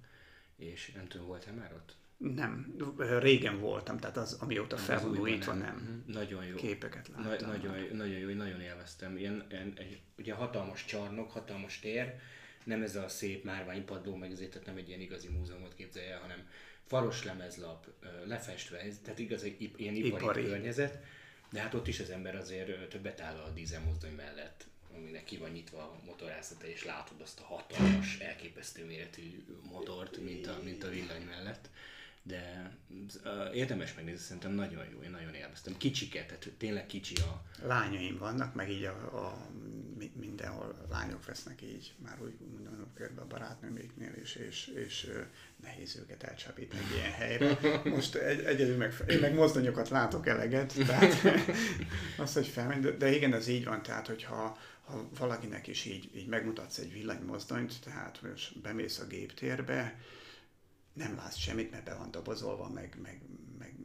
és 0.56 0.92
nem 0.96 1.08
tudom, 1.08 1.28
volt-e 1.28 1.52
már 1.52 1.74
ott? 1.74 1.96
Nem, 2.18 2.76
régen 3.20 3.60
voltam, 3.60 3.98
tehát 3.98 4.18
az, 4.18 4.34
amióta 4.34 4.78
fel 4.78 5.02
van 5.02 5.18
újítva, 5.18 5.54
nem. 5.54 5.62
nem. 5.62 5.76
Mhm. 5.76 6.12
Nagyon 6.12 6.46
jó. 6.46 6.56
Képeket 6.56 7.08
láttam. 7.08 7.50
Na, 7.50 7.58
nagyon, 7.58 7.76
nagyon 7.92 8.18
jó, 8.18 8.30
nagyon 8.30 8.62
élveztem. 8.62 9.18
Ilyen, 9.18 9.46
ilyen, 9.50 9.74
egy, 9.78 10.00
ugye 10.18 10.34
hatalmas 10.34 10.86
csarnok, 10.86 11.32
hatalmas 11.32 11.80
tér, 11.80 12.14
nem 12.64 12.82
ez 12.82 12.96
a 12.96 13.08
szép 13.08 13.44
márványpadló, 13.44 14.16
meg 14.16 14.32
ezért 14.32 14.52
tehát 14.52 14.68
nem 14.68 14.78
egy 14.78 14.88
ilyen 14.88 15.00
igazi 15.00 15.28
múzeumot 15.28 15.74
képzelje, 15.76 16.16
hanem 16.16 16.48
faros 16.86 17.24
lemezlap, 17.24 17.88
lefestve, 18.26 18.78
tehát 19.04 19.20
igazi 19.20 19.56
ilyen 19.76 19.96
ipari, 19.96 20.24
ipari. 20.24 20.44
környezet, 20.44 21.04
de 21.52 21.62
hát 21.62 21.74
ott 21.74 21.88
is 21.88 22.00
az 22.00 22.10
ember 22.10 22.36
azért 22.36 22.90
többet 22.90 23.22
áll 23.22 23.36
a 23.36 23.50
dízelmozdony 23.50 24.14
mellett, 24.14 24.66
aminek 24.96 25.24
ki 25.24 25.38
van 25.38 25.50
nyitva 25.50 25.78
a 25.78 26.00
motorászata, 26.06 26.68
és 26.68 26.86
látod 26.86 27.22
azt 27.22 27.40
a 27.40 27.44
hatalmas, 27.44 28.20
elképesztő 28.20 28.86
méretű 28.86 29.44
motort, 29.72 30.18
mint 30.18 30.48
a, 30.48 30.60
mint 30.64 30.84
a 30.84 30.90
villany 30.90 31.26
mellett 31.26 31.70
de 32.28 32.72
uh, 33.26 33.56
érdemes 33.56 33.96
megnézni, 33.96 34.20
szerintem 34.20 34.52
nagyon 34.52 34.86
jó, 34.94 35.02
én 35.02 35.12
nagyon 35.12 35.34
élveztem. 35.34 35.78
Kicsiket, 35.78 36.26
tehát 36.28 36.52
tényleg 36.58 36.86
kicsi 36.86 37.16
a... 37.16 37.44
Lányaim 37.66 38.18
vannak, 38.18 38.56
meg 38.56 38.70
így 38.70 38.84
a, 38.84 39.26
a 39.26 39.48
mindenhol 40.14 40.86
lányok 40.90 41.26
vesznek 41.26 41.62
így, 41.62 41.94
már 42.04 42.18
úgy 42.22 42.34
mondom, 42.56 42.94
körbe 42.94 43.22
a 43.22 43.28
barátnőméknél 43.28 44.14
is, 44.22 44.36
és, 44.36 44.68
és 44.68 45.12
nehéz 45.64 45.98
őket 45.98 46.24
elcsapítani 46.24 46.82
egy 46.82 46.96
ilyen 46.96 47.12
helyre. 47.12 47.58
Most 47.96 48.16
egy, 48.16 48.40
egyedül 48.40 48.78
meg, 48.78 48.94
én 49.08 49.20
meg 49.20 49.34
mozdonyokat 49.34 49.90
látok 49.90 50.28
eleget, 50.28 50.74
tehát 50.74 51.14
azt, 52.18 52.34
hogy 52.34 52.48
felmegy, 52.48 52.80
de, 52.80 52.92
de 52.92 53.16
igen, 53.16 53.34
ez 53.34 53.48
így 53.48 53.66
van, 53.66 53.84
tehát 53.84 54.08
hogyha 54.08 54.58
ha 54.86 55.10
valakinek 55.18 55.68
is 55.68 55.86
így, 55.86 56.10
így 56.16 56.28
megmutatsz 56.28 56.78
egy 56.78 56.94
villanymozdonyt, 56.94 57.74
tehát 57.84 58.22
most 58.22 58.60
bemész 58.62 59.00
a 59.00 59.06
géptérbe, 59.06 60.00
nem 60.96 61.16
látsz 61.16 61.38
semmit, 61.38 61.72
mert 61.72 61.84
be 61.84 61.96
van 61.96 62.12
dobozolva, 62.12 62.70
meg, 62.70 62.98
meg, 63.02 63.22
meg 63.58 63.76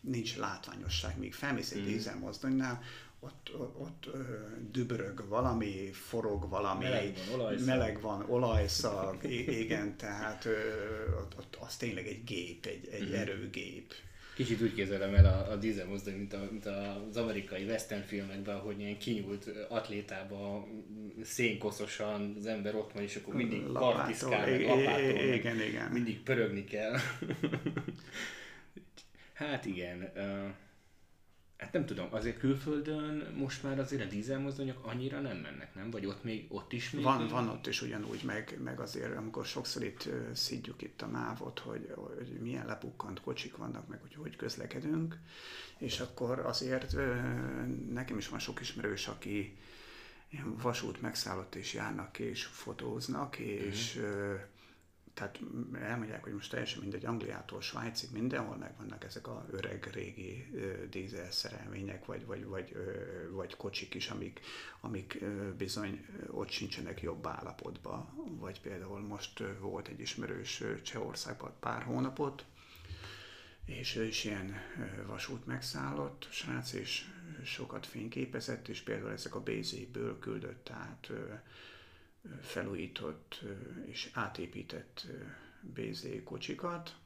nincs 0.00 0.36
látványosság. 0.36 1.18
Míg 1.18 1.34
felmész 1.34 1.70
egy 1.72 1.82
mm. 1.82 1.86
dízelmozdonynál, 1.86 2.82
ott, 3.20 3.50
ott, 3.58 3.78
ott 3.78 4.06
dübörög 4.70 5.28
valami, 5.28 5.90
forog 5.92 6.48
valami, 6.48 6.84
meleg 6.84 7.18
van, 7.28 7.40
olajszag, 7.40 7.66
meleg 7.66 8.00
van, 8.00 8.30
olajszag 8.30 9.24
igen, 9.64 9.96
tehát 9.96 10.46
ott, 11.20 11.38
ott 11.38 11.56
az 11.60 11.76
tényleg 11.76 12.06
egy 12.06 12.24
gép, 12.24 12.66
egy, 12.66 12.88
egy 12.88 13.08
mm. 13.08 13.14
erőgép. 13.14 13.92
Kicsit 14.34 14.62
úgy 14.62 14.74
képzelem 14.74 15.14
el 15.14 15.26
a, 15.26 15.50
a 15.52 15.56
dízel 15.56 15.86
mozdony, 15.86 16.14
mint, 16.14 16.32
a, 16.32 16.48
mint 16.50 16.66
az 16.66 17.16
amerikai 17.16 17.64
western 17.64 18.02
filmekben, 18.02 18.58
hogy 18.58 18.80
ilyen 18.80 18.98
kinyúlt 18.98 19.50
atlétába 19.68 20.68
szénkoszosan 21.22 22.34
az 22.38 22.46
ember 22.46 22.74
ott 22.74 22.92
van, 22.92 23.02
és 23.02 23.16
akkor 23.16 23.34
mindig 23.34 23.72
kartiszkál, 23.72 24.50
meg 24.50 24.66
lapától, 24.66 25.34
igen, 25.34 25.60
igen. 25.60 25.90
mindig 25.90 26.22
pörögni 26.22 26.64
kell. 26.64 26.96
hát 29.32 29.64
igen. 29.64 30.12
Uh, 30.16 30.46
Hát 31.64 31.72
nem 31.72 31.86
tudom, 31.86 32.06
azért 32.10 32.38
külföldön 32.38 33.34
most 33.36 33.62
már 33.62 33.78
azért 33.78 34.02
a 34.02 34.08
dízelmozdonyok 34.08 34.86
annyira 34.86 35.20
nem 35.20 35.36
mennek, 35.36 35.74
nem? 35.74 35.90
Vagy 35.90 36.06
ott 36.06 36.24
még 36.24 36.46
ott 36.48 36.72
is 36.72 36.90
még? 36.90 37.02
Van, 37.02 37.28
van 37.28 37.48
ott 37.48 37.66
is 37.66 37.82
ugyanúgy, 37.82 38.22
meg, 38.24 38.58
meg 38.64 38.80
azért, 38.80 39.16
amikor 39.16 39.44
sokszor 39.44 39.82
itt 39.82 40.08
szidjuk 40.32 40.82
itt 40.82 41.02
a 41.02 41.06
mávot, 41.06 41.58
hogy, 41.58 41.92
hogy 41.94 42.38
milyen 42.40 42.66
lepukkant 42.66 43.20
kocsik 43.20 43.56
vannak, 43.56 43.88
meg 43.88 44.00
hogy 44.00 44.14
hogy 44.14 44.36
közlekedünk, 44.36 45.18
és 45.78 46.00
akkor 46.00 46.38
azért 46.38 46.96
nekem 47.90 48.18
is 48.18 48.28
van 48.28 48.38
sok 48.38 48.60
ismerős, 48.60 49.06
aki 49.08 49.56
ilyen 50.28 50.56
vasút 50.56 51.00
megszállott 51.00 51.54
és 51.54 51.74
járnak 51.74 52.18
és 52.18 52.44
fotóznak, 52.44 53.38
és 53.38 53.96
uh-huh 53.96 54.40
tehát 55.14 55.40
elmondják, 55.80 56.22
hogy 56.22 56.32
most 56.32 56.50
teljesen 56.50 56.80
mindegy, 56.80 57.04
Angliától 57.04 57.60
Svájcig 57.60 58.10
mindenhol 58.12 58.56
megvannak 58.56 59.04
ezek 59.04 59.26
a 59.26 59.46
öreg 59.50 59.90
régi 59.92 60.50
dízel 60.90 61.30
szerelmények, 61.30 62.04
vagy, 62.04 62.26
vagy, 62.26 62.44
vagy, 62.44 62.76
vagy 63.30 63.56
kocsik 63.56 63.94
is, 63.94 64.08
amik, 64.08 64.40
amik 64.80 65.24
bizony 65.56 66.06
ott 66.30 66.50
sincsenek 66.50 67.00
jobb 67.00 67.26
állapotban. 67.26 68.08
Vagy 68.38 68.60
például 68.60 69.00
most 69.00 69.42
volt 69.60 69.88
egy 69.88 70.00
ismerős 70.00 70.62
Csehországban 70.82 71.52
pár 71.60 71.82
hónapot, 71.82 72.44
és 73.64 73.96
ő 73.96 74.04
is 74.04 74.24
ilyen 74.24 74.54
vasút 75.06 75.46
megszállott 75.46 76.28
srác, 76.30 76.72
és 76.72 77.04
sokat 77.44 77.86
fényképezett, 77.86 78.68
és 78.68 78.80
például 78.80 79.10
ezek 79.10 79.34
a 79.34 79.42
BZ-ből 79.42 80.18
küldött 80.18 80.70
át 80.70 81.10
felújított 82.42 83.42
és 83.86 84.10
átépített 84.12 85.06
BZ 85.60 86.06
kocsikat. 86.24 86.96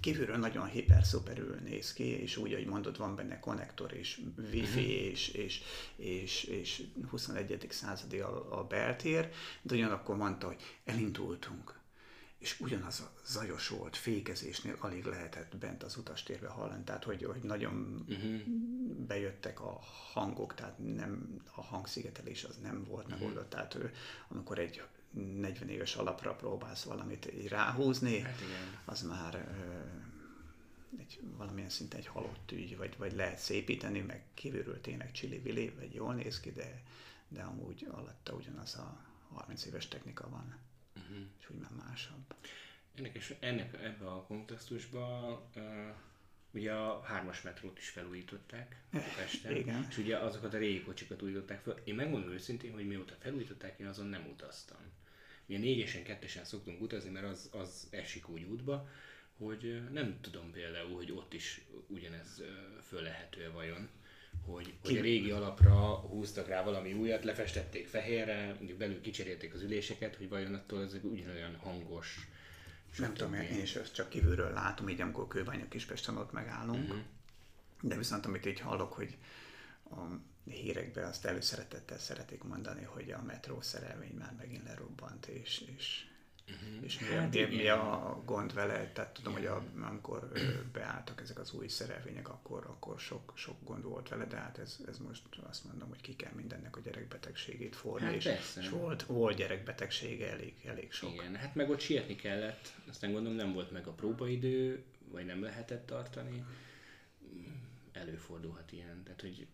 Kívülről 0.00 0.36
nagyon 0.36 0.66
hiper-szuperül 0.66 1.54
néz 1.54 1.92
ki, 1.92 2.04
és 2.04 2.36
úgy, 2.36 2.52
ahogy 2.52 2.66
mondod, 2.66 2.96
van 2.96 3.16
benne 3.16 3.40
konnektor 3.40 3.92
és 3.92 4.20
wifi 4.52 4.60
uh-huh. 4.60 5.10
és, 5.10 5.28
és, 5.28 5.62
és, 5.96 6.44
és 6.44 6.82
21. 7.08 7.66
századi 7.70 8.18
a, 8.18 8.58
a 8.58 8.64
beltér, 8.64 9.30
de 9.62 9.74
ugyanakkor 9.74 10.16
mondta, 10.16 10.46
hogy 10.46 10.60
elindultunk 10.84 11.82
és 12.44 12.60
ugyanaz 12.60 13.00
a 13.00 13.12
zajos 13.26 13.68
volt, 13.68 13.96
fékezésnél 13.96 14.76
alig 14.80 15.04
lehetett 15.04 15.56
bent 15.56 15.82
az 15.82 15.96
utastérbe 15.96 16.48
hallani, 16.48 16.84
tehát 16.84 17.04
hogy, 17.04 17.24
hogy 17.24 17.42
nagyon 17.42 18.04
uh-huh. 18.08 18.40
bejöttek 19.06 19.60
a 19.60 19.80
hangok, 20.12 20.54
tehát 20.54 20.78
nem, 20.78 21.42
a 21.54 21.62
hangszigetelés 21.62 22.44
az 22.44 22.56
nem 22.62 22.84
volt 22.84 23.04
uh-huh. 23.04 23.20
megoldott, 23.20 23.50
tehát 23.50 23.74
ő, 23.74 23.92
amikor 24.28 24.58
egy 24.58 24.82
40 25.10 25.68
éves 25.68 25.94
alapra 25.94 26.34
próbálsz 26.34 26.82
valamit 26.82 27.32
így 27.34 27.48
ráhúzni, 27.48 28.18
hát 28.18 28.38
az 28.84 29.02
már 29.02 29.34
ö, 29.34 29.78
egy, 31.00 31.20
valamilyen 31.36 31.70
szinte 31.70 31.96
egy 31.96 32.06
halott 32.06 32.52
ügy, 32.52 32.76
vagy, 32.76 32.94
vagy 32.98 33.12
lehet 33.12 33.38
szépíteni, 33.38 34.00
meg 34.00 34.24
kívülről 34.34 34.80
tényleg 34.80 35.12
csili 35.12 35.72
vagy 35.78 35.94
jól 35.94 36.14
néz 36.14 36.40
ki, 36.40 36.52
de, 36.52 36.82
de 37.28 37.42
amúgy 37.42 37.86
alatta 37.90 38.32
ugyanaz 38.32 38.74
a 38.74 39.00
30 39.34 39.64
éves 39.64 39.88
technika 39.88 40.28
van 40.28 40.62
uh-huh. 40.96 41.26
és 41.40 41.50
úgy 41.50 41.58
már 41.58 41.86
másabb. 41.86 42.34
Érdekes, 42.96 43.34
ennek 43.40 43.74
ebben 43.74 44.08
a 44.08 44.22
kontextusban 44.22 45.42
uh, 45.56 45.62
ugye 46.54 46.72
a 46.72 47.02
hármas 47.02 47.42
metrót 47.42 47.78
is 47.78 47.88
felújították 47.88 48.82
Pesten, 49.16 49.56
Igen. 49.56 49.86
és 49.90 49.98
ugye 49.98 50.18
azokat 50.18 50.54
a 50.54 50.58
régi 50.58 50.82
kocsikat 50.82 51.22
újították 51.22 51.62
fel. 51.62 51.80
Én 51.84 51.94
megmondom 51.94 52.30
őszintén, 52.30 52.72
hogy 52.72 52.86
mióta 52.86 53.14
felújították, 53.18 53.78
én 53.78 53.86
azon 53.86 54.06
nem 54.06 54.26
utaztam. 54.32 54.78
A 55.48 55.58
négyesen, 55.58 56.02
kettesen 56.02 56.44
szoktunk 56.44 56.80
utazni, 56.80 57.10
mert 57.10 57.26
az, 57.26 57.48
az 57.52 57.88
esik 57.90 58.28
úgy 58.28 58.42
útba, 58.42 58.88
hogy 59.36 59.82
nem 59.90 60.20
tudom 60.20 60.50
például, 60.50 60.94
hogy 60.94 61.12
ott 61.12 61.32
is 61.32 61.60
ugyanez 61.86 62.42
föl 62.82 63.02
lehető 63.02 63.52
vajon 63.52 63.88
hogy, 64.46 64.74
hogy 64.82 64.98
a 64.98 65.02
régi 65.02 65.30
alapra 65.30 65.94
húztak 65.94 66.48
rá 66.48 66.62
valami 66.62 66.92
újat, 66.92 67.24
lefestették 67.24 67.88
fehérre, 67.88 68.54
mondjuk 68.56 68.78
belül 68.78 69.00
kicserélték 69.00 69.54
az 69.54 69.62
üléseket, 69.62 70.16
hogy 70.16 70.28
vajon 70.28 70.54
attól 70.54 70.82
ez 70.82 70.96
ugyanolyan 71.02 71.56
hangos. 71.56 72.28
Nem 72.98 73.14
tudom, 73.14 73.34
én 73.34 73.62
is 73.62 73.76
ezt 73.76 73.94
csak 73.94 74.08
kívülről 74.08 74.52
látom, 74.52 74.88
így 74.88 75.00
amikor 75.00 75.26
Kőbánya 75.26 75.68
Kispesten 75.68 76.16
ott 76.16 76.32
megállunk. 76.32 76.82
Uh-huh. 76.82 77.02
De 77.80 77.96
viszont 77.96 78.26
amit 78.26 78.46
így 78.46 78.60
hallok, 78.60 78.92
hogy 78.92 79.16
a 79.90 80.00
hírekben 80.50 81.04
azt 81.04 81.24
előszeretettel 81.24 81.98
szeretik 81.98 82.42
mondani, 82.42 82.82
hogy 82.82 83.10
a 83.10 83.22
metró 83.22 83.60
szerelvény 83.60 84.14
már 84.18 84.34
megint 84.38 84.64
lerobbant, 84.64 85.26
és, 85.26 85.64
és 85.76 86.06
Uh-huh. 86.48 86.84
És 86.84 86.98
mi, 86.98 87.06
hát 87.06 87.34
mi, 87.34 87.44
mi 87.44 87.68
a 87.68 88.22
gond 88.24 88.54
vele? 88.54 88.90
Tehát 88.92 89.14
tudom, 89.14 89.36
igen. 89.36 89.52
hogy 89.52 89.62
a, 89.82 89.86
amikor 89.86 90.32
beálltak 90.72 91.20
ezek 91.20 91.38
az 91.38 91.52
új 91.52 91.68
szerelvények, 91.68 92.28
akkor, 92.28 92.64
akkor 92.66 93.00
sok, 93.00 93.32
sok 93.36 93.56
gond 93.64 93.82
volt 93.82 94.08
vele, 94.08 94.24
de 94.24 94.36
hát 94.36 94.58
ez, 94.58 94.78
ez 94.88 94.98
most 94.98 95.22
azt 95.48 95.64
mondom, 95.64 95.88
hogy 95.88 96.00
ki 96.00 96.16
kell 96.16 96.32
mindennek 96.34 96.76
a 96.76 96.80
gyerekbetegségét 96.80 97.76
forni, 97.76 98.06
hát 98.06 98.14
és, 98.14 98.58
és 98.60 98.68
volt, 98.68 99.02
volt 99.02 99.36
gyerekbetegsége 99.36 100.30
elég, 100.30 100.54
elég 100.64 100.92
sok. 100.92 101.12
Igen, 101.12 101.34
hát 101.34 101.54
meg 101.54 101.70
ott 101.70 101.80
sietni 101.80 102.16
kellett, 102.16 102.74
aztán 102.88 103.12
gondolom 103.12 103.36
nem 103.36 103.52
volt 103.52 103.70
meg 103.70 103.86
a 103.86 103.92
próbaidő, 103.92 104.82
vagy 105.10 105.26
nem 105.26 105.42
lehetett 105.42 105.86
tartani. 105.86 106.44
Előfordulhat 107.92 108.72
ilyen, 108.72 109.02
tehát 109.02 109.20
hogy 109.20 109.46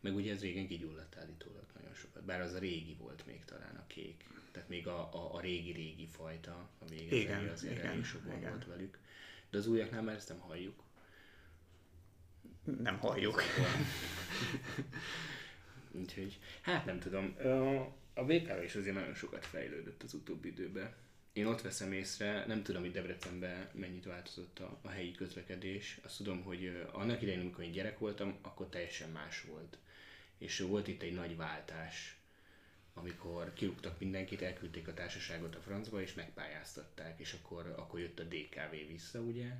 meg 0.00 0.14
ugye 0.14 0.32
ez 0.32 0.40
régen 0.40 0.66
kigyulladt 0.66 1.16
állítólag 1.16 1.64
nagyon 1.78 1.94
sokat, 1.94 2.22
bár 2.22 2.40
az 2.40 2.52
a 2.52 2.58
régi 2.58 2.96
volt 2.98 3.26
még 3.26 3.44
talán 3.44 3.76
a 3.76 3.86
kék 3.86 4.24
tehát 4.54 4.68
még 4.68 4.86
a, 4.86 5.34
a, 5.34 5.40
régi-régi 5.40 6.06
fajta, 6.06 6.68
a 6.78 6.84
végezői 6.88 7.48
azért 7.48 7.72
igen, 7.72 7.86
elég 7.86 8.04
sok 8.04 8.22
igen. 8.36 8.50
volt 8.50 8.66
velük. 8.66 8.98
De 9.50 9.58
az 9.58 9.66
újaknál 9.66 10.02
már 10.02 10.14
ezt 10.14 10.28
nem 10.28 10.38
halljuk. 10.38 10.82
Nem 12.64 12.98
halljuk. 12.98 13.42
Úgyhogy, 16.00 16.38
hát 16.62 16.84
nem 16.84 16.98
tudom. 16.98 17.36
A 18.14 18.24
VKV 18.24 18.62
is 18.62 18.74
azért 18.74 18.94
nagyon 18.94 19.14
sokat 19.14 19.46
fejlődött 19.46 20.02
az 20.02 20.14
utóbbi 20.14 20.48
időben. 20.48 20.94
Én 21.32 21.46
ott 21.46 21.60
veszem 21.60 21.92
észre, 21.92 22.46
nem 22.46 22.62
tudom, 22.62 22.82
hogy 22.82 22.92
Debrecenben 22.92 23.68
mennyit 23.72 24.04
változott 24.04 24.58
a, 24.58 24.78
a 24.82 24.88
helyi 24.88 25.12
közlekedés. 25.12 25.98
Azt 26.04 26.16
tudom, 26.16 26.42
hogy 26.42 26.86
annak 26.92 27.22
idején, 27.22 27.40
amikor 27.40 27.64
én 27.64 27.72
gyerek 27.72 27.98
voltam, 27.98 28.38
akkor 28.42 28.68
teljesen 28.68 29.10
más 29.10 29.42
volt. 29.42 29.78
És 30.38 30.60
volt 30.60 30.88
itt 30.88 31.02
egy 31.02 31.14
nagy 31.14 31.36
váltás 31.36 32.16
amikor 32.94 33.52
kirúgtak 33.52 33.98
mindenkit, 33.98 34.42
elküldték 34.42 34.88
a 34.88 34.94
társaságot 34.94 35.54
a 35.54 35.60
francba, 35.60 36.00
és 36.00 36.14
megpályáztatták, 36.14 37.20
és 37.20 37.32
akkor, 37.42 37.74
akkor 37.76 38.00
jött 38.00 38.18
a 38.18 38.24
DKV 38.24 38.88
vissza, 38.88 39.20
ugye, 39.20 39.56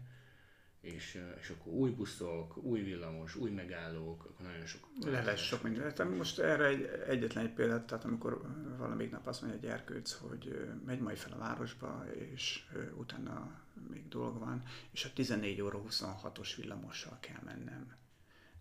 és, 0.85 1.21
és 1.41 1.49
akkor 1.49 1.73
új 1.73 1.91
buszok, 1.91 2.57
új 2.57 2.81
villamos, 2.81 3.35
új 3.35 3.51
megállók, 3.51 4.25
akkor 4.25 4.47
nagyon 4.47 4.67
sok... 4.67 4.89
Le 5.05 5.23
lesz 5.23 5.41
sok 5.41 5.63
minden. 5.63 5.95
Tehát 5.95 6.17
most 6.17 6.39
erre 6.39 6.67
egy, 6.67 6.83
egyetlen 7.09 7.45
egy 7.45 7.53
példát, 7.53 7.87
tehát 7.87 8.05
amikor 8.05 8.41
valamelyik 8.77 9.11
nap 9.11 9.27
azt 9.27 9.43
mondja 9.43 9.59
a 9.59 9.63
gyerkőc, 9.63 10.13
hogy 10.13 10.71
megy 10.87 11.01
majd 11.01 11.17
fel 11.17 11.33
a 11.33 11.39
városba, 11.39 12.05
és 12.13 12.65
utána 12.97 13.61
még 13.91 14.09
dolog 14.09 14.39
van, 14.39 14.63
és 14.91 15.05
a 15.05 15.13
14 15.15 15.61
óra 15.61 15.83
26-os 15.89 16.53
villamossal 16.57 17.19
kell 17.21 17.41
mennem 17.45 17.97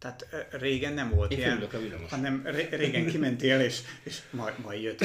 tehát 0.03 0.47
régen 0.51 0.93
nem 0.93 1.09
volt 1.09 1.31
Én 1.31 1.37
ilyen, 1.37 1.67
hanem 2.09 2.47
régen 2.69 3.05
kimentél, 3.05 3.59
és, 3.59 3.81
és 4.03 4.21
majd, 4.29 4.59
majd, 4.59 4.81
jött, 4.81 4.99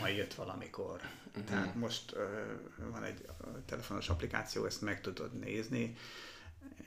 majd 0.00 0.16
jött 0.16 0.34
valamikor. 0.34 1.00
Uh-huh. 1.28 1.44
Tehát 1.44 1.74
most 1.74 2.12
uh, 2.12 2.90
van 2.90 3.04
egy 3.04 3.24
telefonos 3.66 4.08
applikáció, 4.08 4.64
ezt 4.64 4.82
meg 4.82 5.00
tudod 5.00 5.38
nézni, 5.38 5.96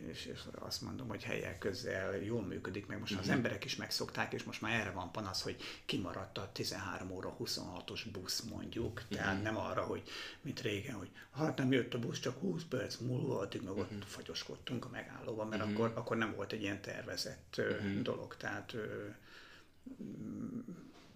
és, 0.08 0.26
és 0.26 0.40
azt 0.54 0.82
mondom, 0.82 1.08
hogy 1.08 1.24
helyek 1.24 1.58
közel 1.58 2.16
jól 2.16 2.42
működik, 2.42 2.86
meg 2.86 3.00
most 3.00 3.12
uh-huh. 3.12 3.28
az 3.28 3.34
emberek 3.36 3.66
is 3.66 3.76
megszokták, 3.76 4.34
és 4.34 4.44
most 4.44 4.62
már 4.62 4.80
erre 4.80 4.92
van 4.92 5.12
panasz, 5.12 5.42
hogy 5.42 5.56
kimaradt 5.86 6.38
a 6.38 6.50
13 6.52 7.12
óra 7.12 7.36
26-os 7.40 8.06
busz 8.12 8.42
mondjuk, 8.42 8.94
uh-huh. 8.94 9.18
tehát 9.18 9.44
nem 9.44 9.58
arra, 9.58 9.84
hogy 9.84 10.04
mint 10.42 10.62
régen, 10.62 10.96
hogy 10.96 11.10
hát 11.32 11.58
nem 11.58 11.72
jött 11.72 11.94
a 11.94 12.00
busz, 12.00 12.20
csak 12.20 12.40
20 12.40 12.64
perc 12.64 12.98
múlva, 12.98 13.40
addig 13.40 13.62
meg 13.62 13.78
ott 13.78 13.92
uh-huh. 13.92 14.08
fagyoskodtunk 14.08 14.86
a 14.86 14.90
megállóban, 14.90 15.48
mert 15.48 15.62
uh-huh. 15.64 15.78
akkor, 15.78 15.92
akkor 15.96 16.18
nem 16.18 16.36
volt 16.36 16.52
egy 16.52 16.62
ilyen 16.62 16.82
tervezett 16.82 17.56
uh-huh. 17.58 18.02
dolog, 18.02 18.38
tehát 18.38 18.76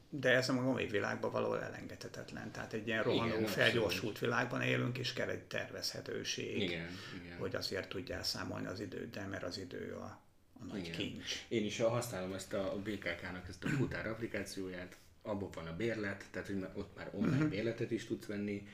de 0.09 0.29
ez 0.29 0.49
a 0.49 0.53
mai 0.53 0.85
világban 0.85 1.31
való 1.31 1.53
elengedhetetlen. 1.53 2.51
Tehát 2.51 2.73
egy 2.73 2.87
ilyen 2.87 3.03
rohanó, 3.03 3.35
igen, 3.35 3.45
felgyorsult 3.45 4.19
világban 4.19 4.61
élünk, 4.61 4.97
és 4.97 5.13
kell 5.13 5.29
egy 5.29 5.43
tervezhetőség, 5.43 6.61
igen, 6.61 6.89
igen. 7.23 7.37
hogy 7.37 7.55
azért 7.55 7.89
tudjál 7.89 8.23
számolni 8.23 8.67
az 8.67 8.79
időddel, 8.79 9.27
mert 9.27 9.43
az 9.43 9.57
idő 9.57 9.93
a, 9.93 10.21
a 10.59 10.63
nagy 10.65 10.79
igen. 10.79 10.91
kincs. 10.91 11.45
Én 11.47 11.65
is 11.65 11.79
használom 11.79 12.33
ezt 12.33 12.53
a 12.53 12.81
BKK-nak 12.83 13.47
ezt 13.47 13.63
a 13.63 13.67
futár 13.67 14.07
applikációját, 14.07 14.97
abban 15.21 15.49
van 15.53 15.67
a 15.67 15.75
bérlet, 15.75 16.25
tehát 16.31 16.47
hogy 16.47 16.65
ott 16.73 16.95
már 16.95 17.09
online 17.13 17.35
uh-huh. 17.35 17.49
bérletet 17.49 17.91
is 17.91 18.05
tudsz 18.05 18.25
venni, 18.25 18.67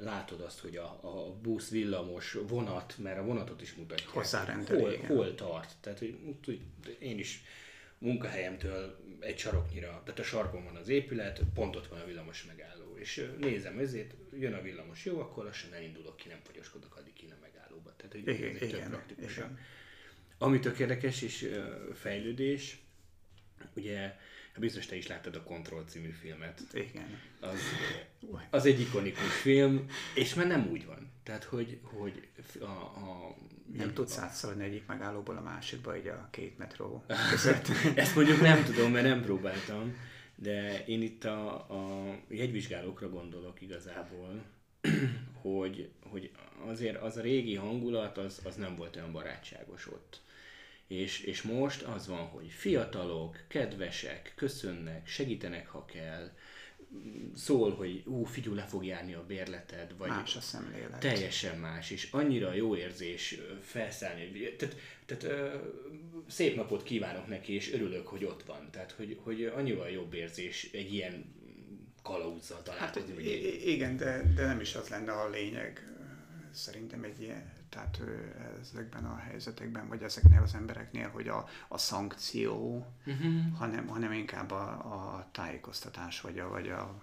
látod 0.00 0.40
azt, 0.40 0.60
hogy 0.60 0.76
a, 0.76 0.98
a 1.02 1.32
busz, 1.42 1.70
villamos, 1.70 2.36
vonat, 2.48 2.94
mert 2.98 3.18
a 3.18 3.22
vonatot 3.22 3.62
is 3.62 3.74
mutatja. 3.74 4.10
Hol, 4.80 5.16
hol 5.16 5.34
tart. 5.34 5.74
Tehát, 5.80 5.98
hogy, 5.98 6.18
hogy 6.44 6.60
én 6.98 7.18
is 7.18 7.42
munkahelyemtől 7.98 8.98
egy 9.20 9.38
saroknyira, 9.38 10.02
tehát 10.04 10.20
a 10.20 10.22
sarkon 10.22 10.64
van 10.64 10.76
az 10.76 10.88
épület, 10.88 11.40
pont 11.54 11.76
ott 11.76 11.86
van 11.86 12.00
a 12.00 12.04
villamos 12.04 12.44
megálló, 12.44 12.96
és 12.96 13.30
nézem 13.40 13.78
ezért, 13.78 14.14
jön 14.38 14.52
a 14.52 14.60
villamos, 14.60 15.04
jó, 15.04 15.20
akkor 15.20 15.44
lassan 15.44 15.72
elindulok 15.72 16.16
ki, 16.16 16.28
nem 16.28 16.40
fogyaskodok 16.42 16.96
addig 16.96 17.12
ki 17.12 17.26
a 17.30 17.36
megállóba. 17.40 17.94
Tehát, 17.96 18.12
hogy 18.12 18.28
igen, 18.28 18.54
ez 18.54 18.62
egy 18.62 18.70
tök 18.70 18.88
praktikusan. 18.88 19.58
Ami 20.38 20.58
tök 20.58 20.78
érdekes 20.78 21.22
és 21.22 21.50
fejlődés, 21.94 22.78
ugye 23.74 24.16
biztos 24.60 24.86
te 24.86 24.96
is 24.96 25.06
láttad 25.06 25.34
a 25.34 25.42
Control 25.42 25.84
című 25.86 26.10
filmet. 26.10 26.60
Igen. 26.72 27.20
Az, 27.40 27.58
az 28.50 28.66
egy 28.66 28.80
ikonikus 28.80 29.34
film, 29.40 29.86
és 30.14 30.34
már 30.34 30.46
nem 30.46 30.68
úgy 30.70 30.86
van. 30.86 31.12
Tehát, 31.22 31.44
hogy, 31.44 31.78
hogy 31.82 32.28
a, 32.60 32.64
a 32.64 33.36
nem 33.76 33.94
tudsz 33.94 34.18
átszalni 34.18 34.64
egyik 34.64 34.86
megállóból 34.86 35.36
a 35.36 35.42
másikba, 35.42 35.96
így 35.96 36.06
a 36.06 36.28
két 36.30 36.58
metró 36.58 37.04
között. 37.30 37.68
Ezt 37.94 38.14
mondjuk 38.14 38.40
nem 38.40 38.64
tudom, 38.64 38.92
mert 38.92 39.06
nem 39.06 39.22
próbáltam, 39.22 39.96
de 40.34 40.84
én 40.84 41.02
itt 41.02 41.24
a, 41.24 41.54
a 41.54 42.14
jegyvizsgálókra 42.28 43.08
gondolok 43.08 43.60
igazából, 43.60 44.44
hogy, 45.32 45.90
hogy 46.00 46.30
azért 46.66 47.02
az 47.02 47.16
a 47.16 47.20
régi 47.20 47.54
hangulat, 47.54 48.18
az, 48.18 48.40
az 48.44 48.54
nem 48.54 48.76
volt 48.76 48.96
olyan 48.96 49.12
barátságos 49.12 49.86
ott. 49.86 50.22
És, 50.86 51.20
és 51.20 51.42
most 51.42 51.82
az 51.82 52.06
van, 52.06 52.26
hogy 52.26 52.48
fiatalok, 52.48 53.44
kedvesek, 53.48 54.32
köszönnek, 54.36 55.06
segítenek, 55.06 55.68
ha 55.68 55.84
kell, 55.84 56.30
szól, 57.34 57.74
hogy 57.74 58.02
ú, 58.06 58.24
figyú, 58.24 58.54
le 58.54 58.62
fog 58.62 58.84
járni 58.84 59.14
a 59.14 59.26
bérleted, 59.26 59.96
vagy 59.96 60.08
más 60.08 60.36
a 60.36 60.40
szemlélet. 60.40 61.00
Teljesen 61.00 61.58
más, 61.58 61.90
és 61.90 62.08
annyira 62.10 62.52
jó 62.52 62.76
érzés 62.76 63.38
felszállni. 63.62 64.54
Tehát, 64.56 64.76
tehát 65.06 65.22
ö, 65.22 65.56
szép 66.28 66.56
napot 66.56 66.82
kívánok 66.82 67.26
neki, 67.26 67.52
és 67.52 67.72
örülök, 67.72 68.06
hogy 68.06 68.24
ott 68.24 68.42
van. 68.42 68.70
Tehát, 68.70 68.92
hogy, 68.92 69.18
hogy 69.22 69.44
annyival 69.44 69.88
jobb 69.88 70.14
érzés 70.14 70.68
egy 70.72 70.92
ilyen 70.92 71.34
kalauzzal 72.02 72.62
találkozni. 72.62 73.14
Hát, 73.14 73.64
igen, 73.64 73.96
de, 73.96 74.32
de 74.34 74.46
nem 74.46 74.60
is 74.60 74.74
az 74.74 74.88
lenne 74.88 75.12
a 75.12 75.28
lényeg. 75.28 75.88
Szerintem 76.50 77.02
egy 77.02 77.20
ilyen, 77.20 77.52
tehát 77.74 78.00
ezekben 78.60 79.04
a 79.04 79.16
helyzetekben, 79.16 79.88
vagy 79.88 80.02
ezeknél 80.02 80.42
az 80.42 80.54
embereknél, 80.54 81.08
hogy 81.08 81.28
a, 81.28 81.48
a 81.68 81.78
szankció, 81.78 82.86
uh-huh. 83.06 83.56
hanem, 83.56 83.86
hanem 83.86 84.12
inkább 84.12 84.50
a, 84.50 84.70
a 84.70 85.28
tájékoztatás, 85.32 86.20
vagy 86.20 86.38
a, 86.38 86.48
vagy 86.48 86.68
a 86.68 87.02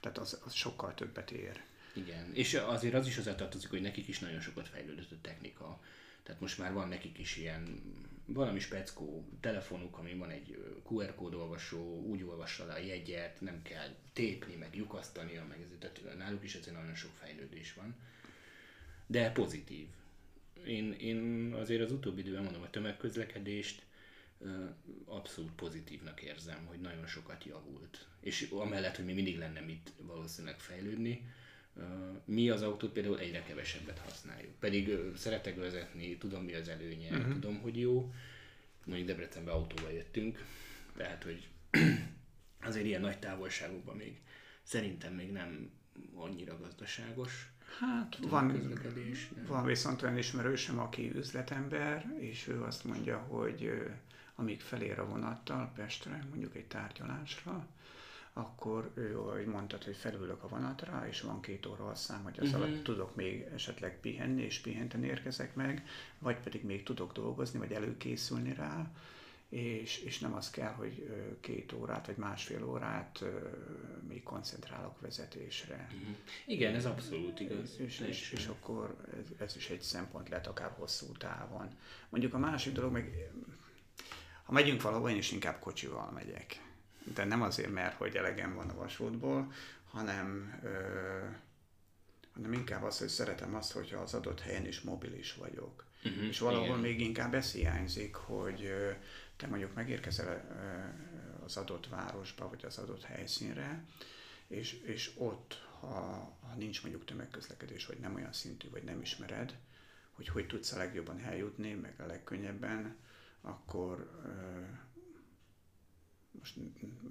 tehát 0.00 0.18
az, 0.18 0.40
az 0.44 0.52
sokkal 0.52 0.94
többet 0.94 1.30
ér. 1.30 1.62
Igen, 1.94 2.30
és 2.32 2.54
azért 2.54 2.94
az 2.94 3.06
is 3.06 3.16
hozzátartozik, 3.16 3.70
hogy 3.70 3.80
nekik 3.80 4.08
is 4.08 4.18
nagyon 4.18 4.40
sokat 4.40 4.68
fejlődött 4.68 5.10
a 5.10 5.20
technika. 5.20 5.80
Tehát 6.22 6.40
most 6.40 6.58
már 6.58 6.72
van 6.72 6.88
nekik 6.88 7.18
is 7.18 7.36
ilyen 7.36 7.82
valami 8.26 8.58
speckó 8.58 9.24
telefonuk, 9.40 9.98
ami 9.98 10.14
van 10.14 10.30
egy 10.30 10.78
QR 10.88 11.14
kód 11.14 11.34
olvasó, 11.34 12.00
úgy 12.00 12.22
olvassa 12.22 12.66
le 12.66 12.72
a 12.72 12.78
jegyet, 12.78 13.40
nem 13.40 13.62
kell 13.62 13.94
tépni, 14.12 14.54
meg 14.54 14.74
lyukasztani, 14.74 15.40
meg 15.48 15.60
ez, 15.60 15.68
tehát 15.78 16.18
náluk 16.18 16.44
is 16.44 16.54
ezért 16.54 16.76
nagyon 16.76 16.94
sok 16.94 17.10
fejlődés 17.20 17.74
van 17.74 17.94
de 19.06 19.30
pozitív. 19.30 19.86
Én, 20.66 20.92
én 20.92 21.52
azért 21.60 21.82
az 21.82 21.92
utóbbi 21.92 22.20
időben 22.20 22.42
mondom, 22.42 22.62
a 22.62 22.70
tömegközlekedést 22.70 23.82
abszolút 25.04 25.52
pozitívnak 25.52 26.22
érzem, 26.22 26.66
hogy 26.66 26.80
nagyon 26.80 27.06
sokat 27.06 27.44
javult. 27.44 28.06
És 28.20 28.48
amellett, 28.50 28.96
hogy 28.96 29.04
mi 29.04 29.12
mindig 29.12 29.38
lenne 29.38 29.60
mit 29.60 29.92
valószínűleg 29.96 30.60
fejlődni, 30.60 31.28
mi 32.24 32.50
az 32.50 32.62
autót 32.62 32.92
például 32.92 33.18
egyre 33.18 33.42
kevesebbet 33.42 33.98
használjuk. 33.98 34.58
Pedig 34.58 34.98
szeretek 35.16 35.56
vezetni, 35.56 36.16
tudom 36.16 36.44
mi 36.44 36.54
az 36.54 36.68
előnye, 36.68 37.10
uh-huh. 37.10 37.32
tudom, 37.32 37.60
hogy 37.60 37.78
jó. 37.78 38.12
Mondjuk 38.84 39.08
Debrecenbe 39.08 39.50
autóval 39.50 39.92
jöttünk, 39.92 40.44
tehát 40.96 41.22
hogy 41.22 41.48
azért 42.68 42.86
ilyen 42.86 43.00
nagy 43.00 43.18
távolságokban 43.18 43.96
még 43.96 44.20
szerintem 44.62 45.14
még 45.14 45.30
nem 45.30 45.70
annyira 46.14 46.58
gazdaságos. 46.58 47.48
Hát 47.80 48.18
van, 48.28 48.72
van 49.46 49.64
viszont 49.64 50.02
olyan 50.02 50.18
ismerősöm, 50.18 50.78
aki 50.78 51.12
üzletember, 51.14 52.14
és 52.18 52.48
ő 52.48 52.62
azt 52.62 52.84
mondja, 52.84 53.18
hogy 53.18 53.82
amíg 54.34 54.60
felér 54.60 54.98
a 54.98 55.08
vonattal 55.08 55.72
Pestre, 55.74 56.26
mondjuk 56.30 56.56
egy 56.56 56.66
tárgyalásra, 56.66 57.66
akkor 58.32 58.90
ő, 58.94 59.18
ahogy 59.18 59.46
mondtad, 59.46 59.84
hogy 59.84 59.96
felülök 59.96 60.42
a 60.42 60.48
vonatra, 60.48 61.06
és 61.08 61.20
van 61.20 61.40
két 61.40 61.66
óra 61.66 61.86
alszám, 61.86 62.22
hogy 62.22 62.38
az 62.38 62.48
uh-huh. 62.48 62.62
alatt 62.62 62.84
tudok 62.84 63.14
még 63.14 63.40
esetleg 63.54 64.00
pihenni, 64.00 64.42
és 64.42 64.58
pihenten 64.58 65.04
érkezek 65.04 65.54
meg, 65.54 65.86
vagy 66.18 66.36
pedig 66.36 66.64
még 66.64 66.82
tudok 66.82 67.12
dolgozni, 67.12 67.58
vagy 67.58 67.72
előkészülni 67.72 68.54
rá, 68.54 68.90
és, 69.54 69.98
és 69.98 70.18
nem 70.18 70.34
az 70.34 70.50
kell, 70.50 70.72
hogy 70.72 71.08
két 71.40 71.72
órát 71.72 72.06
vagy 72.06 72.16
másfél 72.16 72.64
órát 72.64 73.24
még 74.08 74.22
koncentrálok 74.22 75.00
vezetésre. 75.00 75.88
Uh-huh. 75.92 76.16
Igen, 76.46 76.74
ez 76.74 76.84
abszolút 76.84 77.40
igaz. 77.40 77.76
És, 77.78 78.00
és, 78.00 78.32
és 78.32 78.46
akkor 78.46 78.96
ez, 79.20 79.46
ez 79.46 79.56
is 79.56 79.70
egy 79.70 79.80
szempont 79.80 80.28
lehet 80.28 80.46
akár 80.46 80.70
hosszú 80.70 81.12
távon. 81.12 81.68
Mondjuk 82.08 82.34
a 82.34 82.38
másik 82.38 82.72
dolog 82.72 82.92
meg, 82.92 83.32
ha 84.44 84.52
megyünk 84.52 84.82
valahol, 84.82 85.10
én 85.10 85.16
is 85.16 85.32
inkább 85.32 85.58
kocsival 85.58 86.10
megyek. 86.10 86.62
De 87.14 87.24
nem 87.24 87.42
azért, 87.42 87.72
mert 87.72 87.96
hogy 87.96 88.16
elegem 88.16 88.54
van 88.54 88.68
a 88.68 88.74
vasútból, 88.74 89.52
hanem, 89.90 90.58
ö, 90.62 90.78
hanem 92.34 92.52
inkább 92.52 92.82
az, 92.82 92.98
hogy 92.98 93.08
szeretem 93.08 93.54
azt, 93.54 93.72
hogyha 93.72 94.00
az 94.00 94.14
adott 94.14 94.40
helyen 94.40 94.66
is 94.66 94.80
mobilis 94.80 95.34
vagyok. 95.34 95.84
Uh-huh, 96.04 96.24
és 96.24 96.38
valahol 96.38 96.66
igen. 96.66 96.78
még 96.78 97.00
inkább 97.00 97.34
ez 97.34 97.52
hiányzik, 97.52 98.14
hogy 98.14 98.70
te 99.36 99.46
mondjuk 99.46 99.74
megérkezel 99.74 100.44
az 101.44 101.56
adott 101.56 101.88
városba, 101.88 102.48
vagy 102.48 102.64
az 102.64 102.78
adott 102.78 103.02
helyszínre, 103.02 103.84
és, 104.46 104.72
és 104.72 105.12
ott, 105.16 105.66
ha, 105.80 105.88
ha 106.40 106.54
nincs 106.56 106.82
mondjuk 106.82 107.04
tömegközlekedés, 107.04 107.86
vagy 107.86 107.98
nem 107.98 108.14
olyan 108.14 108.32
szintű, 108.32 108.70
vagy 108.70 108.84
nem 108.84 109.00
ismered, 109.00 109.56
hogy 110.12 110.28
hogy 110.28 110.46
tudsz 110.46 110.72
a 110.72 110.76
legjobban 110.76 111.20
eljutni, 111.20 111.72
meg 111.72 112.00
a 112.00 112.06
legkönnyebben, 112.06 112.96
akkor 113.40 114.20
most 116.38 116.56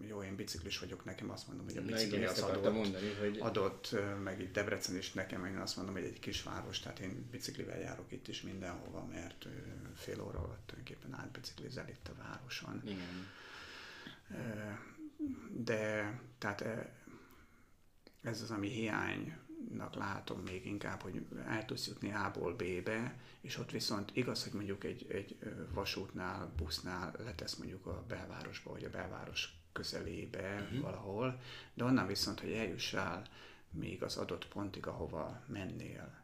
jó, 0.08 0.24
én 0.24 0.36
biciklis 0.36 0.80
vagyok, 0.80 1.06
nekem 1.06 1.30
azt 1.30 1.48
mondom, 1.48 1.66
hogy 1.66 1.78
a 1.78 1.82
bicikli 1.82 2.18
igen, 2.18 2.30
az 2.30 2.42
adott, 2.42 2.74
mondani, 2.74 3.14
hogy... 3.14 3.38
adott, 3.40 3.96
meg 4.24 4.42
itt 4.42 4.54
Debrecen 4.54 4.98
is 4.98 5.14
nekem, 5.14 5.46
én 5.46 5.58
azt 5.58 5.76
mondom, 5.76 5.94
hogy 5.94 6.04
egy 6.04 6.20
kisváros, 6.20 6.80
tehát 6.80 7.00
én 7.00 7.28
biciklivel 7.32 7.80
járok 7.80 8.12
itt 8.12 8.28
is 8.28 8.42
mindenhova, 8.42 9.06
mert 9.06 9.48
fél 9.96 10.22
óra 10.22 10.40
alatt 10.40 10.68
tulajdonképpen 10.68 11.20
átbiciklizel 11.20 11.90
itt 11.90 12.08
a 12.08 12.24
városon. 12.24 12.82
Igen. 12.86 13.28
De 15.52 16.14
tehát 16.38 16.62
ez 18.22 18.42
az, 18.42 18.52
ami 18.52 18.70
hiánynak 19.70 19.95
látom 19.95 20.39
még 20.39 20.66
inkább, 20.66 21.01
hogy 21.01 21.26
el 21.47 21.66
tudsz 21.66 21.88
jutni 21.88 22.11
A-ból 22.14 22.55
B-be, 22.55 23.16
és 23.41 23.57
ott 23.57 23.72
viszont 23.72 24.11
igaz, 24.14 24.43
hogy 24.43 24.53
mondjuk 24.53 24.84
egy, 24.84 25.05
egy 25.09 25.38
vasútnál, 25.74 26.53
busznál 26.57 27.14
letesz 27.18 27.55
mondjuk 27.55 27.86
a 27.86 28.03
belvárosba, 28.07 28.72
vagy 28.72 28.84
a 28.84 28.89
belváros 28.89 29.61
közelébe 29.72 30.61
uh-huh. 30.61 30.82
valahol, 30.82 31.39
de 31.74 31.84
onnan 31.84 32.07
viszont, 32.07 32.39
hogy 32.39 32.51
eljussál 32.51 33.24
még 33.72 34.03
az 34.03 34.18
adott 34.18 34.47
pontig, 34.47 34.88
ahova 34.88 35.43
mennél, 35.47 36.22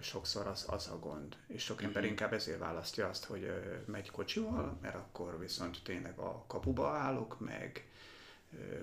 sokszor 0.00 0.46
az, 0.46 0.66
az 0.68 0.88
a 0.88 0.98
gond. 0.98 1.36
És 1.46 1.62
sok 1.62 1.82
ember 1.82 1.96
uh-huh. 1.96 2.10
inkább 2.10 2.32
ezért 2.32 2.58
választja 2.58 3.08
azt, 3.08 3.24
hogy 3.24 3.52
megy 3.86 4.10
kocsival, 4.10 4.78
mert 4.82 4.94
akkor 4.94 5.38
viszont 5.38 5.80
tényleg 5.82 6.18
a 6.18 6.44
kapuba 6.46 6.88
állok, 6.88 7.40
meg 7.40 7.90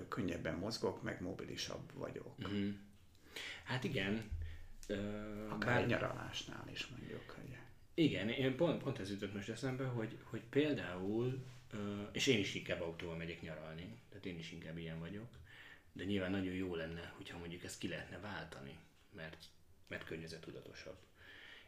könnyebben 0.08 0.54
mozgok, 0.54 1.02
meg 1.02 1.22
mobilisabb 1.22 1.92
vagyok. 1.94 2.38
Uh-huh. 2.38 2.74
Hát 3.64 3.84
igen, 3.84 4.30
Akár 5.48 5.58
bár... 5.58 5.86
nyaralásnál 5.86 6.68
is 6.72 6.86
mondjuk. 6.86 7.30
Hogy... 7.30 7.56
Igen, 7.94 8.28
én 8.28 8.56
pont, 8.56 8.82
pont 8.82 8.98
ez 8.98 9.10
jutott 9.10 9.34
most 9.34 9.48
eszembe, 9.48 9.84
hogy, 9.84 10.18
hogy 10.22 10.42
például, 10.50 11.44
és 12.12 12.26
én 12.26 12.38
is 12.38 12.54
inkább 12.54 12.80
autóval 12.80 13.16
megyek 13.16 13.42
nyaralni, 13.42 13.98
tehát 14.08 14.26
én 14.26 14.38
is 14.38 14.52
inkább 14.52 14.78
ilyen 14.78 14.98
vagyok, 14.98 15.28
de 15.92 16.04
nyilván 16.04 16.30
nagyon 16.30 16.54
jó 16.54 16.74
lenne, 16.74 17.12
hogyha 17.16 17.38
mondjuk 17.38 17.64
ezt 17.64 17.78
ki 17.78 17.88
lehetne 17.88 18.18
váltani, 18.18 18.78
mert, 19.16 19.44
mert 19.86 20.04
környezetudatosabb. 20.04 20.98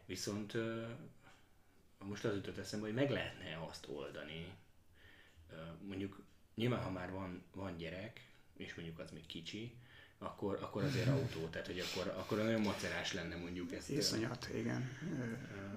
Viszont 0.05 0.53
most 1.97 2.25
az 2.25 2.35
jutott 2.35 2.57
eszembe, 2.57 2.85
hogy 2.85 2.95
meg 2.95 3.09
lehetne 3.09 3.65
azt 3.69 3.87
oldani, 3.87 4.53
mondjuk 5.81 6.23
nyilván 6.55 6.83
ha 6.83 6.89
már 6.89 7.11
van, 7.11 7.43
van 7.53 7.77
gyerek, 7.77 8.27
és 8.57 8.75
mondjuk 8.75 8.99
az 8.99 9.11
még 9.11 9.25
kicsi, 9.25 9.73
akkor, 10.17 10.59
akkor 10.61 10.83
azért 10.83 11.07
autó, 11.07 11.47
tehát 11.47 11.67
hogy 11.67 11.79
akkor, 11.79 12.13
akkor 12.17 12.37
nagyon 12.37 12.61
macerás 12.61 13.13
lenne 13.13 13.35
mondjuk 13.35 13.73
ezt. 13.73 13.89
Iszonyat, 13.89 14.49
igen. 14.55 14.89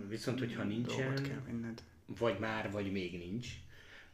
Viszont, 0.08 0.38
hogyha 0.38 0.62
nincsen, 0.62 1.22
kell 1.22 1.74
vagy 2.06 2.38
már, 2.38 2.70
vagy 2.70 2.92
még 2.92 3.18
nincs, 3.18 3.48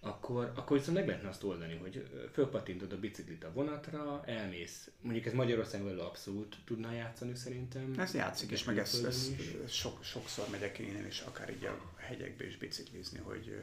akkor, 0.00 0.52
akkor 0.54 0.78
viszont 0.78 0.96
meg 0.96 1.06
lehetne 1.06 1.28
azt 1.28 1.44
oldani, 1.44 1.76
hogy 1.76 2.08
fölpatintod 2.32 2.92
a 2.92 2.98
biciklit 2.98 3.44
a 3.44 3.52
vonatra, 3.52 4.22
elmész, 4.24 4.90
mondjuk 5.00 5.26
ez 5.26 5.32
Magyarországon 5.32 5.98
abszolút 5.98 6.56
tudna 6.64 6.92
játszani 6.92 7.34
szerintem. 7.34 7.94
Ez 7.98 8.14
játszik, 8.14 8.50
és 8.50 8.64
meg 8.64 8.78
ez, 8.78 9.02
ez, 9.06 9.30
sok, 9.68 10.04
sokszor 10.04 10.48
megyek 10.50 10.78
én 10.78 11.06
is, 11.06 11.20
akár 11.20 11.50
így 11.50 11.64
a 11.64 11.92
hegyekbe 11.96 12.46
is 12.46 12.56
biciklizni, 12.56 13.18
hogy 13.18 13.56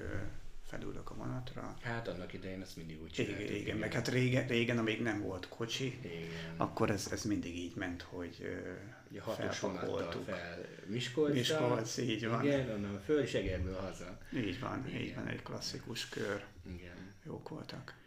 felülök 0.69 1.09
a 1.09 1.15
vonatra. 1.15 1.77
Hát 1.81 2.07
annak 2.07 2.33
idején 2.33 2.61
ezt 2.61 2.75
mindig 2.75 3.01
úgy 3.01 3.11
csináltuk. 3.11 3.41
Igen, 3.41 3.55
igen, 3.55 3.77
meg 3.77 3.93
hát 3.93 4.07
régen, 4.07 4.47
régen, 4.47 4.77
amíg 4.77 5.01
nem 5.01 5.21
volt 5.21 5.47
kocsi, 5.47 5.99
igen. 6.03 6.57
akkor 6.57 6.89
ez, 6.89 7.07
ez 7.11 7.23
mindig 7.23 7.57
így 7.57 7.75
ment, 7.75 8.01
hogy 8.01 8.61
Ugye 9.09 9.21
felpakoltuk. 9.21 10.23
fel 10.23 10.65
Miskolcra. 10.85 11.33
Miskolc, 11.33 11.97
így 11.97 12.27
van. 12.27 12.45
Igen, 12.45 12.69
onnan 12.69 13.01
föl, 13.01 13.21
és 13.21 13.33
Egerből 13.33 13.75
haza. 13.75 14.17
Így 14.33 14.59
van, 14.59 14.87
igen. 14.87 15.01
így 15.01 15.15
van, 15.15 15.27
egy 15.27 15.41
klasszikus 15.41 16.09
kör. 16.09 16.45
Igen. 16.65 17.13
Jók 17.25 17.49
voltak. 17.49 17.97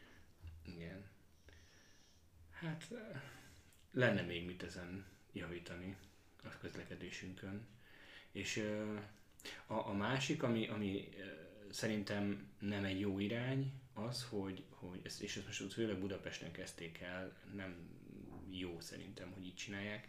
Igen. 0.64 1.04
Hát 2.50 2.88
lenne 3.92 4.22
még 4.22 4.46
mit 4.46 4.62
ezen 4.62 5.04
javítani 5.32 5.96
a 6.44 6.48
közlekedésünkön. 6.60 7.66
És 8.32 8.64
a, 9.66 9.88
a 9.88 9.92
másik, 9.92 10.42
ami, 10.42 10.68
ami 10.68 11.08
szerintem 11.72 12.46
nem 12.58 12.84
egy 12.84 13.00
jó 13.00 13.18
irány 13.18 13.72
az, 13.94 14.26
hogy, 14.28 14.62
hogy 14.68 15.00
ezt, 15.02 15.22
és 15.22 15.36
ezt 15.36 15.46
most 15.46 15.72
főleg 15.72 15.98
Budapesten 15.98 16.52
kezdték 16.52 16.98
el, 16.98 17.36
nem 17.54 17.74
jó 18.50 18.80
szerintem, 18.80 19.30
hogy 19.30 19.44
így 19.44 19.54
csinálják, 19.54 20.08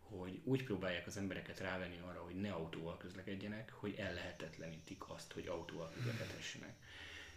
hogy 0.00 0.40
úgy 0.44 0.64
próbálják 0.64 1.06
az 1.06 1.16
embereket 1.16 1.60
rávenni 1.60 1.98
arra, 2.06 2.20
hogy 2.20 2.34
ne 2.34 2.52
autóval 2.52 2.96
közlekedjenek, 2.96 3.70
hogy 3.72 3.94
ellehetetlenítik 3.98 5.08
azt, 5.08 5.32
hogy 5.32 5.46
autóval 5.46 5.90
közlekedhessenek. 5.94 6.74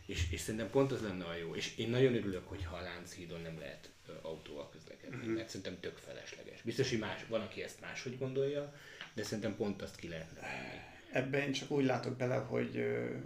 És, 0.05 0.32
és 0.32 0.39
szerintem 0.39 0.69
pont 0.69 0.91
az 0.91 1.01
lenne 1.01 1.26
a 1.26 1.36
jó. 1.36 1.55
És 1.55 1.78
én 1.78 1.89
nagyon 1.89 2.15
örülök, 2.15 2.47
hogy 2.47 2.63
ha 2.63 2.76
a 2.76 2.82
Lánchídon 2.82 3.41
nem 3.41 3.59
lehet 3.59 3.91
autóval 4.21 4.69
közlekedni, 4.69 5.15
uh-huh. 5.15 5.34
mert 5.34 5.47
szerintem 5.47 5.80
tök 5.80 5.97
felesleges. 5.97 6.61
Biztos, 6.61 6.89
hogy 6.89 6.99
más, 6.99 7.26
van, 7.28 7.41
aki 7.41 7.63
ezt 7.63 7.82
máshogy 7.82 8.17
gondolja, 8.17 8.76
de 9.13 9.24
szerintem 9.24 9.55
pont 9.55 9.82
azt 9.82 9.95
ki 9.95 10.07
lehetne 10.07 10.39
venni. 10.41 10.92
Ebben 11.14 11.41
én 11.41 11.51
csak 11.51 11.72
úgy 11.72 11.86
látok 11.86 12.18
bele, 12.18 12.36
hogy 12.36 12.78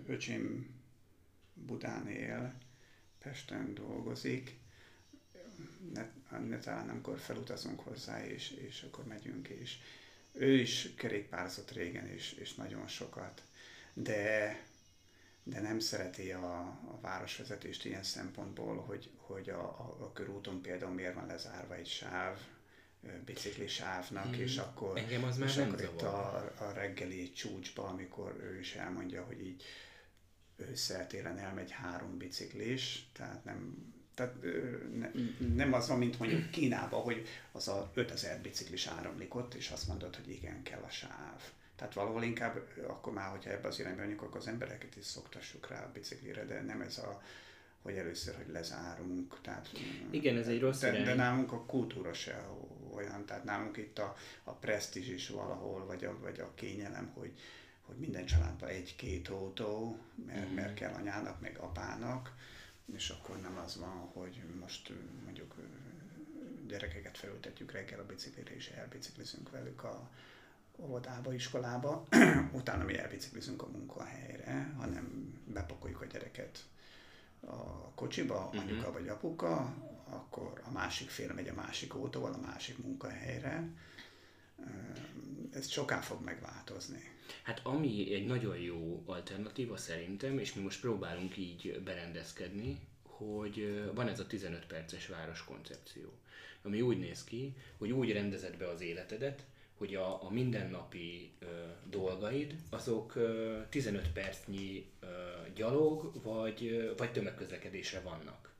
öcsém 0.08 0.76
Budán 1.54 2.08
él, 2.08 2.54
Pesten 3.20 3.74
dolgozik, 3.74 4.58
ne, 5.94 6.06
ne 6.40 6.60
talán 6.60 6.90
amikor 6.90 7.20
felutazunk 7.20 7.80
hozzá, 7.80 8.26
és, 8.26 8.52
és 8.52 8.82
akkor 8.82 9.06
megyünk, 9.06 9.48
és 9.48 9.78
ő 10.32 10.54
is 10.54 10.94
kerékpárzott 10.96 11.72
régen, 11.72 12.08
és, 12.08 12.32
és 12.32 12.54
nagyon 12.54 12.88
sokat, 12.88 13.44
de, 13.94 14.60
de 15.44 15.62
nem 15.62 15.80
szereti 15.80 16.32
a, 16.32 16.60
a 16.66 17.00
városvezetést 17.02 17.86
ilyen 17.86 18.04
szempontból, 18.04 18.78
hogy, 18.78 19.10
hogy 19.18 19.50
a, 19.50 19.62
a, 19.62 19.98
a 20.00 20.12
körúton 20.14 20.62
például 20.62 20.94
miért 20.94 21.14
van 21.14 21.28
lezárva 21.28 21.76
egy 21.76 21.88
sáv, 21.88 22.40
biciklisávnak, 23.26 24.36
mm. 24.36 24.40
és 24.40 24.58
akkor, 24.58 24.98
Engem 24.98 25.24
az 25.24 25.38
már 25.38 25.50
és 25.50 25.58
akkor 25.58 25.82
itt 25.82 26.02
a, 26.02 26.36
a 26.58 26.72
reggeli 26.74 27.32
csúcsba, 27.32 27.84
amikor 27.84 28.38
ő 28.44 28.60
is 28.60 28.76
elmondja, 28.76 29.24
hogy 29.24 29.42
így 29.42 29.64
ősszel 30.56 31.08
télen 31.08 31.38
elmegy 31.38 31.72
három 31.72 32.18
biciklis, 32.18 33.10
tehát 33.14 33.44
nem, 33.44 33.94
tehát 34.14 34.36
ne, 34.94 35.12
nem 35.56 35.74
az 35.74 35.88
van, 35.88 35.98
mint 35.98 36.20
mondjuk 36.20 36.50
Kínában, 36.50 37.02
hogy 37.02 37.28
az 37.52 37.68
a 37.68 37.92
5000 37.94 38.42
biciklis 38.42 38.88
áramlik 38.88 39.36
ott, 39.36 39.54
és 39.54 39.70
azt 39.70 39.88
mondod, 39.88 40.16
hogy 40.16 40.30
igen, 40.30 40.64
kell 40.64 40.82
a 40.82 40.90
sáv. 40.90 41.42
Tehát 41.76 41.94
valahol 41.94 42.24
inkább 42.24 42.60
akkor 42.88 43.14
már, 43.14 43.30
hogyha 43.30 43.50
ebbe 43.50 43.68
az 43.68 43.80
irányba 43.80 44.00
menjünk, 44.00 44.22
akkor 44.22 44.40
az 44.40 44.48
embereket 44.48 44.96
is 44.96 45.06
szoktassuk 45.06 45.68
rá 45.68 45.84
a 45.84 45.92
biciklire, 45.94 46.46
de 46.46 46.62
nem 46.62 46.82
ez 46.82 46.98
a, 46.98 47.22
hogy 47.82 47.96
először, 47.96 48.36
hogy 48.36 48.52
lezárunk. 48.52 49.42
Tehát, 49.42 49.70
igen, 50.10 50.38
ez 50.38 50.48
egy 50.48 50.60
rossz 50.60 50.80
de, 50.80 51.04
de 51.04 51.14
nálunk 51.14 51.52
a 51.52 51.66
kultúra 51.66 52.14
se 52.14 52.48
olyan, 52.98 53.26
tehát 53.26 53.44
nálunk 53.44 53.78
itt 53.78 54.00
a, 54.00 54.16
a 54.44 54.52
presztízs 54.52 55.08
is 55.08 55.30
valahol, 55.30 55.86
vagy 55.86 56.06
a, 56.06 56.20
vagy 56.20 56.40
a 56.40 56.54
kényelem, 56.56 57.12
hogy, 57.14 57.32
hogy 57.82 57.96
minden 57.96 58.26
családban 58.26 58.70
egy-két 58.70 59.28
autó, 59.28 60.00
mert, 60.26 60.50
mm. 60.50 60.54
mert 60.54 60.74
kell 60.74 60.94
anyának, 60.94 61.42
meg 61.42 61.58
apának, 61.58 62.36
és 62.96 63.10
akkor 63.10 63.42
nem 63.42 63.58
az 63.66 63.80
van, 63.80 64.10
hogy 64.14 64.44
most 64.60 64.92
mondjuk 65.24 65.56
gyerekeket 66.68 67.18
felültetjük 67.18 67.72
reggel 67.72 68.00
a 68.00 68.06
biciklire, 68.06 68.56
és 68.56 68.68
elbiciklizünk 68.68 69.50
velük 69.50 69.84
a, 69.84 70.10
óvodába, 70.78 71.34
iskolába, 71.34 72.08
utána 72.60 72.84
mi 72.84 72.98
elbiciklizünk 72.98 73.62
a 73.62 73.68
munkahelyre, 73.68 74.74
hanem 74.78 75.34
bepakoljuk 75.46 76.02
a 76.02 76.06
gyereket 76.06 76.66
a 77.42 77.92
kocsiba, 77.96 78.46
uh-huh. 78.46 78.62
anyuka 78.62 78.92
vagy 78.92 79.08
apuka, 79.08 79.74
akkor 80.10 80.62
a 80.66 80.72
másik 80.72 81.10
fél 81.10 81.34
megy 81.34 81.48
a 81.48 81.54
másik 81.54 81.94
autóval 81.94 82.34
a 82.34 82.46
másik 82.46 82.78
munkahelyre. 82.78 83.70
Ez 85.52 85.70
soká 85.70 86.00
fog 86.00 86.24
megváltozni. 86.24 87.16
Hát 87.44 87.60
ami 87.64 88.14
egy 88.14 88.26
nagyon 88.26 88.58
jó 88.58 89.04
alternatíva 89.06 89.78
szerintem, 89.78 90.40
és 90.40 90.54
mi 90.54 90.62
most 90.62 90.82
próbálunk 90.82 91.38
így 91.38 91.82
berendezkedni, 91.84 92.80
hogy 93.04 93.90
van 93.94 94.08
ez 94.08 94.20
a 94.20 94.28
15 94.28 94.66
perces 94.66 95.08
város 95.08 95.44
koncepció, 95.44 96.12
ami 96.64 96.82
úgy 96.82 97.00
néz 97.00 97.24
ki, 97.24 97.56
hogy 97.78 97.92
úgy 97.92 98.12
rendezed 98.12 98.58
be 98.58 98.70
az 98.70 98.82
életedet, 98.82 99.46
hogy 99.78 99.96
a, 99.96 100.24
a 100.24 100.30
mindennapi 100.30 101.32
ö, 101.40 101.46
dolgaid, 101.90 102.56
azok 102.70 103.16
ö, 103.16 103.58
15 103.70 104.12
percnyi 104.12 104.86
ö, 105.00 105.08
gyalog, 105.56 106.24
vagy, 106.24 106.66
ö, 106.66 106.94
vagy 106.98 107.12
tömegközlekedésre 107.12 108.00
vannak. 108.02 108.54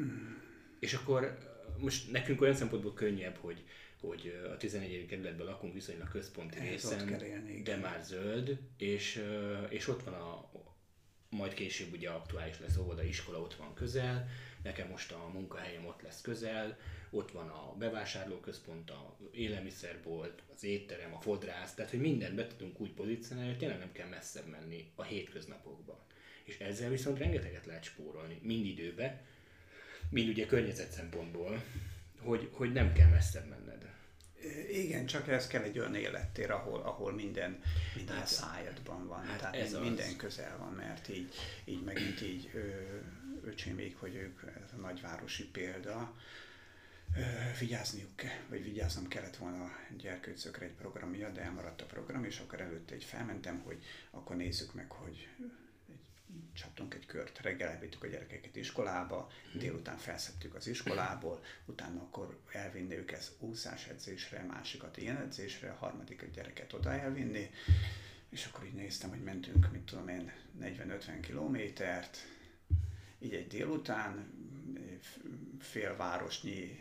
Mm. 0.00 0.34
És 0.78 0.94
akkor 0.94 1.38
most 1.78 2.10
nekünk 2.10 2.40
olyan 2.40 2.54
szempontból 2.54 2.94
könnyebb, 2.94 3.36
hogy, 3.36 3.64
hogy 4.00 4.40
a 4.52 4.56
11. 4.56 5.06
kerületben 5.06 5.46
lakunk 5.46 5.74
viszonylag 5.74 6.08
központi 6.08 6.58
részen, 6.58 7.08
élni, 7.08 7.62
de 7.62 7.76
már 7.76 8.02
zöld, 8.02 8.58
és, 8.76 9.24
és 9.68 9.88
ott 9.88 10.02
van 10.02 10.14
a, 10.14 10.50
majd 11.30 11.54
később 11.54 11.92
ugye 11.92 12.10
aktuális 12.10 12.60
lesz 12.60 12.76
óvoda, 12.76 13.02
iskola 13.02 13.40
ott 13.40 13.54
van 13.54 13.74
közel, 13.74 14.28
nekem 14.62 14.88
most 14.88 15.12
a 15.12 15.30
munkahelyem 15.32 15.86
ott 15.86 16.02
lesz 16.02 16.20
közel, 16.20 16.78
ott 17.10 17.30
van 17.30 17.48
a 17.48 17.74
bevásárlóközpont, 17.78 18.90
a 18.90 19.16
élelmiszerbolt, 19.32 20.42
az 20.54 20.64
étterem, 20.64 21.14
a 21.14 21.20
fodrász, 21.20 21.74
tehát 21.74 21.90
hogy 21.90 22.00
mindent 22.00 22.34
be 22.34 22.46
tudunk 22.46 22.80
úgy 22.80 22.92
pozícionálni, 22.92 23.50
hogy 23.50 23.58
tényleg 23.58 23.78
nem 23.78 23.92
kell 23.92 24.08
messzebb 24.08 24.46
menni 24.46 24.90
a 24.94 25.02
hétköznapokban. 25.02 25.98
És 26.44 26.58
ezzel 26.58 26.90
viszont 26.90 27.18
rengeteget 27.18 27.66
lehet 27.66 27.84
spórolni, 27.84 28.38
mind 28.42 28.66
időbe, 28.66 29.22
mind 30.10 30.28
ugye 30.28 30.46
környezet 30.46 30.90
szempontból, 30.90 31.62
hogy, 32.20 32.48
hogy 32.52 32.72
nem 32.72 32.92
kell 32.92 33.08
messzebb 33.08 33.48
menned. 33.48 33.86
Igen, 34.70 35.06
csak 35.06 35.28
ez 35.28 35.46
kell 35.46 35.62
egy 35.62 35.78
olyan 35.78 35.94
élettér, 35.94 36.50
ahol, 36.50 36.80
ahol 36.80 37.12
minden, 37.12 37.62
minden 37.96 38.16
hát, 38.16 38.26
szájadban 38.26 39.06
van. 39.06 39.24
Hát 39.24 39.38
Tehát 39.38 39.56
ez 39.56 39.72
minden 39.72 40.08
az. 40.08 40.16
közel 40.16 40.58
van, 40.58 40.72
mert 40.72 41.08
így, 41.08 41.34
így 41.64 41.82
megint 41.84 42.22
így 42.22 42.50
öcsémék, 43.44 43.96
hogy 43.96 44.14
ők, 44.14 44.42
ez 44.64 44.72
a 44.72 44.80
nagyvárosi 44.80 45.44
példa, 45.44 46.16
vigyázniuk 47.58 48.16
kell, 48.16 48.38
vagy 48.48 48.62
vigyáznom 48.62 49.08
kellett 49.08 49.36
volna 49.36 49.64
a 49.64 49.70
gyerkőcökre 49.96 50.64
egy 50.64 50.72
programja, 50.72 51.30
de 51.30 51.40
elmaradt 51.40 51.82
a 51.82 51.86
program, 51.86 52.24
és 52.24 52.38
akkor 52.38 52.60
előtte 52.60 52.94
egy 52.94 53.04
felmentem, 53.04 53.60
hogy 53.64 53.82
akkor 54.10 54.36
nézzük 54.36 54.74
meg, 54.74 54.90
hogy 54.90 55.28
csaptunk 56.52 56.94
egy 56.94 57.06
kört, 57.06 57.40
reggel 57.40 57.68
elvittük 57.68 58.04
a 58.04 58.06
gyerekeket 58.06 58.56
iskolába, 58.56 59.30
mhm. 59.50 59.58
délután 59.58 59.96
felszedtük 59.96 60.54
az 60.54 60.66
iskolából, 60.66 61.44
utána 61.64 62.00
akkor 62.00 62.38
elvinni 62.52 62.96
őket 62.96 63.32
úszás 63.38 63.86
edzésre, 63.86 64.42
másikat 64.42 64.96
ilyen 64.96 65.16
edzésre, 65.16 65.70
a 65.70 65.74
harmadik 65.74 66.22
a 66.22 66.26
gyereket 66.26 66.72
oda 66.72 66.92
elvinni, 66.92 67.50
és 68.30 68.46
akkor 68.46 68.66
így 68.66 68.74
néztem, 68.74 69.10
hogy 69.10 69.22
mentünk, 69.22 69.72
mit 69.72 69.82
tudom 69.82 70.08
én, 70.08 70.32
40-50 70.60 71.18
kilométert, 71.20 72.18
így 73.18 73.34
egy 73.34 73.46
délután, 73.46 74.32
félvárosnyi 75.60 76.80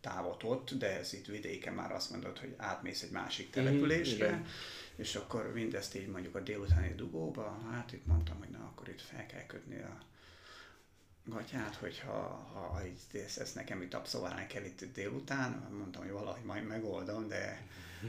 távot 0.00 0.42
ott, 0.42 0.74
de 0.74 0.98
ez 0.98 1.12
itt 1.12 1.26
vidéken 1.26 1.74
már 1.74 1.92
azt 1.92 2.10
mondod, 2.10 2.38
hogy 2.38 2.54
átmész 2.56 3.02
egy 3.02 3.10
másik 3.10 3.46
mhm, 3.46 3.54
településre, 3.54 4.36
mm, 4.36 4.44
és 4.96 5.14
akkor 5.14 5.52
mindezt 5.52 5.94
így 5.94 6.08
mondjuk 6.08 6.34
a 6.34 6.40
délutáni 6.40 6.94
dugóba, 6.94 7.60
hát 7.70 7.92
itt 7.92 8.06
mondtam, 8.06 8.38
hogy 8.38 8.48
na, 8.48 8.58
akkor 8.58 8.88
itt 8.88 9.00
fel 9.00 9.26
kell 9.26 9.46
kötni 9.46 9.82
a 9.82 9.98
gatyát, 11.24 11.74
hogyha 11.74 12.12
ha, 12.52 12.58
ha 12.58 12.86
így, 12.86 13.20
ezt, 13.20 13.38
ezt 13.38 13.54
nekem 13.54 13.82
itt 13.82 13.94
abszolválni 13.94 14.46
kell 14.46 14.64
itt 14.64 14.84
délután, 14.92 15.68
mondtam, 15.78 16.02
hogy 16.02 16.12
valahogy 16.12 16.44
majd 16.44 16.66
megoldom, 16.66 17.28
de, 17.28 17.66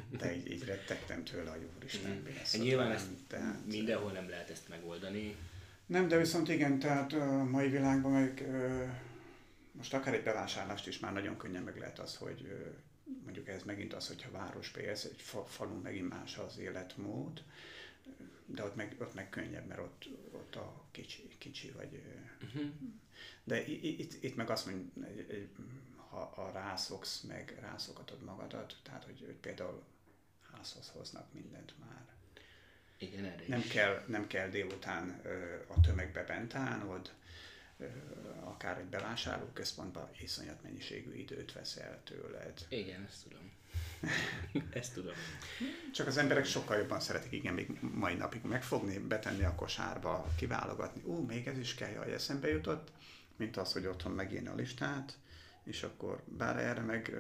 de 0.10 0.36
így, 0.36 0.52
így 0.52 0.64
rettegtem 0.64 1.24
tőle, 1.24 1.50
hogy 1.50 1.68
úristen, 1.78 2.12
mm. 2.12 2.62
Nyilván 2.62 2.92
ezt 2.92 3.08
tehát, 3.28 3.66
mindenhol 3.66 4.12
nem 4.12 4.30
lehet 4.30 4.50
ezt 4.50 4.70
megoldani. 4.70 5.36
Nem, 5.90 6.08
de 6.08 6.18
viszont 6.18 6.50
igen, 6.50 6.80
tehát 6.80 7.14
a 7.14 7.44
mai 7.44 7.70
világban 7.70 8.12
meg 8.12 8.48
most 9.72 9.94
akár 9.94 10.14
egy 10.14 10.24
bevásárlást 10.24 10.88
is 10.88 11.00
már 11.00 11.14
nagyon 11.14 11.38
könnyen 11.38 11.64
meg 11.64 11.78
lehet 11.78 12.00
az, 12.00 12.16
hogy 12.16 12.72
mondjuk 13.24 13.48
ez 13.48 13.64
megint 13.64 13.94
az, 13.94 14.08
hogyha 14.08 14.32
városba 14.32 14.80
élsz, 14.80 15.04
egy 15.04 15.22
fa, 15.22 15.46
falun 15.46 15.82
megint 15.82 16.10
más 16.10 16.38
az 16.38 16.58
életmód, 16.58 17.44
de 18.46 18.64
ott 18.64 18.76
meg, 18.76 18.96
ott 19.00 19.14
meg 19.14 19.30
könnyebb, 19.30 19.68
mert 19.68 19.80
ott, 19.80 20.10
ott 20.32 20.56
a 20.56 20.86
kicsi, 20.92 21.28
kicsi 21.38 21.72
vagy. 21.72 22.04
Uh-huh. 22.44 22.72
De 23.44 23.68
itt, 23.68 24.24
itt 24.24 24.36
meg 24.36 24.50
azt 24.50 24.66
mondja, 24.66 24.92
ha, 25.96 26.20
ha 26.26 26.52
rászoksz, 26.52 27.22
meg 27.22 27.58
rászokatod 27.60 28.24
magadat, 28.24 28.78
tehát 28.84 29.04
hogy, 29.04 29.24
hogy 29.26 29.36
például 29.36 29.84
házhoz 30.52 30.90
hoznak 30.90 31.34
mindent 31.34 31.74
már. 31.80 32.19
Igen, 33.00 33.26
erre 33.26 33.44
nem 33.48 33.60
is. 33.60 33.68
kell, 33.68 34.04
nem 34.08 34.28
kell 34.28 34.50
délután 34.50 35.22
a 35.68 35.82
tömegbe 35.82 36.24
bent 36.24 36.56
állnod, 36.56 37.12
akár 38.44 38.78
egy 38.78 38.86
bevásárlóközpontban 38.86 40.10
iszonyat 40.22 40.64
mennyiségű 40.64 41.14
időt 41.14 41.54
vesz 41.54 41.76
el 41.76 42.00
tőled. 42.04 42.66
Igen, 42.70 43.06
ezt 43.10 43.24
tudom. 43.24 43.52
ezt 44.80 44.94
tudom. 44.94 45.14
Csak 45.94 46.08
az 46.08 46.18
emberek 46.18 46.46
sokkal 46.46 46.78
jobban 46.78 47.00
szeretik, 47.00 47.32
igen, 47.32 47.54
még 47.54 47.80
mai 47.82 48.14
napig 48.14 48.42
megfogni, 48.42 48.98
betenni 48.98 49.44
a 49.44 49.56
kosárba, 49.56 50.28
kiválogatni. 50.38 51.02
Ú, 51.06 51.26
még 51.26 51.48
ez 51.48 51.58
is 51.58 51.76
kell, 51.76 51.96
hogy 51.96 52.12
eszembe 52.12 52.48
jutott, 52.48 52.92
mint 53.36 53.58
az, 53.58 53.74
hogy 53.74 53.86
otthon 53.86 54.12
megírni 54.12 54.48
a 54.48 54.56
listát, 54.56 55.18
és 55.64 55.84
akkor 55.84 56.24
bár 56.26 56.58
erre 56.58 56.82
meg 56.82 57.14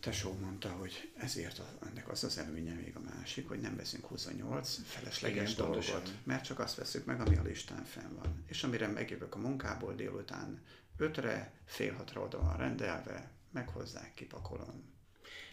tesó 0.00 0.32
mondta, 0.32 0.68
hogy 0.68 1.12
ezért 1.16 1.58
a, 1.58 1.78
ennek 1.86 2.08
az 2.08 2.24
az 2.24 2.38
előnye 2.38 2.74
még 2.74 2.96
a 2.96 3.00
másik, 3.14 3.48
hogy 3.48 3.60
nem 3.60 3.76
veszünk 3.76 4.06
28 4.06 4.78
felesleges 4.84 5.52
Igen, 5.52 5.56
dolgot, 5.56 5.84
pontosan. 5.84 6.14
mert 6.24 6.44
csak 6.44 6.58
azt 6.58 6.74
veszük 6.76 7.04
meg, 7.04 7.20
ami 7.20 7.36
a 7.36 7.42
listán 7.42 7.84
fenn 7.84 8.14
van. 8.14 8.44
És 8.46 8.62
amire 8.62 8.86
megjövök 8.86 9.34
a 9.34 9.38
munkából 9.38 9.94
délután 9.94 10.62
5-re, 10.98 11.52
fél 11.64 11.94
hatra 11.94 12.20
oda 12.22 12.40
van 12.40 12.56
rendelve, 12.56 13.30
meghozzák, 13.50 14.14
kipakolom. 14.14 14.98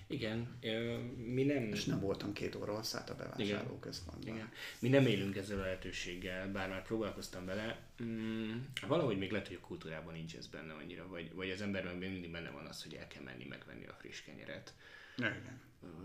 Igen, 0.07 0.59
mi 1.15 1.43
nem... 1.43 1.63
És 1.63 1.85
nem 1.85 1.99
voltam 1.99 2.33
két 2.33 2.55
óra 2.55 2.75
hosszát 2.75 3.09
a 3.09 3.15
bevásárlóközpontban. 3.15 4.35
Igen. 4.35 4.51
Mi 4.79 4.89
nem 4.89 5.05
élünk 5.05 5.35
ezzel 5.35 5.59
a 5.59 5.61
lehetőséggel, 5.61 6.51
bár 6.51 6.69
már 6.69 6.83
próbálkoztam 6.83 7.45
vele. 7.45 7.79
Mm, 8.03 8.57
valahogy 8.87 9.17
még 9.17 9.31
lehet, 9.31 9.47
hogy 9.47 9.59
a 9.61 9.65
kultúrában 9.65 10.13
nincs 10.13 10.35
ez 10.35 10.47
benne 10.47 10.73
annyira, 10.73 11.07
vagy, 11.07 11.33
vagy 11.33 11.49
az 11.49 11.61
emberben 11.61 11.95
még 11.95 12.11
mindig 12.11 12.31
benne 12.31 12.49
van 12.49 12.65
az, 12.65 12.83
hogy 12.83 12.93
el 12.93 13.07
kell 13.07 13.23
menni 13.23 13.45
megvenni 13.45 13.85
a 13.87 13.93
friss 13.93 14.21
kenyeret. 14.21 14.73
Igen. 15.17 15.61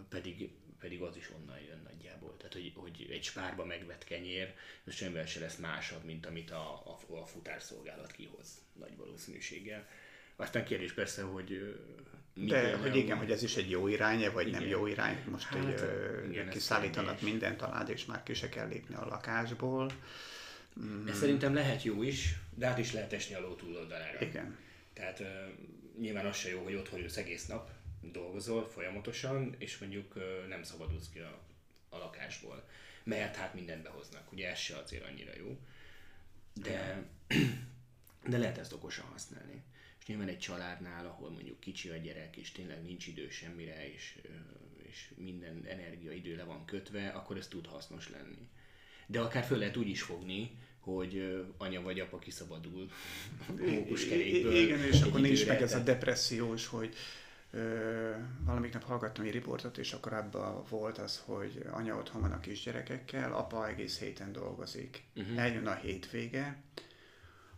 Pedig, 0.08 0.50
pedig 0.78 1.02
az 1.02 1.16
is 1.16 1.30
onnan 1.30 1.60
jön 1.60 1.80
nagyjából. 1.84 2.36
Tehát, 2.36 2.52
hogy, 2.52 2.72
hogy 2.74 3.08
egy 3.10 3.22
spárba 3.22 3.64
megvett 3.64 4.04
kenyér, 4.04 4.54
az 4.84 4.94
semmivel 4.94 5.26
se 5.26 5.40
lesz 5.40 5.56
másabb, 5.56 6.04
mint 6.04 6.26
amit 6.26 6.50
a, 6.50 6.82
a, 7.08 7.14
a 7.14 7.26
futárszolgálat 7.26 8.12
kihoz 8.12 8.48
nagy 8.72 8.96
valószínűséggel. 8.96 9.88
Aztán 10.36 10.64
kérdés 10.64 10.92
persze, 10.92 11.22
hogy 11.22 11.76
de 12.34 12.76
hogy 12.76 12.96
igen, 12.96 13.18
hogy 13.18 13.30
ez 13.30 13.42
is 13.42 13.56
egy 13.56 13.70
jó 13.70 13.88
irány 13.88 14.30
vagy 14.32 14.46
igen. 14.46 14.60
nem 14.60 14.68
jó 14.68 14.86
irány. 14.86 15.18
Most 15.30 15.44
hát, 15.44 15.62
hogy 15.62 16.30
igen, 16.30 16.48
kiszállítanak 16.48 17.20
mindent 17.20 17.56
talád, 17.56 17.88
és 17.88 18.04
már 18.04 18.22
ki 18.22 18.34
se 18.34 18.48
kell 18.48 18.68
lépni 18.68 18.94
a 18.94 19.06
lakásból. 19.06 19.90
Mm. 20.80 21.06
Ez 21.08 21.18
szerintem 21.18 21.54
lehet 21.54 21.82
jó 21.82 22.02
is, 22.02 22.34
de 22.54 22.66
át 22.66 22.78
is 22.78 22.92
lehet 22.92 23.12
esni 23.12 23.34
a 23.34 23.40
ló 23.40 23.54
túloldalára. 23.54 24.20
Igen. 24.20 24.58
Tehát 24.92 25.20
uh, 25.20 25.26
nyilván 25.98 26.26
az 26.26 26.36
se 26.36 26.48
jó, 26.48 26.62
hogy 26.62 26.74
otthon 26.74 27.00
ülsz 27.00 27.16
egész 27.16 27.46
nap, 27.46 27.70
dolgozol 28.00 28.68
folyamatosan, 28.68 29.54
és 29.58 29.78
mondjuk 29.78 30.16
uh, 30.16 30.22
nem 30.48 30.62
szabadulsz 30.62 31.08
ki 31.12 31.18
a, 31.18 31.40
a 31.88 31.98
lakásból. 31.98 32.64
Mert 33.04 33.36
hát 33.36 33.54
mindent 33.54 33.82
behoznak, 33.82 34.32
ugye 34.32 34.50
ez 34.50 34.58
se 34.58 34.76
azért 34.76 35.06
annyira 35.08 35.32
jó. 35.38 35.58
De, 36.52 37.02
de 38.30 38.38
lehet 38.38 38.58
ezt 38.58 38.72
okosan 38.72 39.04
használni 39.04 39.62
és 40.02 40.08
nyilván 40.08 40.28
egy 40.28 40.38
családnál, 40.38 41.06
ahol 41.06 41.30
mondjuk 41.30 41.60
kicsi 41.60 41.88
a 41.88 41.96
gyerek, 41.96 42.36
és 42.36 42.52
tényleg 42.52 42.82
nincs 42.82 43.06
idő 43.06 43.28
semmire, 43.28 43.92
és, 43.92 44.18
és 44.88 45.12
minden 45.16 45.64
energia 45.68 46.12
idő 46.12 46.36
le 46.36 46.44
van 46.44 46.64
kötve, 46.64 47.08
akkor 47.08 47.36
ez 47.36 47.48
tud 47.48 47.66
hasznos 47.66 48.08
lenni. 48.10 48.48
De 49.06 49.20
akár 49.20 49.44
föl 49.44 49.58
lehet 49.58 49.76
úgy 49.76 49.88
is 49.88 50.02
fogni, 50.02 50.50
hogy 50.80 51.44
anya 51.56 51.82
vagy 51.82 52.00
apa 52.00 52.18
kiszabadul 52.18 52.90
a 53.48 53.52
mókuskerékből. 53.52 54.54
Igen, 54.54 54.78
és 54.78 55.00
akkor 55.00 55.20
nincs 55.20 55.46
meg 55.46 55.62
ez 55.62 55.74
a 55.74 55.82
depressziós, 55.82 56.66
hogy 56.66 56.94
ö, 57.50 58.10
valamik 58.44 58.72
nap 58.72 58.82
hallgattam 58.82 59.24
egy 59.24 59.32
riportot, 59.32 59.78
és 59.78 59.92
akkor 59.92 60.12
abban 60.12 60.64
volt 60.68 60.98
az, 60.98 61.22
hogy 61.24 61.66
anya 61.70 61.96
otthon 61.96 62.20
van 62.20 62.32
a 62.32 62.40
kisgyerekekkel, 62.40 63.32
apa 63.32 63.68
egész 63.68 63.98
héten 63.98 64.32
dolgozik. 64.32 65.02
Uh-huh. 65.16 65.38
Eljön 65.38 65.66
a 65.66 65.74
hétvége, 65.74 66.62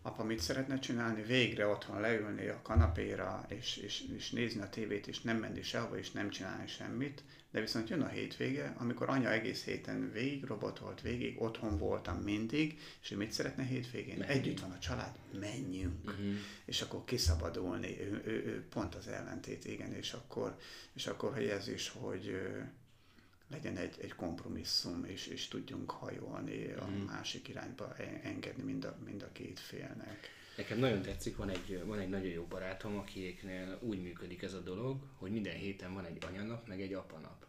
apa 0.07 0.25
mit 0.25 0.41
szeretne 0.41 0.79
csinálni, 0.79 1.23
végre 1.23 1.67
otthon 1.67 2.01
leülni 2.01 2.47
a 2.47 2.63
kanapéra, 2.63 3.45
és, 3.49 3.77
és, 3.77 4.05
és 4.17 4.31
nézni 4.31 4.61
a 4.61 4.69
tévét, 4.69 5.07
és 5.07 5.21
nem 5.21 5.37
menni 5.37 5.63
sehova, 5.63 5.99
és 5.99 6.11
nem 6.11 6.31
csinálni 6.31 6.67
semmit, 6.67 7.23
de 7.51 7.61
viszont 7.61 7.89
jön 7.89 8.01
a 8.01 8.09
hétvége, 8.09 8.75
amikor 8.79 9.09
anya 9.09 9.33
egész 9.33 9.65
héten 9.65 10.11
végig 10.13 10.45
robotolt, 10.45 11.01
végig 11.01 11.43
otthon 11.43 11.79
voltam 11.79 12.17
mindig, 12.17 12.79
és 13.03 13.11
ő 13.11 13.17
mit 13.17 13.33
szeretne 13.33 13.63
hétvégén? 13.63 14.19
Menjünk. 14.19 14.41
Együtt 14.41 14.61
van 14.61 14.71
a 14.71 14.79
család, 14.79 15.19
menjünk. 15.41 16.05
Uh-huh. 16.05 16.35
És 16.65 16.83
akkor 16.83 17.05
kiszabadulni, 17.05 18.01
ő, 18.01 18.23
ő, 18.25 18.45
ő, 18.47 18.67
pont 18.69 18.95
az 18.95 19.09
ellentét, 19.09 19.65
igen, 19.65 19.93
és 19.93 20.13
akkor, 20.13 20.59
és 20.95 21.07
akkor 21.07 21.35
helyez 21.35 21.69
is, 21.69 21.89
hogy 21.89 22.41
legyen 23.51 23.77
egy, 23.77 23.95
egy 24.01 24.15
kompromisszum, 24.15 25.05
és, 25.05 25.27
és 25.27 25.49
tudjunk 25.49 25.91
hajolni 25.91 26.73
a 26.73 26.87
mm. 26.87 27.05
másik 27.05 27.49
irányba, 27.49 27.97
engedni 28.23 28.63
mind 28.63 28.85
a, 28.85 28.97
mind 29.05 29.23
a 29.23 29.33
két 29.33 29.61
félnek. 29.61 30.31
Nekem 30.57 30.79
nagyon 30.79 31.03
tetszik, 31.03 31.37
van 31.37 31.49
egy, 31.49 31.83
van 31.85 31.99
egy 31.99 32.09
nagyon 32.09 32.31
jó 32.31 32.45
barátom, 32.45 32.97
akieknél 32.97 33.79
úgy 33.81 34.03
működik 34.03 34.43
ez 34.43 34.53
a 34.53 34.61
dolog, 34.61 35.03
hogy 35.15 35.31
minden 35.31 35.55
héten 35.55 35.95
van 35.95 36.05
egy 36.05 36.25
anyanap, 36.27 36.69
meg 36.69 36.81
egy 36.81 36.93
apanap. 36.93 37.47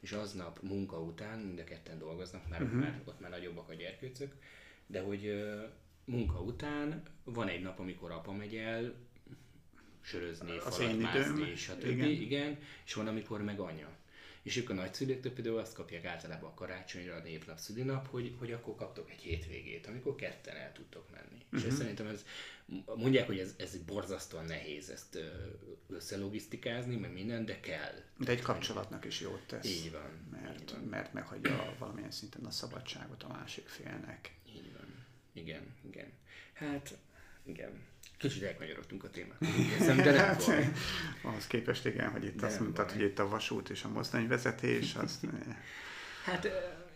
És 0.00 0.12
aznap 0.12 0.62
munka 0.62 1.00
után 1.00 1.38
mind 1.38 1.58
a 1.58 1.64
ketten 1.64 1.98
dolgoznak, 1.98 2.48
mert 2.48 2.62
uh-huh. 2.62 2.80
már, 2.80 3.02
ott 3.04 3.20
már 3.20 3.30
nagyobbak 3.30 3.68
a 3.68 3.74
gyerkőcök, 3.74 4.34
de 4.86 5.00
hogy 5.00 5.44
munka 6.04 6.40
után 6.40 7.02
van 7.24 7.48
egy 7.48 7.62
nap, 7.62 7.78
amikor 7.78 8.10
apa 8.10 8.32
megy 8.32 8.54
el, 8.54 8.94
sörözni, 10.00 10.58
falat 10.58 10.98
mászni, 10.98 11.54
stb. 11.54 11.86
Igen. 11.86 12.08
igen. 12.08 12.58
És 12.84 12.94
van, 12.94 13.06
amikor 13.06 13.42
meg 13.42 13.60
anya 13.60 13.97
és 14.42 14.56
ők 14.56 14.70
a 14.70 14.74
nagyszülőktől 14.74 15.32
például 15.32 15.58
azt 15.58 15.74
kapják 15.74 16.04
általában 16.04 16.50
a 16.50 16.54
karácsonyra, 16.54 17.14
a 17.14 17.22
névnap, 17.22 17.58
szülinap, 17.58 18.08
hogy, 18.08 18.34
hogy 18.38 18.52
akkor 18.52 18.74
kaptok 18.74 19.10
egy 19.10 19.20
hétvégét, 19.20 19.86
amikor 19.86 20.14
ketten 20.14 20.56
el 20.56 20.72
tudtok 20.72 21.10
menni. 21.10 21.44
Uh-huh. 21.44 21.58
És 21.58 21.64
ezt 21.64 21.66
mhm. 21.66 21.76
szerintem 21.76 22.06
ez, 22.06 22.24
mondják, 22.96 23.26
hogy 23.26 23.38
ez, 23.38 23.54
ez 23.58 23.76
borzasztóan 23.76 24.44
nehéz 24.44 24.90
ezt 24.90 25.18
összelogisztikázni, 25.88 26.96
meg 26.96 27.12
minden, 27.12 27.44
de 27.44 27.60
kell. 27.60 27.94
De 28.16 28.30
egy 28.30 28.42
kapcsolatnak 28.42 29.04
is 29.04 29.20
jót 29.20 29.46
tesz. 29.46 29.66
Így 29.66 29.92
van. 29.92 30.28
Mert, 30.30 30.60
így 30.60 30.72
van. 30.72 30.80
mert 30.80 31.12
meghagyja 31.12 31.74
valamilyen 31.78 32.10
szinten 32.10 32.44
a 32.44 32.50
szabadságot 32.50 33.22
a 33.22 33.28
másik 33.28 33.68
félnek. 33.68 34.34
Így 34.46 34.72
van. 34.72 35.06
Igen, 35.32 35.74
igen. 35.90 36.12
Hát, 36.52 36.98
igen. 37.44 37.87
Kicsit 38.18 38.42
elkanyarodtunk 38.42 39.04
a 39.04 39.10
témát. 39.10 39.38
de 39.96 40.10
nem 40.10 40.14
hát, 40.14 40.42
ahhoz 41.22 41.46
képest 41.46 41.86
igen, 41.86 42.10
hogy 42.10 42.24
itt 42.24 42.40
de 42.40 42.46
azt 42.46 42.60
mondtad, 42.60 42.90
hogy 42.90 43.02
itt 43.02 43.18
a 43.18 43.28
vasút 43.28 43.68
és 43.68 43.84
a 43.84 43.88
mozdonyvezetés, 43.88 44.94
az... 44.94 45.20
hát 46.24 46.48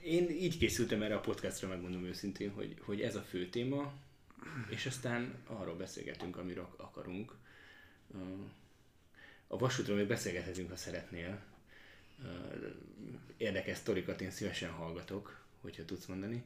én 0.03 0.31
így 0.31 0.59
készültem 0.59 1.03
erre 1.03 1.15
a 1.15 1.21
podcastra, 1.21 1.69
megmondom 1.69 2.05
őszintén, 2.05 2.51
hogy, 2.51 2.77
hogy 2.81 3.01
ez 3.01 3.17
a 3.17 3.23
fő 3.23 3.49
téma, 3.49 3.93
és 4.69 4.87
aztán 4.87 5.35
arról 5.47 5.77
beszélgetünk, 5.77 6.37
amiről 6.37 6.75
akarunk. 6.77 7.33
A 9.47 9.59
vasútról 9.59 9.97
még 9.97 10.07
beszélgethetünk, 10.07 10.71
ha 10.71 10.77
szeretnél. 10.77 11.43
Érdekes 13.37 13.77
sztorikat 13.77 14.21
én 14.21 14.31
szívesen 14.31 14.71
hallgatok, 14.71 15.45
hogyha 15.61 15.85
tudsz 15.85 16.07
mondani. 16.07 16.45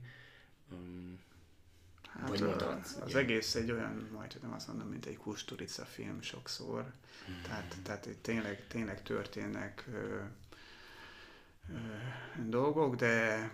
Hát 2.13 2.29
Vagy 2.29 2.43
Az 2.43 2.97
igen. 3.09 3.23
egész 3.23 3.55
egy 3.55 3.71
olyan, 3.71 4.09
majd 4.13 4.39
nem 4.43 4.53
azt 4.53 4.69
mondom, 4.69 4.89
mint 4.89 5.07
egy 5.07 5.17
kusturica 5.17 5.85
film 5.85 6.23
sokszor. 6.23 6.83
Mm. 7.31 7.43
Tehát, 7.43 7.77
tehát 7.83 8.09
tényleg, 8.23 8.67
tényleg 8.69 9.03
történnek 9.03 9.85
ö, 9.93 10.23
ö, 11.71 11.79
dolgok, 12.49 12.95
de 12.95 13.51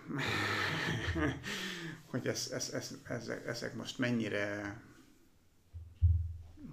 hogy 2.10 2.26
ez, 2.26 2.50
ez, 2.52 2.70
ez, 2.72 2.98
ezek, 3.08 3.46
ezek 3.46 3.74
most 3.74 3.98
mennyire 3.98 4.76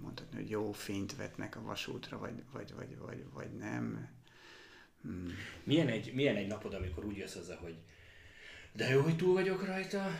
mondhatni, 0.00 0.36
hogy 0.36 0.50
jó 0.50 0.72
fényt 0.72 1.16
vetnek 1.16 1.56
a 1.56 1.62
vasútra, 1.62 2.18
vagy, 2.18 2.42
vagy, 2.52 2.74
vagy, 2.74 2.98
vagy, 2.98 3.24
vagy 3.32 3.56
nem. 3.56 4.08
Hmm. 5.02 5.28
Milyen, 5.64 5.88
egy, 5.88 6.14
milyen 6.14 6.36
egy 6.36 6.46
napod, 6.46 6.74
amikor 6.74 7.04
úgy 7.04 7.16
jössz 7.16 7.34
hozzá, 7.34 7.56
hogy 7.56 7.76
de 8.72 8.88
jó, 8.88 9.00
hogy 9.00 9.16
túl 9.16 9.32
vagyok 9.32 9.66
rajta, 9.66 10.10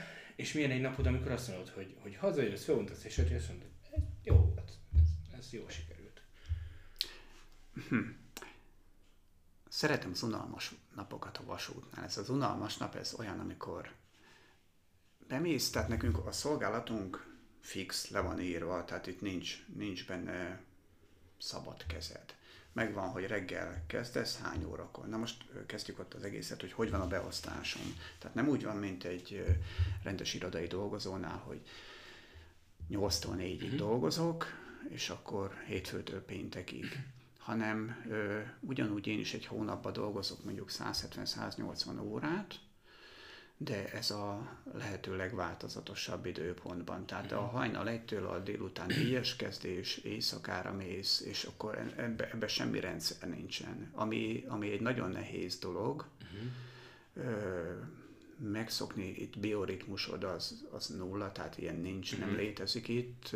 és 0.41 0.53
milyen 0.53 0.70
egy 0.70 0.80
napod, 0.80 1.07
amikor 1.07 1.30
azt 1.30 1.49
mondod, 1.49 1.68
hogy, 1.68 1.97
hogy 2.01 2.16
hazajössz, 2.16 2.64
feluntasz, 2.64 3.05
és 3.05 3.18
azt 3.18 3.49
mondod, 3.49 3.68
ez 3.82 4.03
jó 4.22 4.36
volt, 4.36 4.70
ez, 4.95 5.38
ez 5.38 5.53
jó 5.53 5.68
sikerült. 5.68 6.22
Hm. 7.88 7.99
Szeretem 9.68 10.11
az 10.11 10.22
unalmas 10.22 10.74
napokat 10.95 11.36
a 11.36 11.45
vasútnál. 11.45 12.05
Ez 12.05 12.18
az 12.18 12.28
unalmas 12.30 12.76
nap, 12.76 12.95
ez 12.95 13.14
olyan, 13.18 13.38
amikor 13.38 13.93
bemész, 15.28 15.70
tehát 15.70 15.88
nekünk 15.88 16.26
a 16.26 16.32
szolgálatunk 16.32 17.38
fix, 17.61 18.11
le 18.11 18.20
van 18.20 18.41
írva, 18.41 18.84
tehát 18.84 19.07
itt 19.07 19.20
nincs, 19.20 19.66
nincs 19.74 20.07
benne 20.07 20.62
szabad 21.38 21.86
kezed 21.86 22.34
megvan, 22.81 23.09
hogy 23.09 23.26
reggel 23.26 23.83
kezdesz, 23.87 24.41
hány 24.41 24.64
órakor. 24.64 25.09
Na 25.09 25.16
most 25.16 25.45
kezdjük 25.66 25.99
ott 25.99 26.14
az 26.14 26.22
egészet, 26.22 26.61
hogy 26.61 26.72
hogy 26.72 26.91
van 26.91 27.01
a 27.01 27.07
beosztásom. 27.07 27.83
Tehát 28.18 28.37
nem 28.37 28.49
úgy 28.49 28.64
van, 28.64 28.76
mint 28.76 29.05
egy 29.05 29.45
rendes 30.03 30.35
irodai 30.35 30.66
dolgozónál, 30.66 31.43
hogy 31.47 31.61
8-tól 32.91 33.35
4-ig 33.37 33.66
mm-hmm. 33.66 33.76
dolgozok, 33.76 34.47
és 34.89 35.11
akkor 35.11 35.55
hétfőtől 35.66 36.24
péntekig 36.24 37.03
hanem 37.41 38.05
ö, 38.09 38.41
ugyanúgy 38.61 39.07
én 39.07 39.18
is 39.18 39.35
egy 39.35 39.47
hónapban 39.47 39.93
dolgozok 39.93 40.45
mondjuk 40.45 40.70
170-180 40.70 42.03
órát, 42.03 42.55
de 43.63 43.93
ez 43.93 44.11
a 44.11 44.59
lehető 44.73 45.17
legváltozatosabb 45.17 46.27
időpontban. 46.27 47.07
Tehát 47.07 47.33
a 47.33 47.41
hajnal 47.41 47.89
egytől 47.89 48.27
a 48.27 48.39
délután 48.39 48.87
négyes 48.87 49.37
kezdés, 49.37 49.97
éjszakára 49.97 50.73
mész, 50.73 51.21
és 51.21 51.45
akkor 51.45 51.93
ebbe, 51.97 52.31
ebbe 52.31 52.49
semmi 52.49 52.81
rendszer 52.81 53.29
nincsen. 53.29 53.91
Ami, 53.93 54.45
ami 54.49 54.71
egy 54.71 54.81
nagyon 54.81 55.11
nehéz 55.11 55.59
dolog, 55.59 56.07
uh-huh. 56.23 57.33
ö, 57.33 57.73
megszokni 58.37 59.09
itt 59.09 59.39
bioritmusod 59.39 60.25
az, 60.25 60.67
az 60.71 60.87
nulla, 60.87 61.33
tehát 61.33 61.59
ilyen 61.59 61.77
nincs, 61.77 62.13
uh-huh. 62.13 62.27
nem 62.27 62.37
létezik 62.37 62.89
itt. 62.89 63.31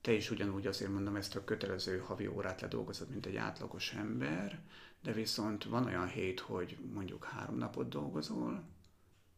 Te 0.00 0.12
is 0.12 0.30
ugyanúgy 0.30 0.66
azért 0.66 0.92
mondom, 0.92 1.16
ezt 1.16 1.36
a 1.36 1.44
kötelező 1.44 1.98
havi 1.98 2.26
órát 2.26 2.60
ledolgozod, 2.60 3.08
mint 3.08 3.26
egy 3.26 3.36
átlagos 3.36 3.92
ember, 3.92 4.60
de 5.02 5.12
viszont 5.12 5.64
van 5.64 5.84
olyan 5.84 6.08
hét, 6.08 6.40
hogy 6.40 6.78
mondjuk 6.92 7.24
három 7.24 7.56
napot 7.56 7.88
dolgozol, 7.88 8.62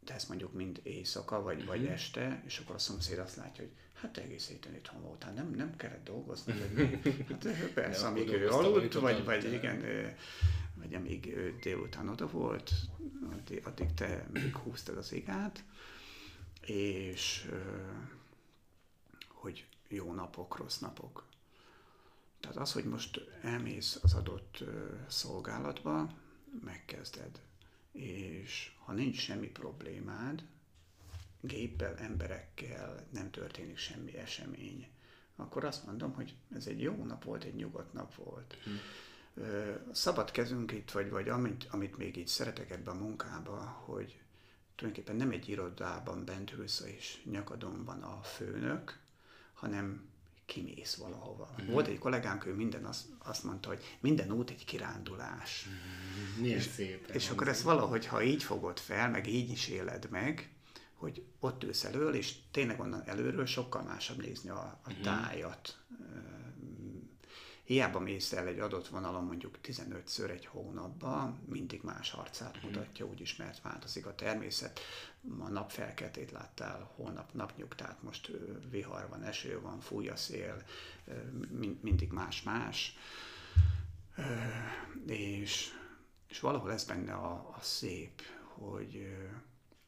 de 0.05 0.15
ez 0.15 0.25
mondjuk 0.25 0.53
mind 0.53 0.81
éjszaka, 0.83 1.43
vagy, 1.43 1.55
uh-huh. 1.55 1.71
vagy 1.71 1.83
mhm. 1.83 1.93
este, 1.93 2.43
és 2.47 2.59
akkor 2.59 2.75
a 2.75 2.79
szomszéd 2.79 3.19
azt 3.19 3.37
látja, 3.37 3.65
hogy 3.65 3.73
hát 3.93 4.19
egész 4.19 4.49
héten 4.49 4.75
itthon 4.75 5.03
voltál, 5.03 5.33
nem, 5.33 5.51
nem 5.51 5.77
kellett 5.77 6.05
dolgozni, 6.05 6.55
vagy 6.75 7.27
hát 7.29 7.47
persze, 7.75 8.07
amíg 8.07 8.29
ő 8.29 8.49
aludt, 8.49 8.93
vagy, 8.95 9.25
vagy 9.25 9.53
igen, 9.53 9.85
vagy 10.75 10.95
amíg 10.95 11.27
ő 11.27 11.59
délután 11.61 12.09
oda 12.09 12.27
volt, 12.27 12.73
addig 13.63 13.95
te 13.95 14.27
még 14.33 14.57
húztad 14.57 14.97
az 14.97 15.13
igát, 15.13 15.65
és 16.61 17.49
hogy 19.29 19.67
jó 19.89 20.13
napok, 20.13 20.57
rossz 20.57 20.79
napok. 20.79 21.25
Tehát 22.43 22.57
az, 22.57 22.73
hogy 22.73 22.85
most 22.85 23.21
elmész 23.43 23.99
az 24.03 24.15
adott 24.15 24.65
szolgálatba, 25.09 26.11
megkezded, 26.65 27.41
és 27.93 28.73
ha 28.85 28.93
nincs 28.93 29.19
semmi 29.19 29.47
problémád, 29.47 30.45
géppel, 31.41 31.97
emberekkel 31.97 33.07
nem 33.11 33.31
történik 33.31 33.77
semmi 33.77 34.17
esemény, 34.17 34.89
akkor 35.37 35.65
azt 35.65 35.87
mondom, 35.87 36.13
hogy 36.13 36.35
ez 36.55 36.67
egy 36.67 36.81
jó 36.81 37.05
nap 37.05 37.25
volt, 37.25 37.45
egy 37.45 37.55
nyugodt 37.55 37.93
nap 37.93 38.15
volt. 38.15 38.57
Hmm. 38.65 38.79
Szabad 39.93 40.31
kezünk 40.31 40.73
itt, 40.73 40.91
vagy, 40.91 41.11
vagy 41.11 41.29
amit, 41.29 41.67
amit 41.71 41.97
még 41.97 42.17
így 42.17 42.29
szeretek 42.29 42.71
ebbe 42.71 42.91
a 42.91 42.95
munkába, 42.95 43.83
hogy 43.85 44.21
tulajdonképpen 44.75 45.17
nem 45.17 45.31
egy 45.31 45.49
irodában 45.49 46.25
bent 46.25 46.53
ülsz 46.53 46.81
és 46.81 47.23
nyakadon 47.25 47.85
van 47.85 48.03
a 48.03 48.23
főnök, 48.23 48.99
hanem 49.53 50.12
kimész 50.53 50.95
valahova. 50.95 51.55
Mm-hmm. 51.61 51.73
Volt 51.73 51.87
egy 51.87 51.99
kollégánk, 51.99 52.47
ő 52.47 52.55
minden 52.55 52.85
azt, 52.85 53.07
azt 53.19 53.45
mondta, 53.45 53.69
hogy 53.69 53.97
minden 54.01 54.33
út 54.33 54.51
egy 54.51 54.65
kirándulás. 54.65 55.69
Mm-hmm. 55.69 56.45
és, 56.45 56.63
szép. 56.63 57.11
És 57.13 57.31
akkor 57.31 57.49
ezt 57.49 57.63
valahogy, 57.63 58.07
ha 58.07 58.23
így 58.23 58.43
fogod 58.43 58.79
fel, 58.79 59.11
meg 59.11 59.27
így 59.27 59.51
is 59.51 59.69
éled 59.69 60.09
meg, 60.11 60.51
hogy 60.95 61.23
ott 61.41 61.65
ülsz 61.65 61.85
elől, 61.85 62.15
és 62.15 62.35
tényleg 62.51 62.81
onnan 62.81 63.03
előről 63.07 63.47
sokkal 63.47 63.83
másabb 63.83 64.21
nézni 64.21 64.51
a, 64.51 64.81
a 64.85 64.91
mm-hmm. 64.91 65.03
tájat. 65.03 65.82
Hiába 67.65 68.01
mész 68.01 68.33
el 68.33 68.47
egy 68.47 68.59
adott 68.59 68.89
vonalon 68.89 69.25
mondjuk 69.25 69.59
15-ször 69.63 70.31
egy 70.31 70.47
hónapban, 70.47 71.41
mindig 71.49 71.81
más 71.83 72.13
arcát 72.13 72.59
mm-hmm. 72.59 72.67
mutatja, 72.67 73.07
úgyis 73.07 73.37
mert 73.37 73.63
változik 73.63 74.07
a 74.07 74.15
természet 74.15 74.81
ma 75.21 75.49
napfelkeltét 75.49 76.31
láttál, 76.31 76.93
holnap 76.97 77.33
napnyugtát, 77.33 78.03
most 78.03 78.31
vihar 78.71 79.09
van, 79.09 79.23
eső 79.23 79.61
van, 79.61 79.81
fúj 79.81 80.09
a 80.09 80.17
szél, 80.17 80.63
mindig 81.81 82.11
más-más. 82.11 82.97
És, 85.07 85.69
és 86.29 86.41
valahol 86.41 86.73
ez 86.73 86.85
benne 86.85 87.13
a, 87.13 87.33
a 87.33 87.59
szép, 87.61 88.23
hogy 88.55 89.17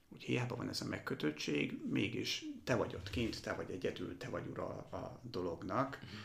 úgy 0.09 0.23
hiába 0.23 0.57
van 0.57 0.69
ez 0.69 0.81
a 0.81 0.85
megkötöttség, 0.85 1.81
mégis 1.91 2.45
te 2.65 2.75
vagy 2.75 2.95
ott 2.95 3.11
kint, 3.11 3.43
te 3.43 3.53
vagy 3.53 3.71
egyedül, 3.71 4.17
te 4.17 4.29
vagy 4.29 4.47
ura 4.47 4.67
a 4.67 5.21
dolognak, 5.23 5.99
uh-huh. 6.03 6.19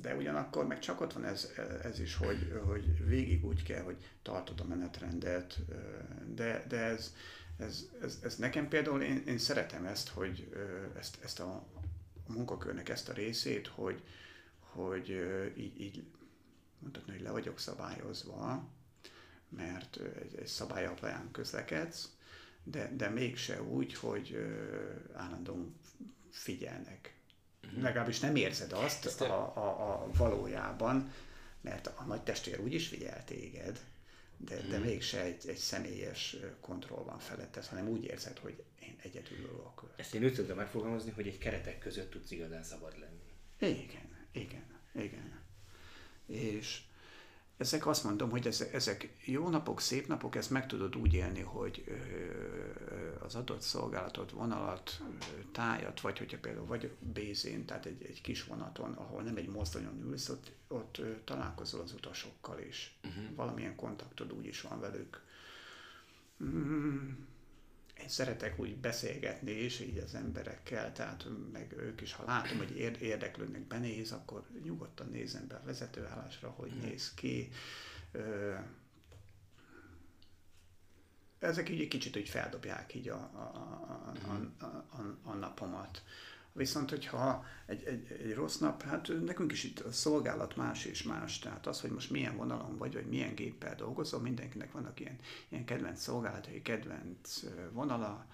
De 0.00 0.16
ugyanakkor 0.16 0.66
meg 0.66 0.78
csak 0.78 1.00
ott 1.00 1.12
van 1.12 1.24
ez, 1.24 1.50
ez 1.82 2.00
is, 2.00 2.16
hogy, 2.16 2.60
hogy 2.66 3.06
végig 3.06 3.44
úgy 3.44 3.62
kell, 3.62 3.82
hogy 3.82 3.96
tartod 4.22 4.60
a 4.60 4.64
menetrendet, 4.64 5.58
de, 6.34 6.64
de 6.68 6.78
ez, 6.78 7.14
ez, 7.58 7.88
ez, 8.02 8.18
ez 8.22 8.36
nekem 8.36 8.68
például, 8.68 9.02
én, 9.02 9.22
én 9.26 9.38
szeretem 9.38 9.86
ezt, 9.86 10.08
hogy 10.08 10.52
ezt, 10.98 11.18
ezt 11.22 11.40
a, 11.40 11.52
a 12.26 12.32
munkakörnek 12.32 12.88
ezt 12.88 13.08
a 13.08 13.12
részét, 13.12 13.66
hogy, 13.66 14.02
hogy 14.58 15.08
így, 15.56 15.80
így 15.80 16.04
mondhatni, 16.78 17.12
hogy 17.12 17.22
le 17.22 17.30
vagyok 17.30 17.58
szabályozva, 17.58 18.68
mert 19.48 19.96
egy, 19.96 20.34
egy 20.34 20.46
szabály 20.46 20.86
alapján 20.86 21.30
közlekedsz, 21.30 22.08
de, 22.64 22.92
de 22.96 23.08
mégse 23.08 23.62
úgy, 23.62 23.94
hogy 23.94 24.36
állandóan 25.12 25.74
figyelnek. 26.30 27.19
Legalábbis 27.78 28.20
nem 28.20 28.36
érzed 28.36 28.72
azt 28.72 29.20
a, 29.20 29.56
a, 29.56 29.92
a 29.92 30.10
valójában, 30.16 31.12
mert 31.60 31.86
a 31.86 32.04
nagy 32.04 32.22
testvér 32.22 32.60
úgyis 32.60 32.88
figyel 32.88 33.24
téged, 33.24 33.80
de, 34.36 34.54
de 34.54 34.62
uh-huh. 34.62 34.84
mégse 34.84 35.20
egy, 35.20 35.48
egy 35.48 35.56
személyes 35.56 36.36
kontroll 36.60 37.02
van 37.04 37.18
feletted, 37.18 37.66
hanem 37.66 37.88
úgy 37.88 38.04
érzed, 38.04 38.38
hogy 38.38 38.62
én 38.80 38.96
egyedül 39.02 39.38
ülök. 39.38 39.92
Ezt 39.96 40.14
én 40.14 40.24
úgy 40.24 40.34
tudom 40.34 40.56
megfogalmazni, 40.56 41.10
hogy 41.10 41.26
egy 41.26 41.38
keretek 41.38 41.78
között 41.78 42.10
tudsz 42.10 42.30
igazán 42.30 42.62
szabad 42.62 42.98
lenni. 42.98 43.74
Igen, 43.74 44.26
igen, 44.32 44.80
igen. 44.94 45.40
És 46.26 46.80
ezek 47.60 47.86
azt 47.86 48.04
mondom, 48.04 48.30
hogy 48.30 48.46
ezek, 48.72 49.08
jó 49.24 49.48
napok, 49.48 49.80
szép 49.80 50.06
napok, 50.06 50.36
ezt 50.36 50.50
meg 50.50 50.66
tudod 50.66 50.96
úgy 50.96 51.14
élni, 51.14 51.40
hogy 51.40 51.84
az 53.18 53.34
adott 53.34 53.60
szolgálatot, 53.60 54.30
vonalat, 54.30 55.02
tájat, 55.52 56.00
vagy 56.00 56.18
hogyha 56.18 56.38
például 56.38 56.66
vagy 56.66 56.90
bézén, 56.98 57.64
tehát 57.64 57.86
egy, 57.86 58.04
egy 58.04 58.20
kis 58.20 58.44
vonaton, 58.44 58.92
ahol 58.92 59.22
nem 59.22 59.36
egy 59.36 59.48
mozdonyon 59.48 60.02
ülsz, 60.02 60.28
ott, 60.28 60.52
ott 60.68 61.00
találkozol 61.24 61.80
az 61.80 61.92
utasokkal 61.92 62.60
is. 62.60 62.98
Uh-huh. 63.04 63.34
Valamilyen 63.34 63.76
kontaktod 63.76 64.32
úgy 64.32 64.46
is 64.46 64.60
van 64.60 64.80
velük. 64.80 65.22
Mm 66.44 67.10
én 68.02 68.08
szeretek 68.08 68.58
úgy 68.58 68.76
beszélgetni 68.76 69.50
és 69.50 69.80
így 69.80 69.98
az 69.98 70.14
emberekkel, 70.14 70.92
tehát 70.92 71.26
meg 71.52 71.74
ők 71.76 72.00
is, 72.00 72.12
ha 72.12 72.24
látom, 72.24 72.58
hogy 72.58 72.76
érdeklődnek, 73.00 73.66
benéz, 73.66 74.12
akkor 74.12 74.46
nyugodtan 74.64 75.08
nézem 75.08 75.46
be 75.46 75.54
a 75.54 75.62
vezetőállásra, 75.64 76.48
hogy 76.48 76.72
mm. 76.74 76.80
néz 76.80 77.14
ki. 77.14 77.50
Ezek 81.38 81.68
így 81.68 81.80
egy 81.80 81.88
kicsit 81.88 82.16
úgy 82.16 82.28
feldobják 82.28 82.94
így 82.94 83.08
a, 83.08 83.30
a, 83.34 83.38
a, 83.38 84.12
a, 84.58 84.64
a, 84.66 85.18
a 85.22 85.34
napomat. 85.34 86.02
Viszont, 86.52 86.90
hogyha 86.90 87.44
egy, 87.66 87.84
egy, 87.84 88.16
egy 88.22 88.34
rossz 88.34 88.58
nap, 88.58 88.82
hát 88.82 89.12
nekünk 89.24 89.52
is 89.52 89.64
itt 89.64 89.78
a 89.78 89.92
szolgálat 89.92 90.56
más 90.56 90.84
és 90.84 91.02
más. 91.02 91.38
Tehát 91.38 91.66
az, 91.66 91.80
hogy 91.80 91.90
most 91.90 92.10
milyen 92.10 92.36
vonalon 92.36 92.76
vagy, 92.76 92.94
vagy 92.94 93.06
milyen 93.06 93.34
géppel 93.34 93.74
dolgozol, 93.74 94.20
mindenkinek 94.20 94.72
vannak 94.72 95.00
ilyen, 95.00 95.18
ilyen 95.48 95.64
kedvenc 95.64 96.00
szolgálatai, 96.00 96.62
kedvenc 96.62 97.42
vonala 97.72 98.26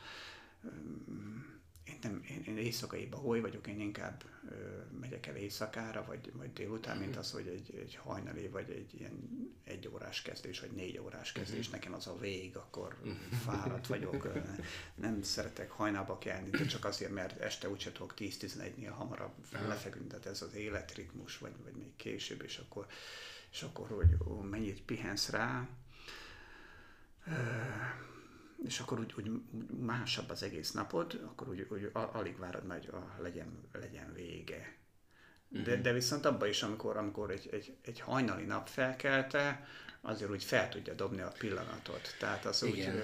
én, 1.87 1.99
nem, 2.03 2.22
én, 2.30 2.43
én 2.47 2.57
éjszakai 2.57 3.07
bagoly 3.07 3.41
vagyok, 3.41 3.66
én 3.66 3.80
inkább 3.80 4.24
ö, 4.51 4.55
megyek 5.01 5.26
el 5.26 5.37
éjszakára, 5.37 6.05
vagy, 6.05 6.32
vagy 6.32 6.53
délután, 6.53 6.97
mint 6.97 7.11
mhm. 7.11 7.18
az, 7.18 7.32
hogy 7.32 7.47
egy, 7.47 7.74
egy 7.78 7.95
hajnali, 7.95 8.49
vagy 8.49 8.70
egy 8.70 8.95
ilyen 8.95 9.28
egy 9.64 9.89
órás 9.89 10.22
kezdés, 10.22 10.61
vagy 10.61 10.70
négy 10.70 10.99
órás 10.99 11.32
kezdés, 11.32 11.59
uh-huh. 11.59 11.72
nekem 11.72 11.95
az 11.95 12.07
a 12.07 12.18
vég, 12.18 12.57
akkor 12.57 12.97
uh-huh. 13.01 13.16
fáradt 13.45 13.87
vagyok, 13.87 14.28
nem 14.95 15.22
szeretek 15.22 15.70
hajnalba 15.70 16.18
kelni, 16.18 16.51
de 16.51 16.66
csak 16.66 16.84
azért, 16.84 17.12
mert 17.12 17.41
este 17.41 17.68
úgyse 17.68 17.93
tudok 17.93 18.14
10-11-nél 18.18 18.93
hamarabb 18.95 19.34
lefeküdni, 19.68 20.07
tehát 20.07 20.26
ez 20.26 20.43
az 20.43 20.55
életritmus, 20.55 21.39
vagy, 21.39 21.53
vagy 21.62 21.74
még 21.74 21.97
később, 21.97 22.43
és 22.43 22.59
akkor, 22.59 22.87
és 23.53 23.62
akkor 23.62 23.89
hogy 23.89 24.16
ó, 24.28 24.41
mennyit 24.41 24.82
pihensz 24.82 25.28
rá, 25.28 25.68
és 28.64 28.80
akkor 28.80 29.00
úgy, 29.00 29.14
úgy 29.18 29.30
másabb 29.80 30.30
az 30.30 30.42
egész 30.42 30.70
napod, 30.70 31.20
akkor 31.24 31.48
úgy, 31.48 31.66
úgy 31.70 31.90
alig 31.92 32.38
várod 32.38 32.72
hogy 32.72 32.88
a 32.92 33.22
legyen, 33.22 33.68
legyen 33.72 34.12
vége. 34.12 34.74
De, 35.48 35.74
mhm. 35.74 35.82
de 35.82 35.92
viszont 35.92 36.24
abban 36.24 36.48
is, 36.48 36.62
amikor, 36.62 36.96
amikor 36.96 37.30
egy, 37.30 37.48
egy, 37.52 37.76
egy 37.82 38.00
hajnali 38.00 38.44
nap 38.44 38.68
felkelte, 38.68 39.66
azért 40.07 40.30
úgy 40.30 40.44
fel 40.44 40.68
tudja 40.68 40.94
dobni 40.94 41.20
a 41.20 41.32
pillanatot. 41.38 42.16
Tehát 42.18 42.44
az 42.44 42.62
Igen. 42.62 42.94
úgy 42.94 43.02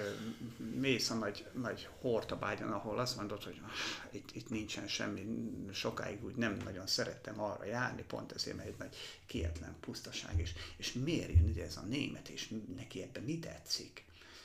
mész 0.75 1.11
a 1.11 1.15
nagy, 1.15 1.47
nagy 1.53 1.89
hortabágyon, 2.01 2.71
ahol 2.71 2.99
azt 2.99 3.17
mondod, 3.17 3.43
hogy 3.43 3.61
ah, 3.65 3.71
itt, 4.15 4.31
itt 4.35 4.49
nincsen 4.49 4.89
semmi, 4.89 5.27
sokáig 5.73 6.25
úgy 6.25 6.35
nem 6.35 6.57
nagyon 6.65 6.87
szerettem 6.87 7.41
arra 7.41 7.65
járni, 7.65 8.03
pont 8.03 8.33
ezért, 8.33 8.57
mert 8.57 8.69
egy 8.69 8.79
nagy 8.79 8.97
kietlen 9.27 9.77
pusztaság, 9.81 10.39
és, 10.39 10.53
és 10.77 10.93
miért 10.93 11.33
jön 11.33 11.49
ide 11.49 11.65
ez 11.65 11.77
a 11.77 11.83
német, 11.83 12.29
és 12.29 12.55
neki 12.77 13.03
ebben 13.03 13.23
mi 13.23 13.39
tetszik? 13.39 14.05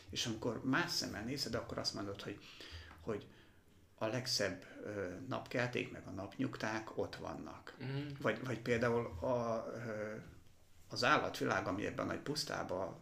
És 0.09 0.25
amikor 0.25 0.65
más 0.65 0.91
szemmel 0.91 1.23
nézed, 1.23 1.55
akkor 1.55 1.77
azt 1.77 1.93
mondod, 1.93 2.21
hogy, 2.21 2.39
hogy 3.01 3.27
a 3.97 4.05
legszebb 4.05 4.65
ö, 4.83 5.07
napkelték, 5.27 5.91
meg 5.91 6.07
a 6.07 6.11
napnyugták 6.11 6.97
ott 6.97 7.15
vannak. 7.15 7.77
Mm. 7.83 8.07
Vagy, 8.21 8.43
vagy 8.43 8.59
például 8.59 9.05
a, 9.05 9.67
ö, 9.73 10.15
az 10.89 11.03
állatvilág, 11.03 11.67
ami 11.67 11.85
ebben 11.85 12.05
a 12.05 12.11
nagy 12.11 12.19
pusztában, 12.19 12.95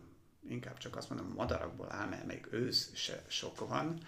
inkább 0.50 0.78
csak 0.78 0.96
azt 0.96 1.10
mondom, 1.10 1.34
madarakból 1.36 1.92
áll, 1.92 2.08
mert 2.08 2.26
még 2.26 2.48
ősz 2.52 2.96
se 2.96 3.24
sok 3.28 3.68
van, 3.68 4.00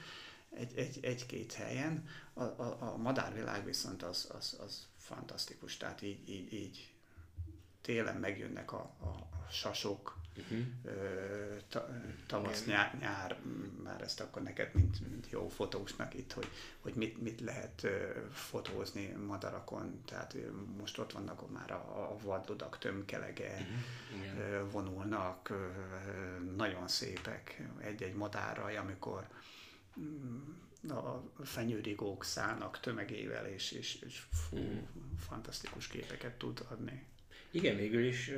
egy, 0.50 0.78
egy, 0.78 1.00
egy-két 1.02 1.54
helyen. 1.54 2.08
A, 2.34 2.44
a, 2.44 2.78
a 2.80 2.98
madárvilág 2.98 3.66
viszont 3.66 4.04
az, 4.04 4.30
az, 4.38 4.58
az 4.60 4.88
fantasztikus, 4.98 5.78
tehát 5.78 6.02
így, 6.02 6.30
így, 6.30 6.54
így 6.54 6.94
télen 7.82 8.16
megjönnek 8.16 8.72
a, 8.72 8.96
a, 9.00 9.08
a 9.08 9.48
sasok, 9.52 10.17
uh-huh. 10.38 10.66
tavasz, 12.28 12.66
nyár, 12.66 12.98
nyár, 13.00 13.38
már 13.84 14.02
ezt 14.02 14.20
akkor 14.20 14.42
neked, 14.42 14.70
mint, 14.74 15.10
mint 15.10 15.30
jó 15.30 15.48
fotósnak 15.48 16.14
itt, 16.14 16.32
hogy, 16.32 16.48
hogy 16.80 16.94
mit, 16.94 17.22
mit 17.22 17.42
lehet 17.42 17.88
fotózni 18.32 19.08
madarakon, 19.08 20.02
tehát 20.06 20.36
most 20.78 20.98
ott 20.98 21.12
vannak 21.12 21.52
már 21.52 21.72
a, 21.72 22.12
a 22.12 22.18
vadludak 22.24 22.78
tömkelege, 22.78 23.68
uh-huh. 24.12 24.72
vonulnak, 24.72 25.54
nagyon 26.56 26.88
szépek 26.88 27.62
egy-egy 27.80 28.16
madárraj, 28.16 28.78
amikor 28.78 29.28
mm, 30.00 30.90
a 30.90 31.24
fenyőrigók 31.44 32.24
szállnak 32.24 32.80
tömegével, 32.80 33.46
és, 33.46 33.72
és, 33.72 34.02
és 34.06 34.20
fú, 34.32 34.58
uh-huh. 34.58 34.80
fantasztikus 35.28 35.88
képeket 35.88 36.38
tud 36.38 36.66
adni. 36.70 37.06
Igen, 37.52 37.76
végül 37.76 38.04
is 38.04 38.32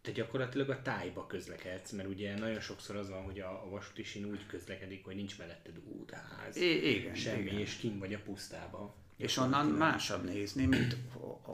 te 0.00 0.10
gyakorlatilag 0.10 0.70
a 0.70 0.82
tájba 0.82 1.26
közlekedsz, 1.26 1.90
mert 1.90 2.08
ugye 2.08 2.38
nagyon 2.38 2.60
sokszor 2.60 2.96
az 2.96 3.08
van, 3.08 3.22
hogy 3.22 3.40
a, 3.40 3.64
a 3.64 3.68
vasúti 3.68 4.02
sín 4.02 4.24
úgy 4.24 4.46
közlekedik, 4.46 5.04
hogy 5.04 5.14
nincs 5.14 5.38
melletted 5.38 5.78
útház, 6.00 6.56
I- 6.56 6.96
igen, 6.96 7.14
semmi, 7.14 7.42
igen. 7.42 7.58
és 7.58 7.76
kim 7.76 7.98
vagy 7.98 8.14
a 8.14 8.18
pusztába. 8.24 8.94
És 9.16 9.36
onnan 9.36 9.66
másabb 9.66 10.24
nézni, 10.24 10.66
mint 10.66 10.96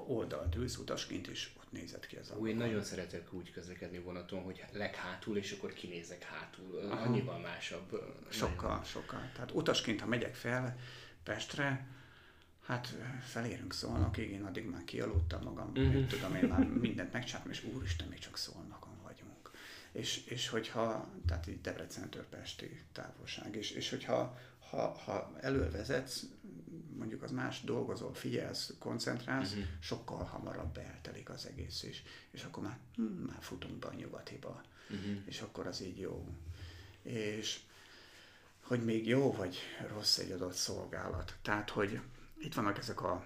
oldalt 0.06 0.54
ülsz 0.54 0.76
utasként, 0.76 1.26
és 1.26 1.50
ott 1.56 1.72
nézett 1.72 2.06
ki 2.06 2.16
az 2.16 2.28
ablakon. 2.28 2.48
Én 2.48 2.56
nagyon 2.56 2.82
szeretek 2.82 3.32
úgy 3.32 3.50
közlekedni 3.50 3.98
vonaton, 3.98 4.42
hogy 4.42 4.64
leghátul, 4.72 5.36
és 5.36 5.52
akkor 5.52 5.72
kinézek 5.72 6.22
hátul. 6.22 6.78
Aha. 6.90 7.02
Annyival 7.02 7.38
másabb. 7.38 8.00
Sokkal, 8.28 8.68
nagyon... 8.68 8.84
sokkal. 8.84 9.30
Tehát 9.34 9.50
utasként, 9.50 10.00
ha 10.00 10.06
megyek 10.06 10.34
fel 10.34 10.76
Pestre, 11.22 11.86
Hát 12.66 12.96
felérünk 13.20 13.72
Szolnokig, 13.72 14.30
én 14.30 14.44
addig 14.44 14.66
már 14.66 14.84
kialudtam 14.84 15.42
magam, 15.42 15.72
uh-huh. 15.74 16.06
tudom, 16.06 16.34
én 16.34 16.48
már 16.48 16.66
mindent 16.66 17.12
megcsináltam, 17.12 17.50
és 17.50 17.64
úristen, 17.64 18.08
még 18.08 18.18
csak 18.18 18.36
Szolnokon 18.36 18.96
vagyunk. 19.02 19.50
És, 19.92 20.24
és 20.26 20.48
hogyha, 20.48 21.08
tehát 21.26 21.46
így 21.46 21.60
Debrecen 21.60 22.08
Pesti 22.30 22.80
távolság, 22.92 23.56
és, 23.56 23.70
és 23.70 23.90
hogyha 23.90 24.38
ha, 24.70 24.88
ha 25.04 25.32
elővezetsz, 25.40 26.24
mondjuk 26.96 27.22
az 27.22 27.30
más 27.30 27.60
dolgozol, 27.60 28.14
figyelsz, 28.14 28.74
koncentrálsz, 28.78 29.50
uh-huh. 29.50 29.64
sokkal 29.80 30.24
hamarabb 30.24 30.76
eltelik 30.76 31.30
az 31.30 31.46
egész 31.46 31.82
is. 31.82 32.02
És 32.30 32.44
akkor 32.44 32.62
már, 32.62 32.78
hm, 32.94 33.02
már 33.02 33.38
futunk 33.40 33.74
be 33.74 33.86
a 33.86 33.94
nyugatiba. 33.94 34.62
Uh-huh. 34.90 35.16
És 35.24 35.40
akkor 35.40 35.66
az 35.66 35.82
így 35.82 35.98
jó. 35.98 36.28
És 37.02 37.60
hogy 38.60 38.84
még 38.84 39.06
jó 39.06 39.32
vagy 39.32 39.56
rossz 39.88 40.18
egy 40.18 40.30
adott 40.30 40.54
szolgálat. 40.54 41.36
Tehát, 41.42 41.70
hogy 41.70 42.00
itt 42.44 42.54
vannak 42.54 42.78
ezek 42.78 43.02
a 43.02 43.24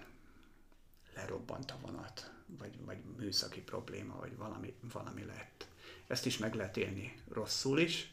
lerobbant 1.15 1.71
a 1.71 1.77
vonat, 1.81 2.31
vagy, 2.45 2.85
vagy 2.85 2.97
műszaki 3.17 3.61
probléma, 3.61 4.19
vagy 4.19 4.37
valami, 4.37 4.73
valami 4.93 5.23
lett. 5.23 5.67
Ezt 6.07 6.25
is 6.25 6.37
meg 6.37 6.53
lehet 6.53 6.77
élni 6.77 7.21
rosszul 7.31 7.79
is, 7.79 8.11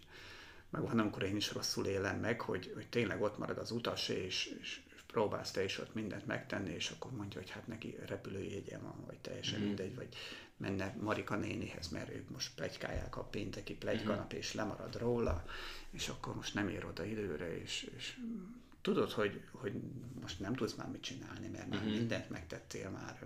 meg 0.70 0.82
van, 0.82 0.98
amikor 0.98 1.22
én 1.22 1.36
is 1.36 1.52
rosszul 1.52 1.86
élem 1.86 2.20
meg, 2.20 2.40
hogy, 2.40 2.70
hogy 2.74 2.88
tényleg 2.88 3.22
ott 3.22 3.38
marad 3.38 3.58
az 3.58 3.70
utas, 3.70 4.08
és, 4.08 4.56
és 4.60 4.80
próbálsz 5.06 5.50
te 5.50 5.64
is 5.64 5.78
ott 5.78 5.94
mindent 5.94 6.26
megtenni, 6.26 6.74
és 6.74 6.90
akkor 6.90 7.12
mondja, 7.12 7.40
hogy 7.40 7.50
hát 7.50 7.66
neki 7.66 7.96
repülőjegye 8.06 8.78
van, 8.78 9.04
vagy 9.06 9.18
teljesen 9.18 9.60
mm. 9.60 9.62
mindegy, 9.62 9.94
vagy 9.94 10.08
menne 10.56 10.96
Marika 11.00 11.36
nénihez, 11.36 11.88
mert 11.88 12.10
ők 12.10 12.30
most 12.30 12.54
plegykálják 12.54 13.16
a 13.16 13.22
pénteki 13.24 13.74
plegykanap, 13.74 14.34
mm. 14.34 14.36
és 14.36 14.54
lemarad 14.54 14.96
róla, 14.98 15.44
és 15.90 16.08
akkor 16.08 16.34
most 16.34 16.54
nem 16.54 16.68
ér 16.68 16.84
oda 16.84 17.04
időre, 17.04 17.60
és, 17.60 17.90
és 17.96 18.18
tudod, 18.86 19.10
hogy, 19.10 19.42
hogy 19.50 19.72
most 20.20 20.40
nem 20.40 20.54
tudsz 20.54 20.74
már 20.74 20.88
mit 20.88 21.00
csinálni, 21.00 21.48
mert 21.48 21.68
már 21.68 21.78
uh-huh. 21.78 21.96
mindent 21.96 22.30
megtettél, 22.30 22.90
már 22.90 23.18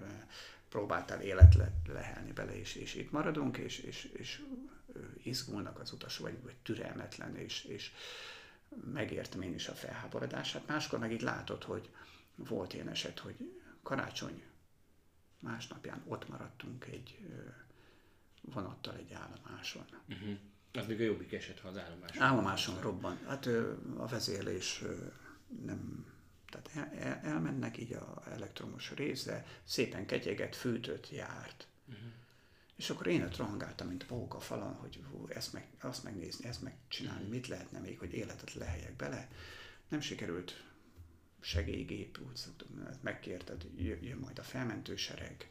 próbáltál 0.68 1.20
élet 1.20 1.54
le, 1.54 1.72
lehelni 1.86 2.32
bele, 2.32 2.58
és, 2.58 2.74
és 2.74 2.94
itt 2.94 3.10
maradunk, 3.10 3.56
és, 3.56 3.78
és, 3.78 4.04
és 4.04 4.42
izgulnak 5.22 5.78
az 5.78 5.92
utasok, 5.92 6.26
vagy, 6.26 6.42
vagy 6.42 6.56
türelmetlen, 6.62 7.36
és, 7.36 7.64
és 7.64 7.92
megértem 8.92 9.42
én 9.42 9.54
is 9.54 9.68
a 9.68 9.74
felháborodását. 9.74 10.66
Máskor 10.66 10.98
meg 10.98 11.12
így 11.12 11.22
látod, 11.22 11.62
hogy 11.62 11.88
volt 12.34 12.74
ilyen 12.74 12.88
eset, 12.88 13.18
hogy 13.18 13.36
karácsony 13.82 14.42
másnapján 15.40 16.02
ott 16.06 16.28
maradtunk 16.28 16.86
egy 16.86 17.18
vonattal 18.40 18.96
egy 18.96 19.12
állomáson. 19.12 19.84
Uh-huh. 20.08 20.38
Az 20.72 20.86
még 20.86 21.00
a 21.00 21.04
jobbik 21.04 21.32
eset, 21.32 21.60
ha 21.60 21.68
az 21.68 21.76
állomáson. 21.76 22.22
Állomáson 22.22 22.80
robban. 22.80 23.18
Hát 23.26 23.46
a 23.96 24.06
vezérlés 24.06 24.82
nem 25.64 26.10
tehát 26.50 26.70
el, 26.74 27.06
el, 27.06 27.20
elmennek 27.22 27.78
így 27.78 27.92
a 27.92 28.22
elektromos 28.30 28.92
részre, 28.94 29.46
szépen 29.64 30.06
ketyeget, 30.06 30.56
fűtött, 30.56 31.10
járt. 31.10 31.66
Uh-huh. 31.88 32.04
És 32.76 32.90
akkor 32.90 33.06
én 33.06 33.22
ott 33.22 33.36
rohangáltam, 33.36 33.88
mint 33.88 34.06
a 34.08 34.26
a 34.28 34.40
falon, 34.40 34.74
hogy 34.74 35.02
hú, 35.10 35.26
ezt 35.28 35.52
meg, 35.52 35.68
azt 35.80 36.04
megnézni, 36.04 36.48
ezt 36.48 36.62
megcsinálni, 36.62 37.18
uh-huh. 37.18 37.34
mit 37.34 37.48
lehetne 37.48 37.78
még, 37.78 37.98
hogy 37.98 38.12
életet 38.12 38.54
lehelyek 38.54 38.96
bele. 38.96 39.28
Nem 39.88 40.00
sikerült 40.00 40.64
segélygép, 41.40 42.18
úgy 42.28 42.36
szoktuk, 42.36 42.68
megkérted, 43.00 43.66
jön 43.76 44.18
majd 44.18 44.38
a 44.38 44.42
felmentősereg. 44.42 45.50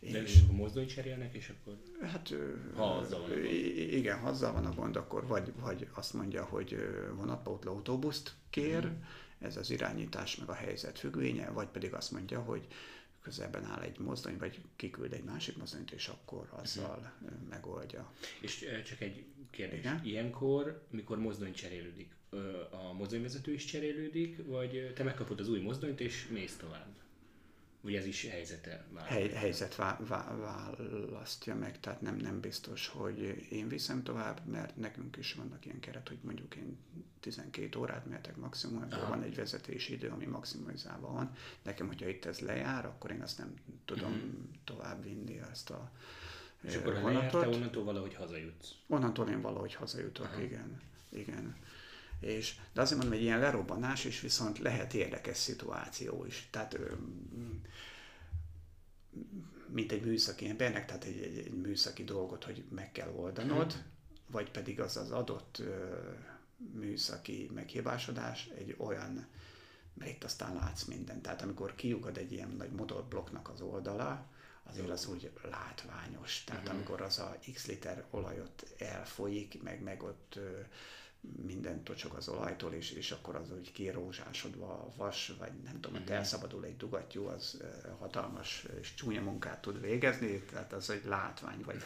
De 0.00 0.22
és 0.22 0.42
akkor 0.42 0.54
mozdony 0.54 0.86
cserélnek, 0.86 1.34
és 1.34 1.48
akkor 1.48 1.82
hát, 2.00 2.34
ha 2.74 2.96
azzal 2.96 3.20
van 3.20 3.30
a 3.30 3.34
gond. 3.34 3.44
Igen, 3.92 4.18
ha 4.18 4.28
azzal 4.28 4.52
van 4.52 4.66
a 4.66 4.74
gond, 4.74 4.96
akkor 4.96 5.26
vagy, 5.26 5.52
vagy 5.56 5.88
azt 5.92 6.12
mondja, 6.12 6.44
hogy 6.44 6.76
vonatpótló 7.14 7.72
autóbuszt 7.72 8.34
kér, 8.50 8.84
uh-huh 8.84 9.04
ez 9.42 9.56
az 9.56 9.70
irányítás 9.70 10.36
meg 10.36 10.48
a 10.48 10.54
helyzet 10.54 10.98
függvénye, 10.98 11.50
vagy 11.50 11.68
pedig 11.68 11.94
azt 11.94 12.10
mondja, 12.10 12.40
hogy 12.40 12.66
közelben 13.22 13.64
áll 13.64 13.80
egy 13.80 13.98
mozdony, 13.98 14.38
vagy 14.38 14.60
kiküld 14.76 15.12
egy 15.12 15.24
másik 15.24 15.56
mozdonyt, 15.56 15.90
és 15.90 16.08
akkor 16.08 16.48
azzal 16.50 17.12
uh-huh. 17.22 17.38
megoldja. 17.48 18.12
És 18.40 18.64
csak 18.86 19.00
egy 19.00 19.24
kérdés. 19.50 19.78
Igen? 19.78 20.00
Ilyenkor, 20.04 20.82
mikor 20.90 21.18
mozdony 21.18 21.52
cserélődik, 21.52 22.14
a 22.70 22.92
mozdonyvezető 22.92 23.52
is 23.52 23.64
cserélődik, 23.64 24.46
vagy 24.46 24.92
te 24.94 25.02
megkapod 25.02 25.40
az 25.40 25.48
új 25.48 25.60
mozdonyt, 25.60 26.00
és 26.00 26.28
mész 26.28 26.56
tovább? 26.56 26.94
Vagy 27.82 27.94
ez 27.94 28.06
is 28.06 28.26
helyzete 28.26 28.84
Hely, 28.94 29.28
helyzet 29.28 29.74
vá, 29.74 29.98
vá, 30.06 30.34
választja 30.36 31.54
meg, 31.54 31.80
tehát 31.80 32.00
nem, 32.00 32.16
nem 32.16 32.40
biztos, 32.40 32.88
hogy 32.88 33.46
én 33.50 33.68
viszem 33.68 34.02
tovább, 34.02 34.40
mert 34.46 34.76
nekünk 34.76 35.16
is 35.16 35.34
vannak 35.34 35.66
ilyen 35.66 35.80
keret, 35.80 36.08
hogy 36.08 36.18
mondjuk 36.22 36.54
én 36.54 36.78
12 37.20 37.78
órát 37.78 38.06
mehetek 38.06 38.36
maximum, 38.36 38.82
ebből 38.82 39.08
van 39.08 39.22
egy 39.22 39.34
vezetési 39.34 39.92
idő, 39.92 40.08
ami 40.08 40.24
maximalizálva 40.24 41.12
van. 41.12 41.36
Nekem, 41.62 41.86
hogyha 41.86 42.08
itt 42.08 42.24
ez 42.24 42.38
lejár, 42.38 42.84
akkor 42.84 43.10
én 43.10 43.22
azt 43.22 43.38
nem 43.38 43.54
tudom 43.84 44.12
uh-huh. 44.12 44.30
tovább 44.64 45.02
vinni 45.02 45.40
ezt 45.50 45.70
a 45.70 45.90
És 46.60 46.76
akkor 46.76 47.00
ha 47.00 47.06
lejár, 47.06 47.30
te 47.30 47.48
onnantól 47.48 47.84
valahogy 47.84 48.14
hazajutsz? 48.14 48.70
Onnantól 48.86 49.28
én 49.28 49.40
valahogy 49.40 49.74
hazajutok, 49.74 50.26
uh-huh. 50.26 50.42
igen. 50.42 50.80
igen. 51.08 51.56
És, 52.22 52.54
de 52.72 52.80
azért 52.80 53.00
mondom, 53.00 53.18
hogy 53.18 53.26
ilyen 53.26 53.40
lerobbanás 53.40 54.04
is 54.04 54.20
viszont 54.20 54.58
lehet 54.58 54.94
érdekes 54.94 55.36
szituáció 55.36 56.24
is. 56.24 56.48
Tehát 56.50 56.78
mint 59.66 59.92
egy 59.92 60.04
műszaki 60.04 60.48
embernek, 60.48 60.86
tehát 60.86 61.04
egy, 61.04 61.22
egy, 61.22 61.38
egy 61.38 61.52
műszaki 61.52 62.04
dolgot, 62.04 62.44
hogy 62.44 62.64
meg 62.70 62.92
kell 62.92 63.12
oldanod, 63.16 63.72
hmm. 63.72 63.82
vagy 64.26 64.50
pedig 64.50 64.80
az 64.80 64.96
az 64.96 65.10
adott 65.10 65.62
műszaki 66.56 67.50
meghibásodás 67.54 68.48
egy 68.58 68.74
olyan, 68.78 69.26
mert 69.94 70.10
itt 70.10 70.24
aztán 70.24 70.54
látsz 70.54 70.84
mindent. 70.84 71.22
Tehát 71.22 71.42
amikor 71.42 71.74
kiugad 71.74 72.16
egy 72.16 72.32
ilyen 72.32 72.50
nagy 72.50 72.70
motorblokknak 72.70 73.48
az 73.48 73.60
oldala, 73.60 74.26
azért 74.62 74.90
az 74.90 75.06
úgy 75.06 75.30
látványos. 75.50 76.44
Tehát 76.44 76.62
uh-huh. 76.62 76.76
amikor 76.76 77.00
az 77.00 77.18
a 77.18 77.38
x 77.52 77.66
liter 77.66 78.04
olajot 78.10 78.74
elfolyik, 78.78 79.62
meg, 79.62 79.82
meg 79.82 80.02
ott 80.02 80.38
minden 81.46 81.82
tocsog 81.82 82.14
az 82.14 82.28
olajtól, 82.28 82.72
és, 82.72 82.90
és 82.90 83.10
akkor 83.10 83.36
az 83.36 83.52
úgy 83.52 83.72
kirózsásodva 83.72 84.66
a 84.66 84.92
vas, 84.96 85.32
vagy 85.38 85.52
nem 85.64 85.80
tudom, 85.80 86.00
hogy 86.00 86.10
elszabadul 86.10 86.64
egy 86.64 86.76
dugattyú, 86.76 87.26
az 87.26 87.62
hatalmas 87.98 88.66
és 88.80 88.94
csúnya 88.94 89.20
munkát 89.20 89.60
tud 89.60 89.80
végezni, 89.80 90.42
tehát 90.42 90.72
az 90.72 90.90
egy 90.90 91.04
látvány, 91.04 91.62
vagy 91.64 91.82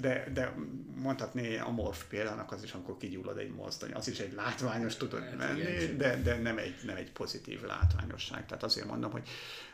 de, 0.00 0.30
de 0.32 0.54
mondhatni 0.94 1.56
a 1.56 1.68
morf 1.68 2.04
példának 2.08 2.52
az 2.52 2.62
is, 2.62 2.72
amikor 2.72 2.96
kigyullad 2.96 3.38
egy 3.38 3.50
mozdony, 3.50 3.92
az 3.92 4.08
is 4.08 4.18
egy 4.18 4.32
látványos 4.32 4.96
tudod 4.96 5.22
hát, 5.22 5.36
menni, 5.36 5.96
de, 5.96 6.22
de 6.22 6.36
nem, 6.36 6.58
egy, 6.58 6.74
nem 6.84 6.96
egy 6.96 7.12
pozitív 7.12 7.62
látványosság. 7.62 8.46
Tehát 8.46 8.62
azért 8.62 8.86
mondom, 8.86 9.10
hogy, 9.10 9.28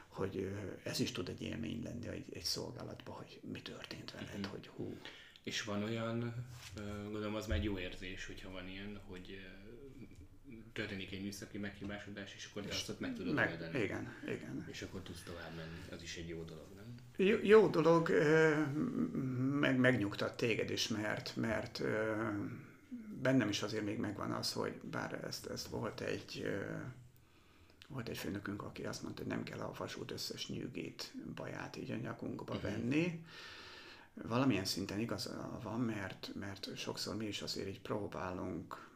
hogy 0.09 0.53
ez 0.83 1.01
is 1.01 1.13
tud 1.13 1.29
egy 1.29 1.43
élmény 1.43 1.83
lenni 1.83 2.09
egy, 2.09 2.25
egy 2.33 2.43
szolgálatban, 2.43 3.15
hogy 3.15 3.41
mi 3.53 3.63
történt 3.63 4.13
veled, 4.13 4.39
mm-hmm. 4.39 4.51
hogy 4.51 4.67
hú, 4.77 4.97
és 5.45 5.63
van 5.63 5.83
olyan, 5.83 6.35
gondolom 7.03 7.35
az 7.35 7.47
már 7.47 7.59
egy 7.59 7.65
jó 7.65 7.79
érzés, 7.79 8.27
hogyha 8.27 8.51
van 8.51 8.69
ilyen, 8.69 9.01
hogy 9.07 9.41
történik 10.73 11.13
egy 11.13 11.23
műszaki 11.23 11.59
meghibásodás, 11.59 12.35
és 12.35 12.49
akkor 12.51 12.63
te 12.63 12.75
azt 12.75 12.89
ott 12.89 13.01
meg 13.01 13.15
tudod 13.15 13.35
meg, 13.35 13.51
oldani. 13.51 13.83
Igen, 13.83 14.13
igen. 14.25 14.67
És 14.71 14.83
akkor 14.83 15.01
tudsz 15.01 15.23
tovább 15.23 15.57
menni. 15.57 15.79
Az 15.91 16.03
is 16.03 16.17
egy 16.17 16.29
jó 16.29 16.43
dolog, 16.43 16.67
nem? 16.75 16.95
Jó, 17.17 17.37
jó 17.43 17.69
dolog, 17.69 18.11
meg 19.61 19.79
megnyugtat 19.79 20.37
téged 20.37 20.71
is, 20.71 20.89
mert, 20.89 21.37
mert 21.37 21.83
bennem 23.23 23.49
is 23.49 23.63
azért 23.63 23.85
még 23.85 23.99
megvan 23.99 24.33
az, 24.33 24.53
hogy 24.53 24.73
bár 24.73 25.25
ezt, 25.25 25.47
ezt 25.47 25.67
volt 25.67 26.01
egy 26.01 26.47
volt 27.89 28.09
egy 28.09 28.19
főnökünk, 28.19 28.63
aki 28.63 28.85
azt 28.85 29.03
mondta, 29.03 29.23
hogy 29.23 29.31
nem 29.31 29.43
kell 29.43 29.59
a 29.59 29.73
vasút 29.79 30.11
összes 30.11 30.49
nyűgét, 30.49 31.13
baját 31.35 31.77
így 31.77 31.91
a 31.91 31.97
nyakunkba 31.97 32.55
uh-huh. 32.55 33.13
Valamilyen 34.23 34.65
szinten 34.65 34.99
igaz 34.99 35.31
van, 35.63 35.81
mert, 35.81 36.31
mert 36.35 36.77
sokszor 36.77 37.17
mi 37.17 37.27
is 37.27 37.43
azért 37.43 37.69
így 37.69 37.81
próbálunk 37.81 38.93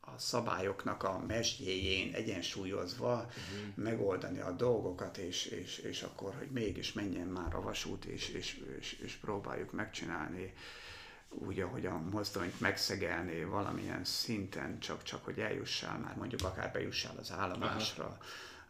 a 0.00 0.18
szabályoknak 0.18 1.02
a 1.02 1.18
mesdjéjén 1.26 2.14
egyensúlyozva 2.14 3.14
uh-huh. 3.14 3.74
megoldani 3.84 4.40
a 4.40 4.50
dolgokat, 4.50 5.16
és, 5.16 5.46
és, 5.46 5.78
és 5.78 6.02
akkor, 6.02 6.34
hogy 6.34 6.50
mégis 6.50 6.92
menjen 6.92 7.26
már 7.26 7.54
a 7.54 7.60
vasút, 7.60 8.04
és, 8.04 8.28
és, 8.28 8.62
és, 8.78 8.92
és 8.92 9.14
próbáljuk 9.14 9.72
megcsinálni 9.72 10.52
úgy, 11.28 11.60
ahogy 11.60 11.86
a 11.86 11.98
mozdonyt 11.98 12.60
megszegelni 12.60 13.44
valamilyen 13.44 14.04
szinten, 14.04 14.78
csak, 14.78 15.02
csak 15.02 15.24
hogy 15.24 15.38
eljussál 15.38 15.98
már, 15.98 16.16
mondjuk 16.16 16.42
akár 16.42 16.72
bejussál 16.72 17.16
az 17.18 17.32
állomásra, 17.32 18.18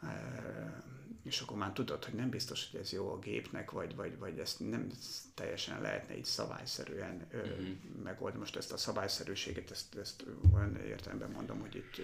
uh-huh 0.03 0.99
és 1.23 1.41
akkor 1.41 1.57
már 1.57 1.73
tudod, 1.73 2.05
hogy 2.05 2.14
nem 2.14 2.31
biztos, 2.31 2.68
hogy 2.71 2.81
ez 2.81 2.93
jó 2.93 3.12
a 3.12 3.18
gépnek, 3.18 3.71
vagy, 3.71 3.95
vagy, 3.95 4.18
vagy 4.18 4.39
ezt 4.39 4.71
nem 4.71 4.91
teljesen 5.35 5.81
lehetne 5.81 6.16
így 6.16 6.25
szabályszerűen 6.25 7.27
uh-huh. 7.33 7.66
megoldani. 8.03 8.41
Most 8.41 8.57
ezt 8.57 8.73
a 8.73 8.77
szabályszerűséget, 8.77 9.71
ezt, 9.71 9.95
ezt 9.95 10.25
olyan 10.55 10.77
értelemben 10.77 11.31
mondom, 11.31 11.61
hogy 11.61 11.77
itt 11.77 12.01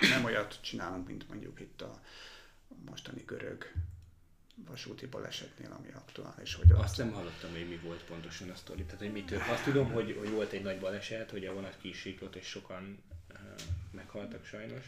nem 0.00 0.24
olyat 0.24 0.58
csinálunk, 0.62 1.06
mint 1.06 1.28
mondjuk 1.28 1.60
itt 1.60 1.82
a 1.82 2.00
mostani 2.84 3.22
görög 3.26 3.72
vasúti 4.64 5.06
balesetnél, 5.06 5.72
ami 5.78 5.88
aktuális. 5.94 6.54
Hogy 6.54 6.72
azt 6.72 6.96
nem 6.96 7.12
hallottam, 7.12 7.50
hogy 7.50 7.68
mi 7.68 7.76
volt 7.76 8.04
pontosan 8.04 8.50
a 8.50 8.54
sztori. 8.54 8.82
Tehát, 8.82 9.00
hogy 9.00 9.12
mitől. 9.12 9.40
Azt 9.50 9.64
tudom, 9.64 9.90
hogy, 9.92 10.16
hogy 10.18 10.30
volt 10.30 10.52
egy 10.52 10.62
nagy 10.62 10.78
baleset, 10.78 11.30
hogy 11.30 11.44
a 11.44 11.52
vonat 11.52 11.76
kisiklott, 11.80 12.34
és 12.36 12.46
sokan 12.46 13.02
uh, 13.30 13.38
meghaltak 13.90 14.44
sajnos. 14.44 14.84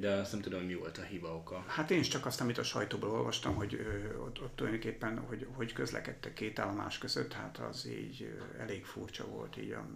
De 0.00 0.10
azt 0.10 0.32
nem 0.32 0.40
tudom, 0.40 0.62
mi 0.62 0.74
volt 0.74 0.98
a 0.98 1.02
hiba 1.02 1.36
oka. 1.36 1.64
Hát 1.66 1.90
én 1.90 1.98
is 1.98 2.08
csak 2.08 2.26
azt, 2.26 2.40
amit 2.40 2.58
a 2.58 2.62
sajtóból 2.62 3.10
olvastam, 3.10 3.54
hogy 3.54 3.74
ö, 3.74 4.16
ott, 4.16 4.42
ott 4.42 4.56
tulajdonképpen, 4.56 5.18
hogy, 5.18 5.46
hogy 5.52 5.72
közlekedtek 5.72 6.32
két 6.32 6.58
állomás 6.58 6.98
között, 6.98 7.32
hát 7.32 7.58
az 7.58 7.86
így 7.86 8.38
elég 8.58 8.84
furcsa 8.84 9.26
volt 9.26 9.56
így 9.56 9.70
a, 9.70 9.86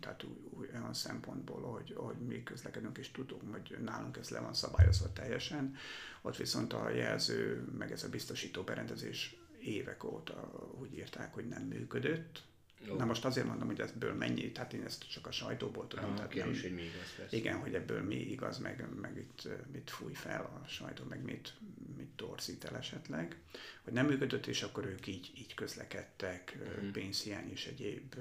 tehát 0.00 0.24
olyan 0.60 0.94
szempontból, 0.94 1.62
hogy, 1.62 1.94
hogy 1.96 2.16
mi 2.16 2.42
közlekedünk 2.42 2.98
és 2.98 3.10
tudunk, 3.10 3.42
hogy 3.52 3.76
nálunk 3.84 4.16
ez 4.16 4.28
le 4.28 4.40
van 4.40 4.54
szabályozva 4.54 5.12
teljesen. 5.12 5.76
Ott 6.22 6.36
viszont 6.36 6.72
a 6.72 6.90
jelző, 6.90 7.64
meg 7.78 7.92
ez 7.92 8.04
a 8.04 8.08
biztosító 8.08 8.62
berendezés 8.62 9.36
évek 9.60 10.04
óta 10.04 10.50
úgy 10.80 10.94
írták, 10.94 11.34
hogy 11.34 11.48
nem 11.48 11.62
működött, 11.62 12.42
jó. 12.86 12.96
Na 12.96 13.04
most 13.04 13.24
azért 13.24 13.46
mondom, 13.46 13.66
hogy 13.66 13.80
ebből 13.80 14.14
mennyi, 14.14 14.52
tehát 14.52 14.72
én 14.72 14.84
ezt 14.84 15.10
csak 15.10 15.26
a 15.26 15.30
sajtóból 15.30 15.86
tudom. 15.86 16.04
Aha, 16.04 16.14
tehát 16.14 16.30
kérdés, 16.30 16.62
nem, 16.62 16.70
hogy 16.70 16.80
mi 16.80 16.84
igaz 16.86 17.14
persze. 17.16 17.36
Igen, 17.36 17.56
hogy 17.56 17.74
ebből 17.74 18.02
mi 18.02 18.16
igaz, 18.16 18.58
meg, 18.58 18.86
meg 19.00 19.16
itt 19.16 19.48
mit 19.72 19.90
fúj 19.90 20.12
fel 20.12 20.62
a 20.62 20.68
sajtó, 20.68 21.04
meg 21.04 21.22
mit, 21.22 21.54
mit 21.96 22.08
torzít 22.16 22.64
el 22.64 22.76
esetleg. 22.76 23.36
Hogy 23.82 23.92
nem 23.92 24.06
működött, 24.06 24.46
és 24.46 24.62
akkor 24.62 24.86
ők 24.86 25.06
így, 25.06 25.32
így 25.36 25.54
közlekedtek 25.54 26.58
uh-huh. 26.60 26.90
pénzhiány 26.90 27.50
és 27.50 27.66
egyéb 27.66 28.14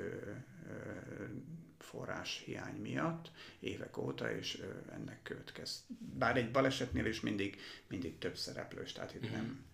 forrás 1.80 2.41
hiány 2.45 2.76
miatt 2.76 3.32
évek 3.60 3.97
óta, 3.97 4.32
és 4.32 4.62
ennek 4.91 5.24
következ. 5.24 5.86
Bár 6.18 6.38
egy 6.38 6.51
balesetnél 6.51 7.05
is 7.05 7.20
mindig, 7.20 7.62
mindig 7.88 8.18
több 8.18 8.38
szereplős, 8.38 8.91
tehát 8.91 9.14
itt 9.14 9.24
uh-huh. 9.24 9.38
nem 9.38 9.66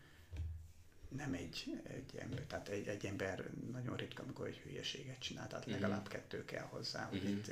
nem 1.18 1.34
egy, 1.34 1.82
egy 1.84 2.20
ember, 2.20 2.40
tehát 2.40 2.68
egy, 2.68 2.88
egy 2.88 3.06
ember 3.06 3.50
nagyon 3.72 3.96
ritka, 3.96 4.24
amikor 4.24 4.48
egy 4.48 4.58
hülyeséget 4.58 5.20
csinál, 5.20 5.48
tehát 5.48 5.66
uh-huh. 5.66 5.82
legalább 5.82 6.08
kettő 6.08 6.46
kell 6.46 6.66
hozzá, 6.70 7.04
hogy 7.04 7.18
uh-huh. 7.18 7.32
itt, 7.32 7.52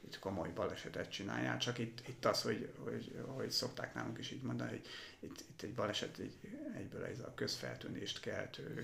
itt 0.00 0.18
komoly 0.18 0.48
balesetet 0.54 1.10
csinálják, 1.10 1.58
csak 1.58 1.78
itt, 1.78 2.08
itt 2.08 2.24
az, 2.24 2.42
hogy, 2.42 2.68
hogy, 2.84 3.12
hogy 3.26 3.50
szokták 3.50 3.94
nálunk 3.94 4.18
is 4.18 4.30
így 4.30 4.42
mondani, 4.42 4.70
hogy 4.70 4.86
itt, 5.20 5.40
itt 5.40 5.62
egy 5.62 5.74
baleset 5.74 6.18
egy, 6.18 6.36
egyből 6.76 7.04
ez 7.04 7.18
a 7.18 7.32
közfeltűnést 7.34 8.20
keltő 8.20 8.80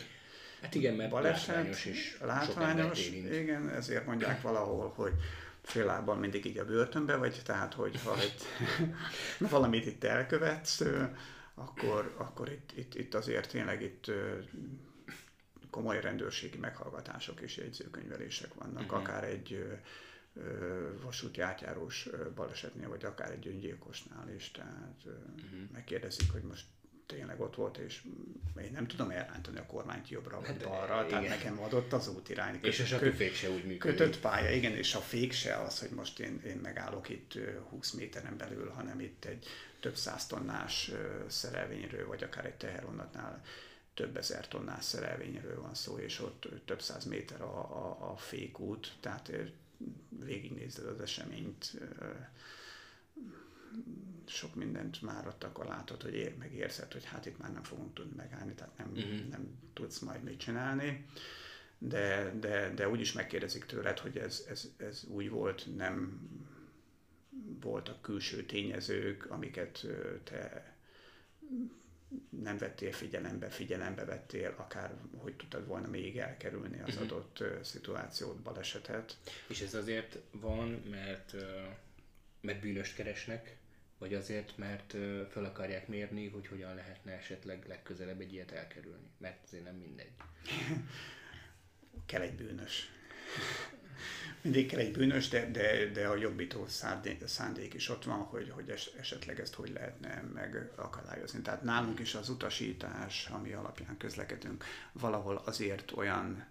Hát 0.64 0.74
igen, 0.74 0.94
mert 0.94 1.10
baleset, 1.10 1.46
látványos 1.46 1.84
is. 1.84 2.16
Látványos, 2.20 3.08
igen, 3.10 3.68
ezért 3.68 4.06
mondják 4.06 4.40
valahol, 4.40 4.92
hogy 4.96 5.12
fél 5.62 5.84
lábbal 5.84 6.16
mindig 6.16 6.44
így 6.44 6.58
a 6.58 6.64
börtönbe 6.64 7.16
vagy, 7.16 7.40
tehát 7.44 7.74
hogy 7.74 8.00
ha 8.04 8.16
itt, 8.22 8.42
valamit 9.50 9.86
itt 9.86 10.04
elkövetsz, 10.04 10.82
akkor, 11.54 12.14
akkor 12.16 12.48
itt, 12.48 12.72
itt, 12.76 12.94
itt 12.94 13.14
azért 13.14 13.50
tényleg 13.50 13.82
itt 13.82 14.10
komoly 15.70 16.00
rendőrségi 16.00 16.58
meghallgatások 16.58 17.40
és 17.40 17.56
jegyzőkönyvelések 17.56 18.54
vannak, 18.54 18.82
uh-huh. 18.82 18.98
akár 18.98 19.24
egy 19.24 19.78
vasúti 21.02 21.40
átjárós 21.40 22.08
balesetnél, 22.34 22.88
vagy 22.88 23.04
akár 23.04 23.30
egy 23.30 23.46
öngyilkosnál 23.46 24.34
is. 24.36 24.50
Tehát 24.50 25.02
uh-huh. 25.04 25.70
megkérdezik, 25.72 26.32
hogy 26.32 26.42
most 26.42 26.64
tényleg 27.06 27.40
ott 27.40 27.54
volt, 27.54 27.76
és 27.76 28.02
én 28.62 28.70
nem 28.72 28.86
tudom 28.86 29.10
elrántani 29.10 29.58
a 29.58 29.66
kormányt 29.66 30.08
jobbra 30.08 30.40
vagy 30.40 30.46
hát, 30.46 30.64
balra, 30.64 31.06
tehát 31.06 31.28
nekem 31.28 31.60
adott 31.60 31.92
az 31.92 32.08
útirány. 32.08 32.58
És 32.62 32.78
és 32.78 32.92
a 32.92 32.98
fék 32.98 33.34
se 33.34 33.50
úgy 33.50 33.64
működik. 33.64 33.78
Kötött 33.78 34.20
pálya, 34.20 34.50
igen, 34.50 34.72
és 34.72 34.94
a 34.94 35.00
fék 35.00 35.32
se 35.32 35.56
az, 35.56 35.78
hogy 35.78 35.90
most 35.90 36.20
én, 36.20 36.40
én 36.46 36.56
megállok 36.56 37.08
itt 37.08 37.38
20 37.68 37.90
méteren 37.90 38.36
belül, 38.36 38.68
hanem 38.68 39.00
itt 39.00 39.24
egy 39.24 39.46
több 39.84 39.96
száz 39.96 40.26
tonnás 40.26 40.90
szerelvényről, 41.26 42.06
vagy 42.06 42.22
akár 42.22 42.46
egy 42.46 42.54
teheronnatnál 42.54 43.42
több 43.94 44.16
ezer 44.16 44.48
tonnás 44.48 44.84
szerelvényről 44.84 45.60
van 45.60 45.74
szó, 45.74 45.98
és 45.98 46.20
ott 46.20 46.48
több 46.64 46.82
száz 46.82 47.04
méter 47.04 47.40
a, 47.40 47.58
a, 47.58 48.10
a 48.10 48.16
fékút, 48.16 48.92
tehát 49.00 49.32
végignézed 50.08 50.86
az 50.86 51.00
eseményt, 51.00 51.80
sok 54.26 54.54
mindent 54.54 55.02
már 55.02 55.26
ott 55.26 55.44
akkor 55.44 55.66
látod, 55.66 56.02
hogy 56.02 56.14
ér, 56.14 56.36
megérzed, 56.36 56.92
hogy 56.92 57.04
hát 57.04 57.26
itt 57.26 57.38
már 57.38 57.52
nem 57.52 57.62
fogunk 57.62 57.94
tudni 57.94 58.14
megállni, 58.16 58.54
tehát 58.54 58.78
nem, 58.78 58.90
uh-huh. 58.90 59.28
nem 59.30 59.58
tudsz 59.72 59.98
majd 59.98 60.22
mit 60.22 60.38
csinálni. 60.38 61.06
De, 61.78 62.34
de, 62.40 62.74
de 62.74 62.88
úgy 62.88 63.00
is 63.00 63.12
megkérdezik 63.12 63.64
tőled, 63.64 63.98
hogy 63.98 64.16
ez, 64.16 64.44
ez, 64.48 64.68
ez 64.76 65.04
úgy 65.08 65.30
volt, 65.30 65.76
nem 65.76 66.28
voltak 67.64 68.02
külső 68.02 68.44
tényezők, 68.44 69.30
amiket 69.30 69.86
te 70.24 70.72
nem 72.28 72.58
vettél 72.58 72.92
figyelembe, 72.92 73.48
figyelembe 73.48 74.04
vettél, 74.04 74.54
akár 74.56 74.94
hogy 75.16 75.34
tudtad 75.34 75.66
volna 75.66 75.88
még 75.88 76.18
elkerülni 76.18 76.80
az 76.80 76.94
uh-huh. 76.94 77.02
adott 77.02 77.44
szituációt, 77.64 78.36
balesetet. 78.36 79.18
És 79.48 79.60
ez 79.60 79.74
azért 79.74 80.18
van, 80.30 80.68
mert, 80.68 81.34
mert 82.40 82.60
bűnöst 82.60 82.94
keresnek, 82.94 83.56
vagy 83.98 84.14
azért, 84.14 84.56
mert 84.56 84.96
fel 85.30 85.44
akarják 85.44 85.88
mérni, 85.88 86.28
hogy 86.28 86.46
hogyan 86.46 86.74
lehetne 86.74 87.12
esetleg 87.12 87.64
legközelebb 87.68 88.20
egy 88.20 88.32
ilyet 88.32 88.50
elkerülni. 88.50 89.10
Mert 89.18 89.44
azért 89.44 89.64
nem 89.64 89.76
mindegy. 89.76 90.12
kell 92.06 92.20
egy 92.20 92.34
bűnös. 92.34 92.90
Mindig 94.40 94.68
kell 94.68 94.78
egy 94.78 94.92
bűnös, 94.92 95.28
de, 95.28 95.50
de, 95.50 95.86
de 95.90 96.06
a 96.06 96.16
jobbító 96.16 96.66
szándék 97.24 97.74
is 97.74 97.88
ott 97.88 98.04
van, 98.04 98.18
hogy, 98.18 98.50
hogy 98.50 98.74
esetleg 98.98 99.40
ezt 99.40 99.54
hogy 99.54 99.70
lehetne 99.70 100.22
megakadályozni. 100.34 101.40
Tehát 101.40 101.62
nálunk 101.62 101.98
is 101.98 102.14
az 102.14 102.28
utasítás, 102.28 103.26
ami 103.26 103.52
alapján 103.52 103.96
közlekedünk, 103.96 104.64
valahol 104.92 105.42
azért 105.44 105.92
olyan 105.92 106.46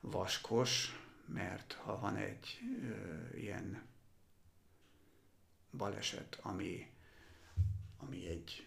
vaskos, 0.00 1.00
mert 1.26 1.72
ha 1.72 1.98
van 1.98 2.16
egy 2.16 2.60
ö, 2.82 3.36
ilyen 3.36 3.82
baleset, 5.76 6.38
ami, 6.42 6.90
ami 7.98 8.26
egy 8.26 8.66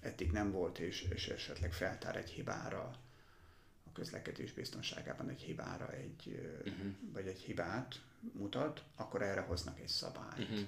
eddig 0.00 0.30
nem 0.30 0.50
volt, 0.50 0.78
és, 0.78 1.02
és 1.02 1.28
esetleg 1.28 1.72
feltár 1.72 2.16
egy 2.16 2.30
hibára, 2.30 3.05
közlekedés 3.96 4.52
biztonságában 4.52 5.28
egy 5.28 5.40
hibára, 5.40 5.92
egy, 5.92 6.40
uh-huh. 6.58 6.92
vagy 7.12 7.26
egy 7.26 7.38
hibát 7.38 8.00
mutat, 8.32 8.82
akkor 8.96 9.22
erre 9.22 9.40
hoznak 9.40 9.80
egy 9.80 9.88
szabályt. 9.88 10.38
Uh-huh. 10.38 10.66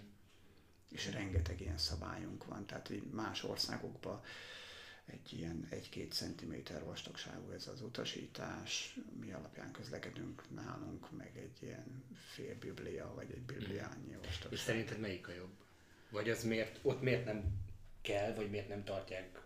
És 0.91 1.11
rengeteg 1.13 1.61
ilyen 1.61 1.79
szabályunk 1.79 2.45
van, 2.45 2.67
tehát 2.67 2.93
más 3.11 3.45
országokban 3.45 4.21
egy 5.07 5.33
ilyen 5.33 5.67
egy-két 5.71 6.13
centiméter 6.13 6.85
vastagságú 6.85 7.51
ez 7.51 7.67
az 7.67 7.83
utasítás, 7.83 8.99
mi 9.21 9.33
alapján 9.33 9.73
közlekedünk 9.73 10.43
nálunk, 10.55 11.17
meg 11.17 11.37
egy 11.37 11.63
ilyen 11.63 12.05
fél 12.15 12.59
biblia, 12.59 13.13
vagy 13.15 13.31
egy 13.31 13.43
bibliányi 13.43 14.17
vastagság. 14.23 14.53
És 14.53 14.61
szerinted 14.61 14.99
melyik 14.99 15.29
a 15.29 15.33
jobb? 15.33 15.53
Vagy 16.11 16.31
az 16.31 16.45
miért, 16.45 16.79
ott 16.83 17.03
miért 17.03 17.25
nem 17.25 17.45
kell, 18.01 18.35
vagy 18.35 18.51
miért 18.51 18.69
nem 18.69 18.85
tartják 18.85 19.43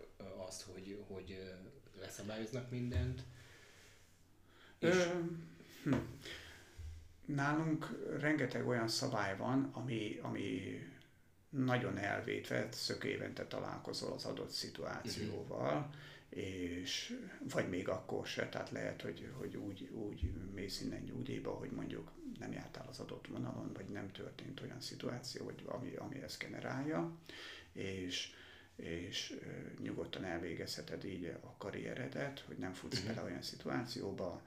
azt, 0.47 0.63
hogy, 0.63 1.05
hogy 1.09 1.55
leszabályoznak 2.01 2.71
mindent? 2.71 3.23
És... 4.83 4.95
Ö, 4.95 5.21
hm. 5.83 5.95
Nálunk 7.25 7.89
rengeteg 8.21 8.67
olyan 8.67 8.89
szabály 8.89 9.37
van, 9.37 9.71
ami, 9.73 10.19
ami 10.23 10.79
nagyon 11.49 11.99
elvétve, 11.99 12.69
szök 12.71 13.05
évente 13.05 13.47
találkozol 13.47 14.13
az 14.13 14.25
adott 14.25 14.51
szituációval, 14.51 15.77
uh-huh. 15.77 16.45
és 16.45 17.19
vagy 17.53 17.69
még 17.69 17.89
akkor 17.89 18.27
se, 18.27 18.49
tehát 18.49 18.71
lehet, 18.71 19.03
hogy, 19.03 19.33
hogy 19.39 19.57
úgy, 19.57 19.89
úgy 19.93 20.33
mész 20.55 20.81
innen 20.81 21.03
nyugdíjba, 21.03 21.51
hogy 21.51 21.71
mondjuk 21.71 22.11
nem 22.39 22.53
jártál 22.53 22.87
az 22.89 22.99
adott 22.99 23.27
vonalon, 23.27 23.73
vagy 23.73 23.89
nem 23.89 24.13
történt 24.13 24.61
olyan 24.61 24.81
szituáció, 24.81 25.45
vagy 25.45 25.63
ami, 25.67 25.95
ami 25.95 26.23
ezt 26.23 26.39
generálja, 26.39 27.17
és 27.73 28.35
és 28.77 29.39
nyugodtan 29.83 30.25
elvégezheted 30.25 31.05
így 31.05 31.25
a 31.41 31.55
karrieredet, 31.59 32.41
hogy 32.47 32.57
nem 32.57 32.73
futsz 32.73 32.99
uh-huh. 32.99 33.15
bele 33.15 33.27
olyan 33.27 33.43
szituációba, 33.43 34.43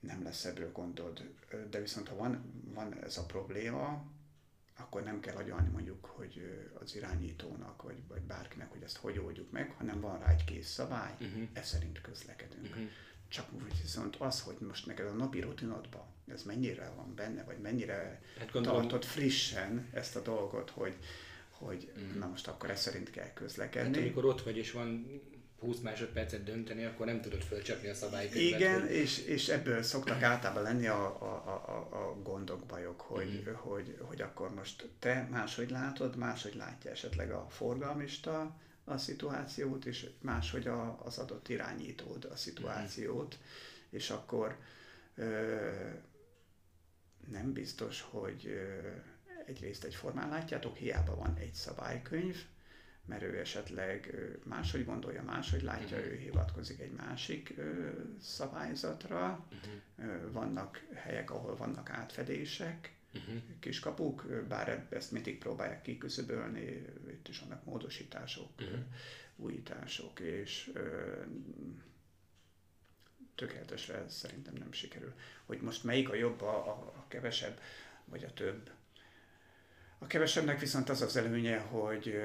nem 0.00 0.22
lesz 0.22 0.44
ebből 0.44 0.72
gondod. 0.72 1.30
De 1.70 1.80
viszont 1.80 2.08
ha 2.08 2.16
van, 2.16 2.62
van 2.74 3.02
ez 3.02 3.16
a 3.16 3.24
probléma, 3.24 4.04
akkor 4.78 5.02
nem 5.02 5.20
kell 5.20 5.36
agyalni 5.36 5.68
mondjuk, 5.68 6.04
hogy 6.04 6.66
az 6.80 6.96
irányítónak, 6.96 7.82
vagy, 7.82 7.96
vagy 8.08 8.20
bárkinek, 8.20 8.72
hogy 8.72 8.82
ezt 8.82 8.96
hogy 8.96 9.18
oldjuk 9.18 9.50
meg, 9.50 9.74
hanem 9.78 10.00
van 10.00 10.18
rá 10.18 10.30
egy 10.30 10.44
kész 10.44 10.68
szabály, 10.68 11.14
uh-huh. 11.20 11.48
ez 11.52 11.66
szerint 11.66 12.00
közlekedünk. 12.00 12.66
Uh-huh. 12.66 12.88
Csak 13.28 13.52
úgy 13.52 13.80
viszont 13.82 14.16
az, 14.16 14.40
hogy 14.40 14.56
most 14.60 14.86
neked 14.86 15.06
a 15.06 15.12
napi 15.12 15.40
rutinodban 15.40 16.06
ez 16.32 16.42
mennyire 16.42 16.92
van 16.96 17.14
benne, 17.14 17.44
vagy 17.44 17.58
mennyire 17.58 18.22
hát 18.38 18.50
gondolom... 18.52 18.80
tartod 18.80 19.04
frissen 19.04 19.88
ezt 19.92 20.16
a 20.16 20.20
dolgot, 20.20 20.70
hogy, 20.70 20.96
hogy 21.50 21.92
uh-huh. 21.96 22.18
na 22.18 22.26
most 22.26 22.48
akkor 22.48 22.70
ez 22.70 22.80
szerint 22.80 23.10
kell 23.10 23.32
közlekedni. 23.32 23.94
Hát 23.94 24.02
amikor 24.02 24.24
ott 24.24 24.42
vagy 24.42 24.56
és 24.56 24.72
van 24.72 25.20
20 25.60 25.78
másodpercet 25.78 26.44
dönteni, 26.44 26.84
akkor 26.84 27.06
nem 27.06 27.20
tudod 27.20 27.42
fölcsapni 27.42 27.88
a 27.88 27.94
szabályokat. 27.94 28.36
Igen, 28.36 28.86
és, 28.88 29.18
és 29.18 29.48
ebből 29.48 29.82
szoktak 29.82 30.22
általában 30.22 30.62
lenni 30.62 30.86
a, 30.86 31.22
a, 31.22 31.34
a, 31.66 31.88
a 31.90 32.22
gondok, 32.22 32.66
bajok, 32.66 33.00
hogy, 33.00 33.44
mm. 33.48 33.52
hogy, 33.52 33.98
hogy 34.00 34.20
akkor 34.22 34.54
most 34.54 34.88
te 34.98 35.28
máshogy 35.30 35.70
látod, 35.70 36.16
máshogy 36.16 36.54
látja 36.54 36.90
esetleg 36.90 37.30
a 37.30 37.46
forgalmista 37.50 38.56
a 38.84 38.98
szituációt, 38.98 39.84
és 39.84 40.06
máshogy 40.20 40.66
a, 40.66 41.04
az 41.04 41.18
adott 41.18 41.48
irányítód 41.48 42.24
a 42.24 42.36
szituációt, 42.36 43.38
mm. 43.38 43.96
és 43.96 44.10
akkor 44.10 44.56
ö, 45.14 45.54
nem 47.30 47.52
biztos, 47.52 48.00
hogy 48.10 48.46
ö, 48.46 48.88
egyrészt 49.46 49.84
egyformán 49.84 50.28
látjátok, 50.28 50.76
hiába 50.76 51.16
van 51.16 51.36
egy 51.38 51.54
szabálykönyv, 51.54 52.44
mert 53.06 53.22
ő 53.22 53.38
esetleg 53.38 54.14
máshogy 54.42 54.84
gondolja, 54.84 55.22
máshogy 55.22 55.62
látja, 55.62 55.96
uh-huh. 55.96 56.12
ő 56.12 56.16
hivatkozik 56.16 56.80
egy 56.80 56.92
másik 56.92 57.54
ö, 57.56 57.90
szabályzatra. 58.20 59.46
Uh-huh. 59.52 60.32
Vannak 60.32 60.84
helyek, 60.94 61.30
ahol 61.30 61.56
vannak 61.56 61.90
átfedések, 61.90 62.94
uh-huh. 63.14 63.42
kiskapuk, 63.60 64.26
bár 64.48 64.86
ezt 64.90 65.12
mindig 65.12 65.38
próbálják 65.38 65.82
kiküszöbölni, 65.82 66.84
itt 67.10 67.28
is 67.28 67.38
vannak 67.38 67.64
módosítások, 67.64 68.50
uh-huh. 68.60 68.78
újítások, 69.36 70.20
és 70.20 70.70
ö, 70.74 71.12
tökéletesre 73.34 74.04
szerintem 74.08 74.54
nem 74.54 74.72
sikerül. 74.72 75.14
Hogy 75.44 75.60
most 75.60 75.84
melyik 75.84 76.08
a 76.08 76.14
jobb, 76.14 76.42
a, 76.42 76.68
a 76.68 77.04
kevesebb, 77.08 77.60
vagy 78.04 78.24
a 78.24 78.32
több. 78.32 78.70
A 79.98 80.06
kevesebbnek 80.06 80.60
viszont 80.60 80.88
az 80.88 81.02
az 81.02 81.16
előnye, 81.16 81.58
hogy 81.58 82.16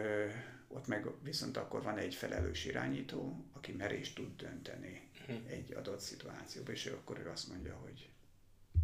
ott 0.74 0.88
meg 0.88 1.06
viszont 1.24 1.58
akkor 1.58 1.84
van 1.84 1.98
egy 1.98 2.16
felelős 2.16 2.66
irányító, 2.66 3.46
aki 3.52 3.72
merés 3.72 4.14
tud 4.14 4.36
dönteni 4.36 5.10
hm. 5.26 5.32
egy 5.48 5.74
adott 5.74 6.00
szituációban, 6.00 6.74
és 6.74 6.86
ő 6.86 6.94
akkor 6.94 7.20
ő 7.20 7.30
azt 7.30 7.48
mondja, 7.48 7.76
hogy 7.76 8.10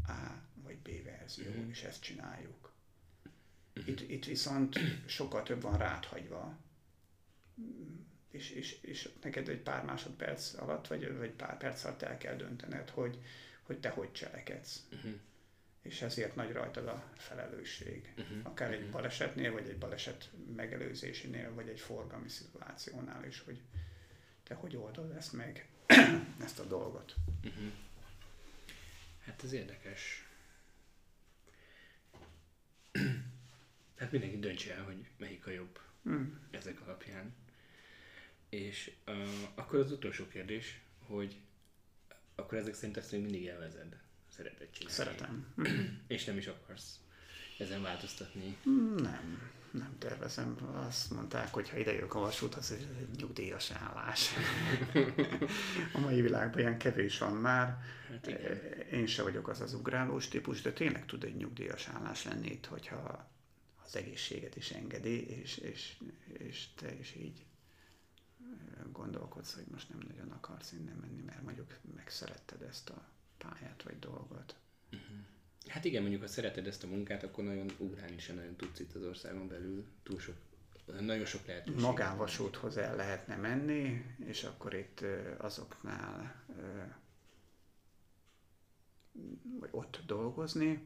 A 0.07 0.45
vagy 0.63 0.77
B 0.77 1.03
verzió, 1.03 1.51
hm. 1.51 1.69
és 1.69 1.83
ezt 1.83 2.01
csináljuk. 2.01 2.71
Hm. 3.73 3.81
Itt, 3.85 4.09
itt 4.09 4.25
viszont 4.25 4.79
sokkal 5.05 5.43
több 5.43 5.61
van 5.61 5.77
ráthagyva, 5.77 6.57
és, 8.31 8.49
és, 8.49 8.81
és 8.81 9.09
neked 9.21 9.49
egy 9.49 9.61
pár 9.61 9.85
másodperc 9.85 10.53
alatt, 10.53 10.87
vagy, 10.87 11.17
vagy 11.17 11.31
pár 11.31 11.57
perc 11.57 11.83
alatt 11.83 12.01
el 12.01 12.17
kell 12.17 12.35
döntened, 12.35 12.89
hogy, 12.89 13.21
hogy 13.63 13.79
te 13.79 13.89
hogy 13.89 14.11
cselekedsz. 14.11 14.87
Uh-huh. 14.91 15.13
És 15.87 16.01
ezért 16.01 16.35
nagy 16.35 16.51
rajtad 16.51 16.87
a 16.87 17.03
felelősség. 17.15 18.13
Uh-huh. 18.17 18.37
Akár 18.43 18.73
egy 18.73 18.89
balesetnél, 18.89 19.51
vagy 19.51 19.69
egy 19.69 19.77
baleset 19.77 20.29
megelőzésénél, 20.55 21.53
vagy 21.53 21.67
egy 21.67 21.79
forgalmi 21.79 22.29
szituációnál 22.29 23.25
is, 23.25 23.39
hogy 23.39 23.61
te 24.43 24.53
hogy 24.53 24.75
oldod 24.75 25.11
ezt 25.11 25.33
meg, 25.33 25.67
ezt 26.45 26.59
a 26.59 26.63
dolgot. 26.63 27.15
Uh-huh. 27.43 27.71
Hát 29.25 29.43
ez 29.43 29.51
érdekes. 29.51 30.27
Hát 33.97 34.11
mindenki 34.11 34.39
döntse 34.39 34.75
el, 34.75 34.83
hogy 34.83 35.09
melyik 35.17 35.47
a 35.47 35.51
jobb 35.51 35.79
mm. 36.09 36.25
ezek 36.51 36.81
alapján. 36.81 37.35
És 38.49 38.91
uh, 39.07 39.27
akkor 39.55 39.79
az 39.79 39.91
utolsó 39.91 40.27
kérdés, 40.27 40.81
hogy 41.05 41.41
akkor 42.35 42.57
ezek 42.57 42.73
szerint 42.73 42.97
ezt 42.97 43.11
még 43.11 43.21
mindig 43.21 43.41
élvezed, 43.41 43.97
szereted 44.37 44.69
csinálni. 44.71 44.93
Szeretem. 44.93 45.53
És 46.07 46.25
nem 46.25 46.37
is 46.37 46.47
akarsz 46.47 46.99
ezen 47.57 47.81
változtatni? 47.81 48.57
Nem, 48.97 49.51
nem 49.71 49.95
tervezem. 49.97 50.57
Azt 50.87 51.11
mondták, 51.11 51.53
hogy 51.53 51.69
ha 51.69 51.77
idejövök 51.77 52.15
a 52.15 52.19
vasút, 52.19 52.55
az 52.55 52.71
egy 52.71 52.87
nyugdíjas 53.17 53.71
állás. 53.71 54.29
a 55.93 55.99
mai 55.99 56.21
világban 56.21 56.59
ilyen 56.59 56.77
kevés 56.77 57.17
van 57.17 57.33
már. 57.33 57.77
Hát 58.09 58.27
Én 58.91 59.07
se 59.07 59.23
vagyok 59.23 59.47
az 59.47 59.61
az 59.61 59.73
ugrálós 59.73 60.27
típus, 60.27 60.61
de 60.61 60.73
tényleg 60.73 61.05
tud 61.05 61.23
egy 61.23 61.35
nyugdíjas 61.35 61.87
állás 61.87 62.23
lenni 62.23 62.47
itt, 62.47 62.65
hogyha 62.65 63.31
az 63.85 63.95
egészséget 63.95 64.55
is 64.55 64.71
engedi, 64.71 65.29
és, 65.41 65.57
és, 65.57 65.97
és 66.37 66.67
te 66.75 66.93
is 66.93 67.15
így 67.15 67.45
gondolkodsz, 68.91 69.53
hogy 69.53 69.65
most 69.71 69.89
nem 69.89 69.99
nagyon 70.07 70.31
akarsz 70.31 70.71
innen 70.71 70.97
menni, 71.01 71.21
mert 71.21 71.43
mondjuk 71.43 71.77
megszeretted 71.95 72.61
ezt 72.61 72.89
a 72.89 73.16
pályát 73.37 73.83
vagy 73.83 73.99
dolgot. 73.99 74.55
Uh-huh. 74.91 75.17
Hát 75.67 75.85
igen, 75.85 76.01
mondjuk 76.01 76.21
ha 76.21 76.27
szereted 76.27 76.67
ezt 76.67 76.83
a 76.83 76.87
munkát, 76.87 77.23
akkor 77.23 77.43
nagyon 77.43 77.71
ugrálni 77.77 78.19
sem 78.19 78.35
nagyon 78.35 78.55
tudsz 78.55 78.79
itt 78.79 78.95
az 78.95 79.03
országon 79.03 79.47
belül, 79.47 79.85
túl 80.03 80.19
sok, 80.19 80.35
nagyon 80.99 81.25
sok 81.25 81.45
lehetőség. 81.45 81.81
Magánvasúthoz 81.81 82.77
el 82.77 82.95
lehetne 82.95 83.35
menni, 83.35 84.05
és 84.25 84.43
akkor 84.43 84.73
itt 84.73 85.03
azoknál 85.37 86.45
vagy 89.59 89.69
ott 89.71 89.99
dolgozni, 90.05 90.83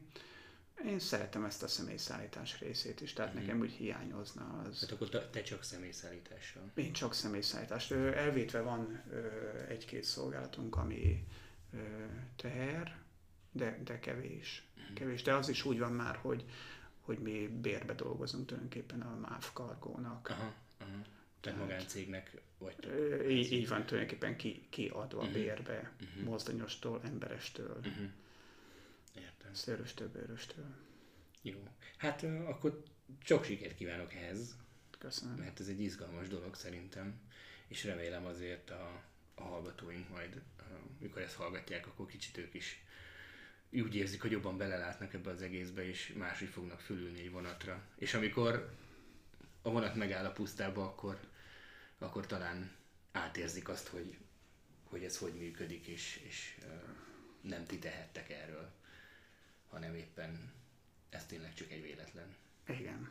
én 0.86 0.98
szeretem 0.98 1.44
ezt 1.44 1.62
a 1.62 1.68
személyszállítás 1.68 2.60
részét 2.60 3.00
is, 3.00 3.12
tehát 3.12 3.34
mm. 3.34 3.36
nekem 3.36 3.60
úgy 3.60 3.70
hiányozna 3.70 4.64
az. 4.68 4.78
Tehát 4.78 4.94
akkor 4.94 5.28
te 5.30 5.42
csak 5.42 5.62
személyszállítással? 5.62 6.70
Én 6.74 6.92
csak 6.92 7.14
személyszállítás. 7.14 7.90
Elvétve 7.90 8.60
van 8.60 9.02
egy-két 9.68 10.04
szolgálatunk, 10.04 10.76
ami 10.76 11.26
teher, 12.36 12.98
de, 13.52 13.80
de 13.84 13.98
kevés. 13.98 14.62
Mm. 14.80 14.94
Kevés. 14.94 15.22
De 15.22 15.34
az 15.34 15.48
is 15.48 15.64
úgy 15.64 15.78
van 15.78 15.92
már, 15.92 16.16
hogy, 16.16 16.44
hogy 17.00 17.18
mi 17.18 17.46
bérbe 17.60 17.94
dolgozunk 17.94 18.46
tulajdonképpen 18.46 19.00
a 19.00 19.16
MÁV 19.16 19.52
kargónak. 19.52 20.28
Aha, 20.28 20.54
aha. 20.78 21.02
Tehát 21.40 21.58
magáncégnek 21.58 22.40
vagy? 22.58 22.76
Így, 23.28 23.52
így 23.52 23.68
van 23.68 23.86
tulajdonképpen 23.86 24.36
ki, 24.36 24.66
kiadva 24.70 25.18
uh-huh. 25.18 25.32
bérbe, 25.32 25.92
uh-huh. 26.00 26.24
mozdonyostól, 26.24 27.00
emberestől. 27.04 27.76
Uh-huh 27.76 28.10
Értem. 29.14 29.54
Szőröstől, 29.54 30.10
bőröstől. 30.10 30.74
Jó. 31.42 31.68
Hát 31.96 32.22
akkor 32.22 32.82
sok 33.24 33.44
sikert 33.44 33.74
kívánok 33.74 34.14
ehhez. 34.14 34.56
Köszönöm. 34.98 35.36
Mert 35.36 35.60
ez 35.60 35.68
egy 35.68 35.80
izgalmas 35.80 36.28
dolog 36.28 36.54
szerintem, 36.54 37.20
és 37.66 37.84
remélem 37.84 38.26
azért 38.26 38.70
a, 38.70 39.02
a 39.42 39.48
hallgatóink 39.48 40.08
majd, 40.08 40.42
mikor 40.98 41.22
ezt 41.22 41.34
hallgatják, 41.34 41.86
akkor 41.86 42.06
kicsit 42.06 42.38
ők 42.38 42.54
is 42.54 42.84
úgy 43.70 43.94
érzik, 43.94 44.20
hogy 44.22 44.30
jobban 44.30 44.56
belelátnak 44.56 45.14
ebbe 45.14 45.30
az 45.30 45.42
egészbe, 45.42 45.88
és 45.88 46.12
máshogy 46.16 46.48
fognak 46.48 46.80
fülülni 46.80 47.20
egy 47.20 47.30
vonatra. 47.30 47.82
És 47.96 48.14
amikor 48.14 48.74
a 49.62 49.70
vonat 49.70 49.94
megáll 49.94 50.24
a 50.24 50.32
pusztába, 50.32 50.84
akkor, 50.84 51.20
akkor 51.98 52.26
talán 52.26 52.70
átérzik 53.12 53.68
azt, 53.68 53.88
hogy, 53.88 54.16
hogy 54.84 55.04
ez 55.04 55.18
hogy 55.18 55.34
működik, 55.34 55.86
és, 55.86 56.20
és 56.26 56.58
nem 57.40 57.64
ti 57.64 57.78
tehettek 57.78 58.30
erről 58.30 58.72
hanem 59.72 59.94
éppen 59.94 60.52
ez 61.10 61.26
tényleg 61.26 61.54
csak 61.54 61.70
egy 61.70 61.82
véletlen. 61.82 62.34
Igen. 62.68 63.10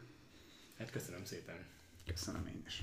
Hát 0.77 0.91
köszönöm 0.91 1.25
szépen. 1.25 1.65
Köszönöm 2.05 2.47
én 2.47 2.63
is. 2.67 2.81